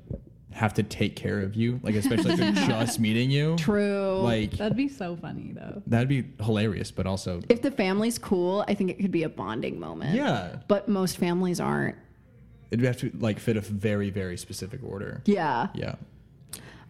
have 0.51 0.73
to 0.73 0.83
take 0.83 1.15
care 1.15 1.39
of 1.41 1.55
you, 1.55 1.79
like 1.83 1.93
especially 1.95 2.31
if 2.33 2.37
they're 2.39 2.51
just 2.67 2.99
meeting 2.99 3.29
you. 3.29 3.55
True. 3.57 4.19
Like 4.21 4.51
That'd 4.57 4.75
be 4.75 4.87
so 4.89 5.15
funny 5.15 5.51
though. 5.53 5.81
that'd 5.87 6.09
be 6.09 6.25
hilarious, 6.43 6.89
but 6.91 7.05
also 7.05 7.41
if 7.49 7.61
the 7.61 7.69
family's 7.71 8.17
cool, 8.17 8.65
I 8.67 8.73
think 8.73 8.89
it 8.89 8.99
could 8.99 9.11
be 9.11 9.23
a 9.23 9.29
bonding 9.29 9.79
moment. 9.79 10.15
yeah, 10.15 10.57
But 10.67 10.89
most 10.89 11.17
families 11.17 11.59
aren't. 11.59 11.95
it'd 12.71 12.83
have 12.85 12.97
to 12.97 13.11
like 13.19 13.39
fit 13.39 13.55
a 13.57 13.61
very 13.61 14.09
very 14.09 14.37
specific 14.37 14.81
order. 14.83 15.21
Yeah. 15.25 15.67
Yeah. 15.75 15.95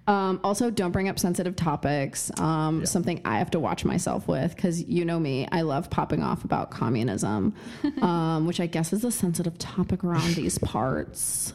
Um, 0.10 0.40
also, 0.44 0.72
don't 0.72 0.92
bring 0.92 1.08
up 1.08 1.20
sensitive 1.20 1.56
topics. 1.56 2.32
Um, 2.40 2.80
Yeah. 2.80 2.86
Something 2.86 3.22
I 3.26 3.38
have 3.38 3.52
to 3.52 3.60
watch 3.60 3.86
myself 3.86 4.28
with 4.28 4.56
because 4.56 4.82
you 4.84 5.06
know 5.06 5.20
me, 5.20 5.48
I 5.52 5.62
love 5.62 5.92
popping 5.92 6.24
off 6.24 6.44
about 6.44 6.72
communism, 6.72 7.54
um, 8.02 8.48
which 8.48 8.60
I 8.60 8.66
guess 8.66 8.92
is 8.92 9.04
a 9.04 9.12
sensitive 9.12 9.60
topic 9.60 10.04
around 10.04 10.34
these 10.34 10.58
parts. 10.58 11.54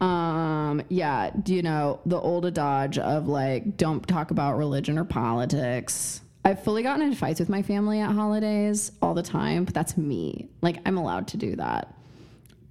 Um, 0.00 0.82
yeah, 0.88 1.30
do 1.42 1.54
you 1.54 1.62
know 1.62 2.00
the 2.06 2.18
old 2.18 2.46
adage 2.46 2.98
of 2.98 3.28
like, 3.28 3.76
don't 3.76 4.06
talk 4.08 4.30
about 4.30 4.56
religion 4.56 4.98
or 4.98 5.04
politics? 5.04 6.22
I've 6.42 6.62
fully 6.62 6.82
gotten 6.82 7.02
into 7.02 7.16
fights 7.16 7.38
with 7.40 7.48
my 7.50 7.62
family 7.62 8.00
at 8.00 8.12
holidays 8.12 8.92
all 9.02 9.12
the 9.14 9.22
time, 9.22 9.64
but 9.64 9.74
that's 9.74 9.96
me. 9.96 10.48
Like, 10.62 10.78
I'm 10.86 10.96
allowed 10.96 11.28
to 11.28 11.36
do 11.36 11.56
that. 11.56 11.94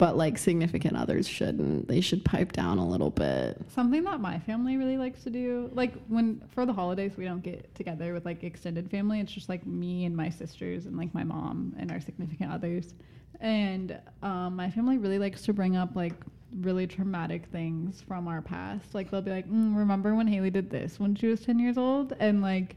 But 0.04 0.18
like 0.18 0.38
significant 0.38 0.98
others 0.98 1.26
shouldn't. 1.30 1.88
They 1.88 2.02
should 2.02 2.26
pipe 2.26 2.52
down 2.52 2.78
a 2.78 2.86
little 2.86 3.10
bit. 3.10 3.62
Something 3.70 4.04
that 4.04 4.20
my 4.20 4.38
family 4.38 4.76
really 4.76 4.98
likes 4.98 5.24
to 5.24 5.30
do, 5.30 5.70
like 5.74 5.94
when 6.10 6.44
for 6.50 6.66
the 6.66 6.74
holidays 6.74 7.14
we 7.16 7.24
don't 7.24 7.42
get 7.42 7.74
together 7.74 8.14
with 8.14 8.26
like 8.26 8.44
extended 8.44 8.92
family. 8.92 9.22
It's 9.22 9.32
just 9.32 9.48
like 9.48 9.66
me 9.66 10.04
and 10.04 10.14
my 10.14 10.30
sisters 10.30 10.88
and 10.88 10.98
like 10.98 11.14
my 11.14 11.24
mom 11.24 11.74
and 11.80 11.90
our 11.90 12.02
significant 12.02 12.52
others. 12.52 12.96
And 13.40 13.98
um, 14.22 14.58
my 14.58 14.70
family 14.70 14.98
really 14.98 15.20
likes 15.20 15.44
to 15.44 15.54
bring 15.54 15.78
up 15.78 15.96
like 15.96 16.16
really 16.60 16.86
traumatic 16.86 17.46
things 17.46 18.04
from 18.06 18.28
our 18.28 18.42
past. 18.42 18.94
Like 18.94 19.10
they'll 19.10 19.22
be 19.22 19.32
like, 19.32 19.50
mm, 19.50 19.74
"Remember 19.74 20.16
when 20.16 20.28
Haley 20.28 20.50
did 20.50 20.70
this 20.70 21.00
when 21.00 21.16
she 21.16 21.28
was 21.28 21.40
ten 21.40 21.60
years 21.60 21.78
old?" 21.78 22.14
And 22.20 22.42
like, 22.42 22.76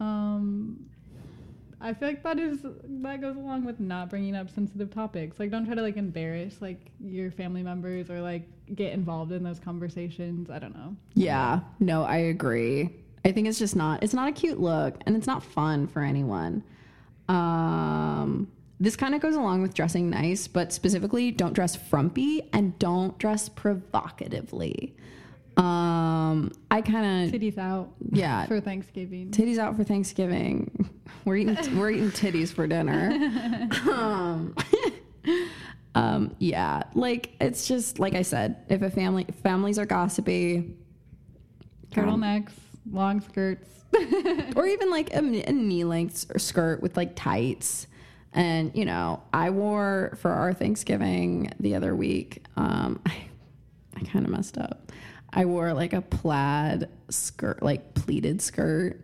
um, 0.00 0.84
I 1.80 1.94
feel 1.94 2.08
like 2.08 2.22
that 2.24 2.38
is 2.38 2.58
that 2.62 3.20
goes 3.20 3.36
along 3.36 3.64
with 3.64 3.80
not 3.80 4.10
bringing 4.10 4.36
up 4.36 4.50
sensitive 4.50 4.92
topics. 4.92 5.38
Like, 5.38 5.50
don't 5.50 5.64
try 5.64 5.74
to 5.74 5.82
like 5.82 5.96
embarrass 5.96 6.60
like 6.60 6.90
your 7.00 7.30
family 7.30 7.62
members 7.62 8.10
or 8.10 8.20
like 8.20 8.48
get 8.74 8.92
involved 8.92 9.32
in 9.32 9.42
those 9.42 9.58
conversations. 9.58 10.50
I 10.50 10.58
don't 10.58 10.74
know. 10.74 10.94
Yeah, 11.14 11.60
no, 11.78 12.04
I 12.04 12.16
agree. 12.16 12.90
I 13.24 13.32
think 13.32 13.48
it's 13.48 13.58
just 13.58 13.76
not 13.76 14.02
it's 14.02 14.14
not 14.14 14.28
a 14.28 14.32
cute 14.32 14.60
look 14.60 14.96
and 15.06 15.16
it's 15.16 15.26
not 15.26 15.42
fun 15.42 15.86
for 15.86 16.02
anyone. 16.02 16.62
Um 17.28 18.48
this 18.78 18.96
kind 18.96 19.14
of 19.14 19.20
goes 19.20 19.36
along 19.36 19.60
with 19.60 19.74
dressing 19.74 20.08
nice, 20.08 20.48
but 20.48 20.72
specifically 20.72 21.30
don't 21.30 21.52
dress 21.52 21.76
frumpy 21.76 22.48
and 22.54 22.78
don't 22.78 23.18
dress 23.18 23.48
provocatively. 23.50 24.96
Um 25.56 26.52
I 26.70 26.80
kind 26.80 27.28
of 27.28 27.40
Titties 27.40 27.58
out. 27.58 27.90
Yeah. 28.10 28.46
For 28.48 28.60
Thanksgiving. 28.60 29.30
titties 29.30 29.58
out 29.58 29.76
for 29.76 29.84
Thanksgiving. 29.84 30.88
We're 31.24 31.36
eating 31.36 31.78
we're 31.78 31.90
eating 31.90 32.10
titties 32.10 32.52
for 32.52 32.66
dinner. 32.66 33.10
um, 33.90 34.54
um, 35.94 36.34
yeah, 36.38 36.84
like 36.94 37.32
it's 37.40 37.68
just 37.68 37.98
like 37.98 38.14
I 38.14 38.22
said. 38.22 38.64
If 38.68 38.82
a 38.82 38.90
family 38.90 39.26
families 39.42 39.78
are 39.78 39.86
gossipy, 39.86 40.74
Turtlenecks, 41.90 42.52
long 42.90 43.20
skirts. 43.20 43.68
or 44.56 44.66
even 44.66 44.90
like 44.90 45.12
a, 45.12 45.18
a 45.18 45.52
knee 45.52 45.84
length 45.84 46.40
skirt 46.40 46.80
with 46.80 46.96
like 46.96 47.16
tights. 47.16 47.86
And 48.32 48.70
you 48.74 48.84
know, 48.84 49.22
I 49.32 49.50
wore 49.50 50.16
for 50.20 50.30
our 50.30 50.54
Thanksgiving 50.54 51.52
the 51.58 51.74
other 51.74 51.94
week. 51.94 52.44
Um, 52.56 53.00
I, 53.04 53.24
I 53.96 54.00
kind 54.04 54.24
of 54.24 54.30
messed 54.30 54.56
up. 54.56 54.92
I 55.32 55.44
wore 55.44 55.72
like 55.72 55.92
a 55.92 56.02
plaid 56.02 56.88
skirt, 57.08 57.62
like 57.62 57.94
pleated 57.94 58.42
skirt, 58.42 59.00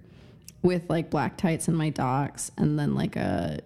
with 0.62 0.88
like 0.90 1.10
black 1.10 1.36
tights 1.36 1.68
and 1.68 1.76
my 1.76 1.90
Docs, 1.90 2.50
and 2.58 2.78
then 2.78 2.94
like 2.94 3.16
a 3.16 3.60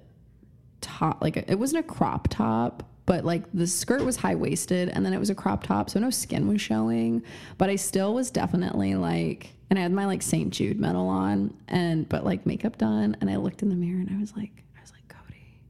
top, 0.81 1.23
like 1.23 1.37
a, 1.37 1.51
it 1.51 1.59
wasn't 1.59 1.85
a 1.85 1.89
crop 1.89 2.29
top, 2.29 2.83
but 3.07 3.25
like 3.25 3.45
the 3.53 3.67
skirt 3.67 4.05
was 4.05 4.17
high 4.17 4.35
waisted, 4.35 4.89
and 4.91 5.05
then 5.05 5.13
it 5.13 5.19
was 5.19 5.31
a 5.31 5.35
crop 5.35 5.65
top, 5.65 5.91
so 5.91 5.99
no 5.99 6.11
skin 6.11 6.47
was 6.47 6.61
showing. 6.61 7.23
But 7.59 7.71
I 7.71 7.77
still 7.77 8.15
was 8.15 8.31
definitely 8.31 8.95
like, 8.95 9.51
and 9.71 9.79
I 9.79 9.83
had 9.83 9.93
my 9.93 10.07
like 10.07 10.23
St. 10.23 10.51
Jude 10.51 10.79
medal 10.79 11.09
on, 11.09 11.55
and 11.69 12.09
but 12.09 12.25
like 12.25 12.45
makeup 12.47 12.77
done, 12.79 13.17
and 13.21 13.31
I 13.31 13.37
looked 13.37 13.63
in 13.63 13.71
the 13.71 13.77
mirror 13.77 14.01
and 14.01 14.11
I 14.15 14.21
was 14.21 14.37
like, 14.37 14.63
I 14.77 14.81
was 14.83 14.93
like, 14.93 15.09
Cody, 15.09 15.61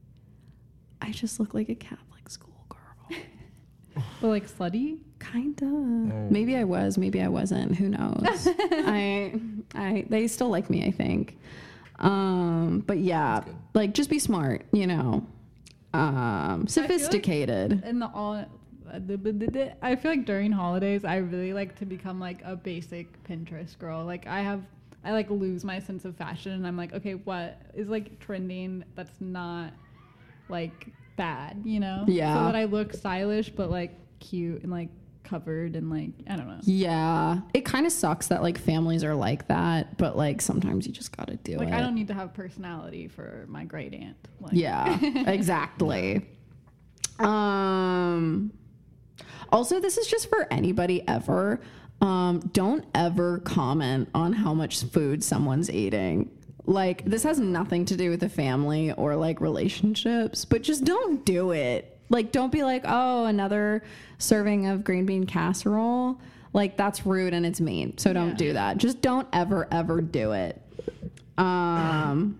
I 1.01 1.11
just 1.11 1.39
look 1.39 1.53
like 1.53 1.69
a 1.69 1.75
Catholic 1.75 2.29
schoolgirl. 2.29 2.77
But 4.21 4.27
like 4.27 4.47
slutty. 4.47 4.99
Kinda. 5.31 5.65
Maybe 5.65 6.55
I 6.55 6.63
was. 6.63 6.97
Maybe 6.97 7.21
I 7.21 7.27
wasn't. 7.27 7.75
Who 7.75 7.89
knows? 7.89 8.47
I, 8.47 9.39
I, 9.75 10.05
they 10.09 10.27
still 10.27 10.49
like 10.49 10.69
me. 10.69 10.85
I 10.85 10.91
think. 10.91 11.37
Um, 11.99 12.83
but 12.85 12.97
yeah, 12.97 13.43
like 13.73 13.93
just 13.93 14.09
be 14.09 14.19
smart. 14.19 14.65
You 14.71 14.87
know, 14.87 15.27
um, 15.93 16.67
sophisticated. 16.67 17.83
in 17.85 17.99
the 17.99 18.09
all 18.13 18.45
I 18.91 19.95
feel 19.95 20.11
like 20.11 20.25
during 20.25 20.51
holidays 20.51 21.05
I 21.05 21.17
really 21.17 21.53
like 21.53 21.77
to 21.79 21.85
become 21.85 22.19
like 22.19 22.41
a 22.43 22.55
basic 22.55 23.23
Pinterest 23.23 23.77
girl. 23.77 24.03
Like 24.05 24.27
I 24.27 24.41
have 24.41 24.63
I 25.03 25.11
like 25.13 25.29
lose 25.29 25.63
my 25.63 25.79
sense 25.79 26.05
of 26.05 26.15
fashion 26.15 26.51
and 26.51 26.67
I'm 26.67 26.77
like, 26.77 26.93
okay, 26.93 27.13
what 27.13 27.61
is 27.73 27.87
like 27.87 28.19
trending 28.19 28.83
that's 28.95 29.19
not 29.19 29.71
like 30.49 30.87
bad, 31.15 31.61
you 31.63 31.79
know? 31.79 32.03
Yeah. 32.07 32.35
So 32.35 32.45
that 32.45 32.55
I 32.55 32.65
look 32.65 32.93
stylish 32.93 33.49
but 33.49 33.69
like 33.71 33.97
cute 34.19 34.61
and 34.63 34.71
like 34.71 34.89
covered 35.23 35.75
and 35.75 35.89
like 35.89 36.11
I 36.29 36.35
don't 36.35 36.47
know. 36.47 36.59
Yeah, 36.63 37.39
it 37.53 37.65
kind 37.65 37.85
of 37.85 37.91
sucks 37.91 38.27
that 38.27 38.41
like 38.41 38.57
families 38.57 39.03
are 39.03 39.15
like 39.15 39.47
that, 39.47 39.97
but 39.97 40.17
like 40.17 40.41
sometimes 40.41 40.85
you 40.87 40.93
just 40.93 41.15
gotta 41.15 41.37
do 41.37 41.57
Like 41.57 41.69
it. 41.69 41.73
I 41.73 41.79
don't 41.81 41.95
need 41.95 42.07
to 42.09 42.13
have 42.13 42.33
personality 42.33 43.07
for 43.07 43.45
my 43.47 43.63
great 43.63 43.93
aunt. 43.93 44.17
Like, 44.39 44.53
Yeah, 44.53 44.97
exactly. 45.27 46.25
Um 47.19 48.51
also 49.51 49.79
this 49.79 49.97
is 49.97 50.07
just 50.07 50.29
for 50.29 50.47
anybody 50.51 51.07
ever. 51.07 51.59
Um 52.01 52.39
don't 52.53 52.85
ever 52.95 53.39
comment 53.39 54.09
on 54.13 54.33
how 54.33 54.53
much 54.53 54.83
food 54.83 55.23
someone's 55.23 55.69
eating. 55.69 56.31
Like 56.65 57.05
this 57.05 57.23
has 57.23 57.39
nothing 57.39 57.85
to 57.85 57.97
do 57.97 58.09
with 58.09 58.19
the 58.19 58.29
family 58.29 58.91
or 58.93 59.15
like 59.15 59.41
relationships, 59.41 60.45
but 60.45 60.61
just 60.63 60.83
don't 60.83 61.25
do 61.25 61.51
it. 61.51 61.99
Like 62.11 62.31
don't 62.31 62.51
be 62.51 62.61
like, 62.63 62.83
"Oh, 62.85 63.25
another 63.25 63.83
serving 64.19 64.67
of 64.67 64.83
green 64.83 65.05
bean 65.07 65.25
casserole." 65.25 66.19
Like 66.53 66.77
that's 66.77 67.05
rude 67.05 67.33
and 67.33 67.45
it's 67.45 67.59
mean. 67.61 67.97
So 67.97 68.11
don't 68.13 68.31
Yeah. 68.31 68.35
do 68.35 68.53
that. 68.53 68.77
Just 68.77 69.01
don't 69.01 69.27
ever 69.33 69.67
ever 69.71 70.01
do 70.01 70.33
it. 70.33 70.61
Um 71.37 72.37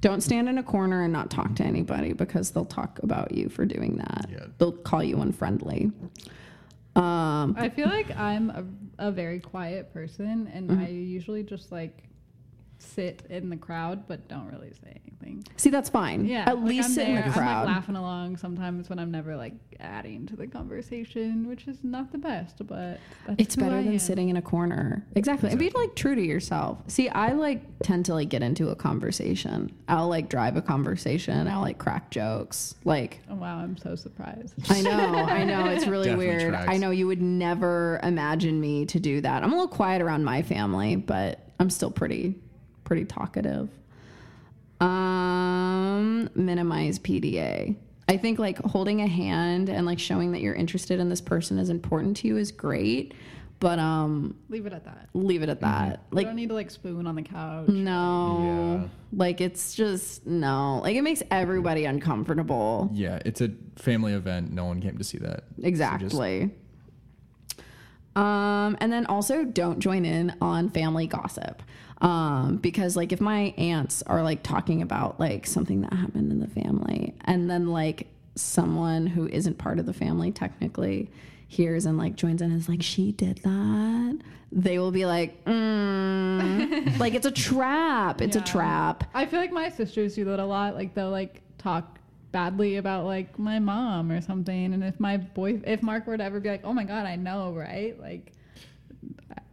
don't 0.00 0.20
stand 0.22 0.48
in 0.50 0.58
a 0.58 0.62
corner 0.62 1.02
and 1.02 1.12
not 1.12 1.30
talk 1.30 1.54
to 1.56 1.64
anybody 1.64 2.12
because 2.12 2.50
they'll 2.50 2.64
talk 2.66 3.00
about 3.02 3.32
you 3.32 3.48
for 3.48 3.64
doing 3.64 3.96
that. 3.96 4.26
Yeah. 4.30 4.46
They'll 4.58 4.72
call 4.72 5.02
you 5.02 5.20
unfriendly. 5.20 5.90
Um, 6.94 7.56
I 7.58 7.70
feel 7.74 7.88
like 7.88 8.14
I'm 8.16 8.50
a, 8.50 9.08
a 9.08 9.10
very 9.10 9.40
quiet 9.40 9.92
person, 9.94 10.48
and 10.52 10.70
Mm-hmm. 10.70 10.84
I 10.84 10.88
usually 10.88 11.42
just 11.42 11.72
like 11.72 12.04
sit 12.84 13.22
in 13.30 13.50
the 13.50 13.56
crowd, 13.56 14.06
but 14.08 14.28
don't 14.28 14.46
really 14.52 14.72
say 14.82 15.00
anything. 15.06 15.44
see, 15.56 15.70
that's 15.70 15.88
fine. 15.88 16.24
Yeah, 16.26 16.44
At 16.48 16.58
like, 16.58 16.66
least 16.68 16.88
I'm 16.88 16.94
sit 16.94 17.08
in 17.08 17.14
there, 17.14 17.22
the 17.22 17.28
I'm 17.28 17.32
crowd. 17.34 17.66
like 17.66 17.74
laughing 17.76 17.96
along 17.96 18.36
sometimes 18.36 18.88
when 18.90 18.98
I'm 18.98 19.10
never 19.10 19.36
like 19.36 19.54
adding 19.80 20.26
to 20.26 20.36
the 20.36 20.46
conversation, 20.46 21.48
which 21.48 21.66
is 21.66 21.78
not 21.82 22.12
the 22.12 22.18
best, 22.18 22.56
but 22.66 22.98
that's 23.26 23.38
it's 23.38 23.56
better 23.56 23.76
I 23.76 23.82
than 23.82 23.92
am. 23.94 23.98
sitting 23.98 24.28
in 24.28 24.36
a 24.36 24.42
corner. 24.42 25.04
Exactly. 25.14 25.50
And 25.50 25.58
be 25.58 25.70
like 25.70 25.94
true 25.94 26.14
to 26.14 26.22
yourself. 26.22 26.78
See, 26.88 27.08
I 27.08 27.32
like 27.32 27.62
tend 27.82 28.06
to 28.06 28.14
like 28.14 28.28
get 28.28 28.42
into 28.42 28.68
a 28.68 28.76
conversation. 28.76 29.72
I'll 29.88 30.08
like 30.08 30.28
drive 30.28 30.56
a 30.56 30.62
conversation. 30.62 31.48
I'll 31.48 31.60
like 31.60 31.78
crack 31.78 32.10
jokes. 32.10 32.74
Like 32.84 33.20
Oh, 33.30 33.34
wow, 33.34 33.58
I'm 33.58 33.76
so 33.76 33.94
surprised. 33.96 34.54
I 34.70 34.80
know, 34.82 34.90
I 34.90 35.44
know. 35.44 35.66
It's 35.66 35.86
really 35.88 36.04
Definitely 36.10 36.26
weird. 36.36 36.52
tracks. 36.52 36.68
I 36.70 36.76
know 36.76 36.90
you 36.90 37.06
would 37.06 37.22
never 37.22 38.00
imagine 38.02 38.60
me 38.60 38.86
to 38.86 39.00
do 39.00 39.20
that. 39.22 39.42
I'm 39.42 39.50
a 39.52 39.54
little 39.54 39.68
quiet 39.68 40.02
around 40.02 40.24
my 40.24 40.42
family, 40.42 40.96
but 40.96 41.40
I'm 41.60 41.70
still 41.70 41.90
pretty, 41.90 42.34
pretty 42.84 43.04
talkative. 43.04 43.68
Um, 44.80 46.28
minimize 46.34 46.98
PDA. 46.98 47.76
I 48.08 48.16
think 48.18 48.38
like 48.38 48.58
holding 48.58 49.00
a 49.00 49.06
hand 49.06 49.68
and 49.70 49.86
like 49.86 49.98
showing 49.98 50.32
that 50.32 50.40
you're 50.42 50.54
interested 50.54 51.00
in 51.00 51.08
this 51.08 51.20
person 51.22 51.58
is 51.58 51.70
important 51.70 52.18
to 52.18 52.28
you 52.28 52.36
is 52.36 52.52
great, 52.52 53.14
but 53.60 53.78
um, 53.78 54.36
Leave 54.50 54.66
it 54.66 54.74
at 54.74 54.84
that. 54.84 55.08
leave 55.14 55.42
it 55.42 55.48
at 55.48 55.60
that. 55.62 56.02
Like, 56.10 56.12
Like 56.12 56.26
don't 56.26 56.36
need 56.36 56.48
to 56.50 56.54
like 56.54 56.70
spoon 56.70 57.06
on 57.06 57.14
the 57.14 57.22
couch. 57.22 57.68
no, 57.68 58.80
Yeah. 58.82 58.88
like 59.16 59.40
it's 59.40 59.74
just 59.74 60.26
no. 60.26 60.80
Like 60.82 60.96
it 60.96 61.02
makes 61.02 61.22
everybody 61.30 61.86
uncomfortable. 61.86 62.90
Yeah, 62.92 63.20
it's 63.24 63.40
a 63.40 63.52
family 63.76 64.12
event. 64.12 64.52
No 64.52 64.66
one 64.66 64.82
came 64.82 64.98
to 64.98 65.04
see 65.04 65.18
that. 65.18 65.44
So 65.48 65.54
just- 65.56 65.66
Exactly. 65.66 66.50
Um, 68.16 68.76
and 68.80 68.92
then 68.92 69.06
also 69.06 69.44
don't 69.44 69.80
join 69.80 70.04
in 70.04 70.36
on 70.40 70.68
family 70.68 71.06
gossip. 71.06 71.62
Um, 72.04 72.56
because 72.58 72.96
like 72.96 73.12
if 73.12 73.20
my 73.20 73.54
aunts 73.56 74.02
are 74.02 74.22
like 74.22 74.42
talking 74.42 74.82
about 74.82 75.18
like 75.18 75.46
something 75.46 75.80
that 75.80 75.92
happened 75.94 76.30
in 76.30 76.38
the 76.40 76.46
family 76.48 77.14
and 77.24 77.50
then 77.50 77.68
like 77.68 78.08
someone 78.34 79.06
who 79.06 79.26
isn't 79.28 79.56
part 79.58 79.78
of 79.78 79.86
the 79.86 79.94
family 79.94 80.30
technically 80.30 81.10
hears 81.48 81.86
and 81.86 81.96
like 81.96 82.14
joins 82.16 82.42
in 82.42 82.50
and 82.50 82.60
is 82.60 82.68
like 82.68 82.82
she 82.82 83.12
did 83.12 83.38
that 83.38 84.18
they 84.52 84.78
will 84.78 84.90
be 84.90 85.06
like 85.06 85.42
mm. 85.44 86.98
like 86.98 87.14
it's 87.14 87.26
a 87.26 87.30
trap 87.30 88.20
it's 88.20 88.36
Yeah. 88.36 88.42
a 88.42 88.44
trap 88.44 89.04
I 89.14 89.24
feel 89.24 89.40
like 89.40 89.52
my 89.52 89.68
sisters 89.70 90.14
do 90.14 90.24
that 90.26 90.38
a 90.40 90.44
lot. 90.44 90.74
Like 90.74 90.94
they'll 90.94 91.10
like 91.10 91.40
talk 91.58 91.98
badly 92.32 92.76
about 92.76 93.04
like 93.06 93.38
my 93.38 93.58
mom 93.60 94.10
or 94.12 94.20
something. 94.20 94.74
And 94.74 94.82
if 94.84 94.98
my 95.00 95.16
boy, 95.16 95.60
if 95.64 95.82
Mark 95.82 96.06
were 96.06 96.16
to 96.18 96.24
ever 96.24 96.40
be 96.40 96.48
like, 96.50 96.62
"Oh 96.64 96.72
my 96.72 96.84
god, 96.84 97.06
I 97.06 97.14
know, 97.16 97.52
right?" 97.52 97.98
Like 98.00 98.32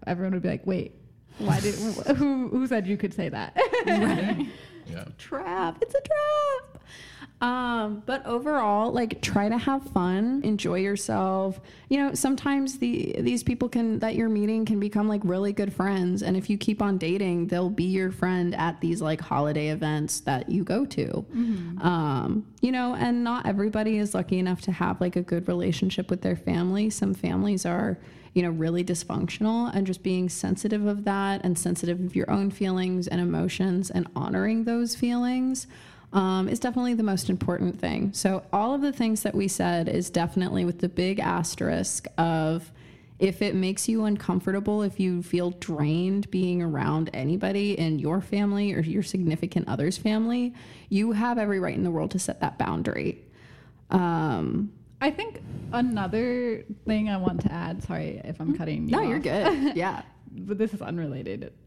everyone 0.07 0.33
would 0.33 0.41
be 0.41 0.49
like, 0.49 0.65
"Wait, 0.65 0.95
why 1.39 1.59
did 1.59 1.75
who 2.17 2.47
who 2.49 2.67
said 2.67 2.87
you 2.87 2.97
could 2.97 3.13
say 3.13 3.29
that?" 3.29 3.57
Yeah. 4.87 5.05
trap. 5.17 5.77
It's 5.81 5.95
a 5.95 6.01
trap. 6.01 6.83
Um, 7.39 8.03
but 8.05 8.23
overall, 8.25 8.91
like 8.91 9.21
try 9.21 9.47
to 9.49 9.57
have 9.57 9.83
fun, 9.91 10.41
enjoy 10.43 10.79
yourself. 10.79 11.59
You 11.89 11.97
know, 11.99 12.13
sometimes 12.13 12.77
the 12.77 13.15
these 13.19 13.41
people 13.41 13.67
can 13.69 13.99
that 13.99 14.15
you're 14.15 14.29
meeting 14.29 14.65
can 14.65 14.79
become 14.79 15.07
like 15.07 15.21
really 15.23 15.53
good 15.53 15.73
friends, 15.73 16.21
and 16.21 16.35
if 16.37 16.49
you 16.49 16.57
keep 16.57 16.81
on 16.81 16.97
dating, 16.97 17.47
they'll 17.47 17.69
be 17.69 17.85
your 17.85 18.11
friend 18.11 18.53
at 18.55 18.79
these 18.81 19.01
like 19.01 19.21
holiday 19.21 19.69
events 19.69 20.19
that 20.21 20.49
you 20.49 20.63
go 20.63 20.85
to. 20.85 21.25
Um, 21.81 22.45
you 22.61 22.71
know, 22.71 22.93
and 22.95 23.23
not 23.23 23.47
everybody 23.47 23.97
is 23.97 24.13
lucky 24.13 24.37
enough 24.37 24.61
to 24.61 24.71
have 24.71 25.01
like 25.01 25.15
a 25.15 25.21
good 25.21 25.47
relationship 25.47 26.09
with 26.11 26.21
their 26.21 26.35
family. 26.35 26.89
Some 26.91 27.13
families 27.15 27.65
are 27.65 27.97
you 28.33 28.41
know, 28.41 28.49
really 28.49 28.83
dysfunctional 28.83 29.73
and 29.73 29.85
just 29.85 30.03
being 30.03 30.29
sensitive 30.29 30.85
of 30.85 31.03
that 31.03 31.41
and 31.43 31.57
sensitive 31.57 31.99
of 31.99 32.15
your 32.15 32.29
own 32.31 32.49
feelings 32.49 33.07
and 33.07 33.19
emotions 33.19 33.89
and 33.89 34.07
honoring 34.15 34.63
those 34.63 34.95
feelings 34.95 35.67
um, 36.13 36.47
is 36.47 36.59
definitely 36.59 36.93
the 36.93 37.03
most 37.03 37.29
important 37.29 37.79
thing. 37.79 38.11
So, 38.13 38.43
all 38.51 38.73
of 38.73 38.81
the 38.81 38.91
things 38.91 39.23
that 39.23 39.35
we 39.35 39.47
said 39.47 39.87
is 39.87 40.09
definitely 40.09 40.65
with 40.65 40.79
the 40.79 40.89
big 40.89 41.19
asterisk 41.19 42.07
of 42.17 42.71
if 43.19 43.41
it 43.41 43.53
makes 43.53 43.87
you 43.87 44.05
uncomfortable, 44.05 44.81
if 44.81 44.99
you 44.99 45.21
feel 45.21 45.51
drained 45.51 46.29
being 46.31 46.61
around 46.61 47.09
anybody 47.13 47.77
in 47.77 47.99
your 47.99 48.19
family 48.19 48.73
or 48.73 48.81
your 48.81 49.03
significant 49.03 49.67
other's 49.67 49.95
family, 49.95 50.53
you 50.89 51.11
have 51.11 51.37
every 51.37 51.59
right 51.59 51.75
in 51.75 51.83
the 51.83 51.91
world 51.91 52.11
to 52.11 52.19
set 52.19 52.41
that 52.41 52.57
boundary. 52.57 53.23
Um, 53.91 54.73
I 55.01 55.09
think 55.09 55.41
another 55.73 56.63
thing 56.85 57.09
I 57.09 57.17
want 57.17 57.41
to 57.41 57.51
add. 57.51 57.83
Sorry 57.83 58.21
if 58.23 58.39
I'm 58.39 58.49
mm-hmm. 58.49 58.57
cutting 58.57 58.87
you. 58.87 58.91
no, 58.91 59.01
you're 59.01 59.19
good. 59.19 59.75
Yeah. 59.75 60.03
But 60.33 60.57
this 60.57 60.73
is 60.73 60.81
unrelated. 60.81 61.51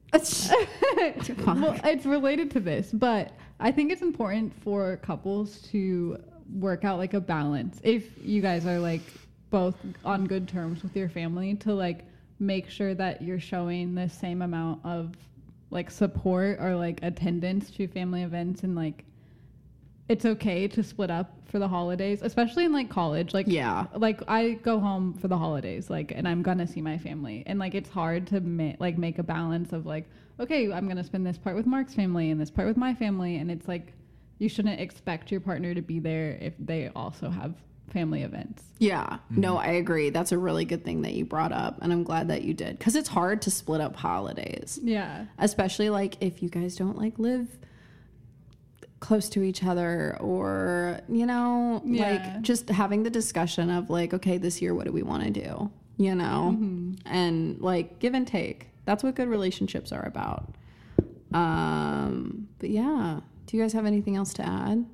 Well, 1.60 1.80
it's 1.84 2.06
related 2.06 2.50
to 2.52 2.60
this, 2.60 2.90
but 2.92 3.32
I 3.58 3.72
think 3.72 3.90
it's 3.90 4.00
important 4.00 4.54
for 4.62 4.96
couples 4.98 5.58
to 5.72 6.18
work 6.54 6.84
out 6.84 6.98
like 6.98 7.14
a 7.14 7.20
balance. 7.20 7.80
If 7.82 8.10
you 8.22 8.40
guys 8.40 8.64
are 8.64 8.78
like 8.78 9.02
both 9.50 9.76
on 10.04 10.26
good 10.26 10.48
terms 10.48 10.82
with 10.82 10.96
your 10.96 11.08
family, 11.08 11.56
to 11.56 11.74
like 11.74 12.04
make 12.38 12.70
sure 12.70 12.94
that 12.94 13.22
you're 13.22 13.40
showing 13.40 13.94
the 13.94 14.08
same 14.08 14.42
amount 14.42 14.84
of 14.84 15.14
like 15.70 15.90
support 15.90 16.58
or 16.60 16.76
like 16.76 17.00
attendance 17.02 17.70
to 17.72 17.88
family 17.88 18.22
events 18.22 18.62
and 18.62 18.76
like 18.76 19.04
it's 20.08 20.24
okay 20.24 20.68
to 20.68 20.82
split 20.82 21.10
up 21.10 21.32
for 21.46 21.58
the 21.58 21.68
holidays, 21.68 22.20
especially 22.22 22.64
in 22.64 22.72
like 22.72 22.90
college. 22.90 23.32
Like 23.32 23.46
Yeah. 23.48 23.86
like 23.94 24.20
I 24.28 24.52
go 24.62 24.78
home 24.80 25.14
for 25.14 25.28
the 25.28 25.38
holidays, 25.38 25.88
like, 25.88 26.12
and 26.14 26.26
I'm 26.28 26.42
gonna 26.42 26.66
see 26.66 26.82
my 26.82 26.98
family, 26.98 27.42
and 27.46 27.58
like 27.58 27.74
it's 27.74 27.88
hard 27.90 28.26
to 28.28 28.40
ma- 28.40 28.74
like 28.80 28.98
make 28.98 29.18
a 29.18 29.22
balance 29.22 29.72
of 29.72 29.86
like, 29.86 30.08
okay, 30.40 30.70
I'm 30.72 30.88
gonna 30.88 31.04
spend 31.04 31.24
this 31.26 31.38
part 31.38 31.56
with 31.56 31.66
Mark's 31.66 31.94
family 31.94 32.30
and 32.30 32.40
this 32.40 32.50
part 32.50 32.68
with 32.68 32.76
my 32.76 32.92
family, 32.94 33.36
and 33.36 33.50
it's 33.50 33.68
like 33.68 33.92
you 34.38 34.48
shouldn't 34.48 34.80
expect 34.80 35.30
your 35.30 35.40
partner 35.40 35.74
to 35.74 35.80
be 35.82 36.00
there 36.00 36.36
if 36.40 36.54
they 36.58 36.90
also 36.96 37.30
have 37.30 37.54
family 37.90 38.22
events. 38.22 38.64
Yeah, 38.80 39.04
mm-hmm. 39.06 39.40
no, 39.40 39.56
I 39.56 39.68
agree. 39.68 40.10
That's 40.10 40.32
a 40.32 40.38
really 40.38 40.64
good 40.64 40.84
thing 40.84 41.02
that 41.02 41.14
you 41.14 41.24
brought 41.24 41.52
up, 41.52 41.78
and 41.80 41.92
I'm 41.92 42.02
glad 42.02 42.28
that 42.28 42.42
you 42.42 42.52
did 42.52 42.78
because 42.78 42.96
it's 42.96 43.08
hard 43.08 43.40
to 43.42 43.50
split 43.50 43.80
up 43.80 43.94
holidays, 43.94 44.80
Yeah, 44.82 45.26
especially 45.38 45.88
like 45.88 46.16
if 46.20 46.42
you 46.42 46.48
guys 46.50 46.74
don't 46.76 46.98
like 46.98 47.18
live 47.18 47.48
close 49.04 49.28
to 49.28 49.42
each 49.42 49.62
other 49.62 50.16
or 50.20 50.98
you 51.08 51.26
know 51.26 51.82
Yeah. 51.84 52.10
like 52.10 52.42
just 52.42 52.70
having 52.70 53.02
the 53.02 53.10
discussion 53.10 53.68
of 53.68 53.90
like 53.90 54.14
okay 54.14 54.38
this 54.38 54.62
year 54.62 54.74
what 54.74 54.86
do 54.86 54.92
we 54.92 55.02
want 55.02 55.22
to 55.24 55.30
do 55.30 55.70
you 55.96 56.12
know? 56.12 56.56
And 57.06 57.60
like 57.60 58.00
give 58.00 58.14
and 58.14 58.26
take. 58.26 58.66
That's 58.84 59.04
what 59.04 59.14
good 59.14 59.28
relationships 59.28 59.92
are 59.92 60.04
about. 60.04 60.56
Um 61.32 62.48
but 62.58 62.70
yeah. 62.70 63.20
Do 63.46 63.56
you 63.56 63.62
guys 63.62 63.72
have 63.74 63.86
anything 63.86 64.16
else 64.16 64.32
to 64.34 64.42
add? 64.44 64.84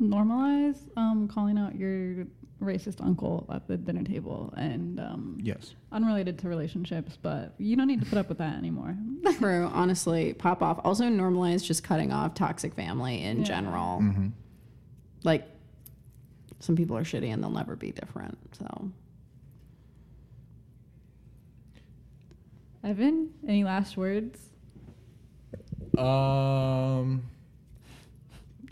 Normalize 0.00 0.78
um, 0.96 1.28
calling 1.28 1.56
out 1.58 1.74
your 1.76 2.26
racist 2.64 3.04
uncle 3.04 3.46
at 3.52 3.66
the 3.68 3.76
dinner 3.76 4.02
table, 4.02 4.52
and 4.56 4.98
um, 5.00 5.38
Yes. 5.42 5.74
unrelated 5.92 6.38
to 6.40 6.48
relationships, 6.48 7.16
but 7.20 7.54
you 7.58 7.76
don't 7.76 7.86
need 7.86 8.00
to 8.00 8.06
put 8.06 8.18
up 8.18 8.28
with 8.28 8.38
that 8.38 8.56
anymore. 8.56 8.96
True, 9.38 9.70
honestly, 9.72 10.32
pop 10.34 10.62
off. 10.62 10.80
Also, 10.84 11.04
normalize 11.04 11.62
just 11.64 11.84
cutting 11.84 12.12
off 12.12 12.34
toxic 12.34 12.74
family 12.74 13.22
in 13.22 13.38
Yeah. 13.38 13.44
general. 13.44 14.00
Mm-hmm. 14.00 14.28
Like, 15.22 15.46
some 16.60 16.76
people 16.76 16.96
are 16.96 17.04
shitty 17.04 17.28
and 17.32 17.42
they'll 17.42 17.50
never 17.50 17.76
be 17.76 17.92
different. 17.92 18.38
So, 18.58 18.90
Evan, 22.82 23.30
any 23.46 23.64
last 23.64 23.96
words? 23.96 24.38
Um. 25.96 26.04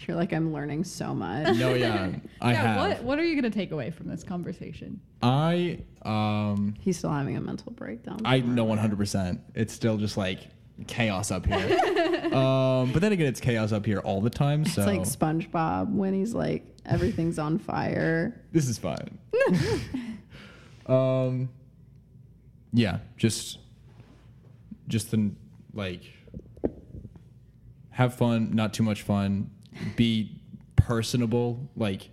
You're 0.07 0.17
like, 0.17 0.33
I'm 0.33 0.53
learning 0.53 0.85
so 0.85 1.15
much. 1.15 1.57
No, 1.57 1.75
yeah, 1.75 2.11
I 2.41 2.53
yeah, 2.53 2.63
have. 2.63 2.77
What 2.77 3.03
What 3.05 3.19
are 3.19 3.25
you 3.25 3.35
gonna 3.35 3.51
take 3.51 3.71
away 3.73 3.91
from 3.91 4.09
this 4.09 4.23
conversation? 4.23 5.01
I 5.23 5.81
um. 6.03 6.75
He's 6.81 6.99
still 6.99 7.11
having 7.11 7.37
a 7.37 7.41
mental 7.41 7.73
breakdown. 7.73 8.21
I 8.25 8.41
know 8.41 8.65
100. 8.65 8.97
percent 8.97 9.41
It's 9.55 9.73
still 9.73 9.97
just 9.97 10.17
like 10.17 10.41
chaos 10.87 11.31
up 11.31 11.47
here. 11.47 11.79
um. 12.33 12.93
But 12.93 13.01
then 13.03 13.13
again, 13.13 13.27
it's 13.27 13.41
chaos 13.41 13.73
up 13.73 13.87
here 13.87 13.99
all 14.01 14.21
the 14.21 14.31
time. 14.31 14.65
So 14.65 14.83
It's 14.83 14.87
like 14.89 15.01
SpongeBob 15.03 15.93
when 15.93 16.15
he's 16.15 16.35
like, 16.35 16.65
everything's 16.87 17.39
on 17.39 17.59
fire. 17.59 18.41
this 18.53 18.69
is 18.69 18.79
fine. 18.79 19.19
um. 20.87 21.49
Yeah. 22.73 22.99
Just. 23.17 23.59
Just 24.89 25.11
the 25.11 25.31
like. 25.75 26.03
Have 27.91 28.15
fun. 28.15 28.55
Not 28.55 28.73
too 28.73 28.83
much 28.83 29.03
fun. 29.03 29.51
Be 29.97 30.41
personable. 30.77 31.69
Like. 31.77 32.11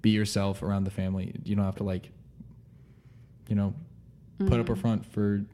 Be 0.00 0.10
yourself 0.10 0.62
around 0.62 0.84
the 0.84 0.90
family. 0.90 1.32
You 1.44 1.54
don't 1.54 1.64
have 1.64 1.76
to 1.76 1.84
like. 1.84 2.10
You 3.48 3.56
know, 3.56 3.74
put 4.38 4.60
up 4.60 4.68
a 4.68 4.72
mm. 4.72 4.80
front 4.80 5.06
for 5.06 5.44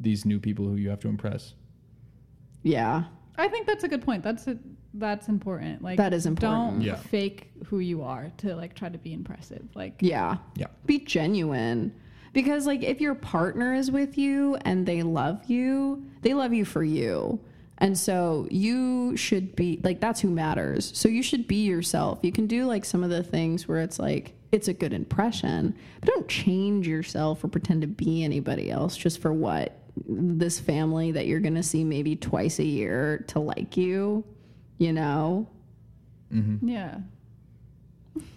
these 0.00 0.24
new 0.24 0.38
people 0.38 0.66
who 0.66 0.76
you 0.76 0.90
have 0.90 1.00
to 1.00 1.08
impress. 1.08 1.54
Yeah. 2.62 3.04
I 3.36 3.48
think 3.48 3.66
that's 3.66 3.84
a 3.84 3.88
good 3.88 4.02
point. 4.02 4.22
That's 4.22 4.46
a, 4.46 4.58
that's 4.94 5.28
important. 5.28 5.82
Like 5.82 5.96
That 5.98 6.12
is 6.12 6.26
important. 6.26 6.72
Don't 6.72 6.80
Yeah. 6.80 6.96
fake 6.96 7.50
who 7.66 7.78
you 7.80 8.02
are 8.02 8.30
to 8.38 8.54
like 8.56 8.74
try 8.74 8.88
to 8.88 8.98
be 8.98 9.12
impressive. 9.12 9.64
Like 9.74 9.94
Yeah. 10.00 10.36
Yeah. 10.56 10.66
Be 10.86 10.98
genuine. 10.98 11.94
Because, 12.32 12.66
like, 12.66 12.82
if 12.82 13.00
your 13.00 13.14
partner 13.14 13.74
is 13.74 13.92
with 13.92 14.18
you 14.18 14.56
and 14.62 14.84
they 14.84 15.04
love 15.04 15.44
you, 15.44 16.04
they 16.22 16.34
love 16.34 16.52
you 16.52 16.64
for 16.64 16.82
you. 16.82 17.38
And 17.78 17.98
so 17.98 18.46
you 18.50 19.16
should 19.16 19.56
be 19.56 19.80
like, 19.82 20.00
that's 20.00 20.20
who 20.20 20.30
matters. 20.30 20.92
So 20.94 21.08
you 21.08 21.22
should 21.22 21.48
be 21.48 21.64
yourself. 21.64 22.20
You 22.22 22.32
can 22.32 22.46
do 22.46 22.66
like 22.66 22.84
some 22.84 23.02
of 23.02 23.10
the 23.10 23.22
things 23.22 23.66
where 23.66 23.80
it's 23.80 23.98
like, 23.98 24.34
it's 24.52 24.68
a 24.68 24.72
good 24.72 24.92
impression, 24.92 25.74
but 26.00 26.10
don't 26.10 26.28
change 26.28 26.86
yourself 26.86 27.42
or 27.42 27.48
pretend 27.48 27.80
to 27.80 27.88
be 27.88 28.22
anybody 28.22 28.70
else 28.70 28.96
just 28.96 29.20
for 29.20 29.32
what? 29.32 29.76
This 30.06 30.60
family 30.60 31.10
that 31.12 31.26
you're 31.26 31.40
going 31.40 31.56
to 31.56 31.62
see 31.62 31.82
maybe 31.82 32.14
twice 32.14 32.60
a 32.60 32.64
year 32.64 33.24
to 33.28 33.40
like 33.40 33.76
you, 33.76 34.24
you 34.78 34.92
know? 34.92 35.48
yeah. 36.62 36.98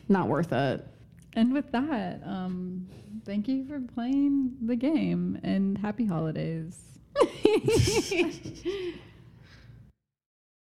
Not 0.10 0.28
worth 0.28 0.52
it. 0.52 0.86
And 1.34 1.54
with 1.54 1.72
that, 1.72 2.22
um, 2.26 2.88
thank 3.26 3.48
you 3.48 3.66
for 3.66 3.80
playing 3.80 4.56
the 4.66 4.76
game 4.76 5.40
and 5.44 5.78
happy 5.78 6.06
holidays. 6.06 6.80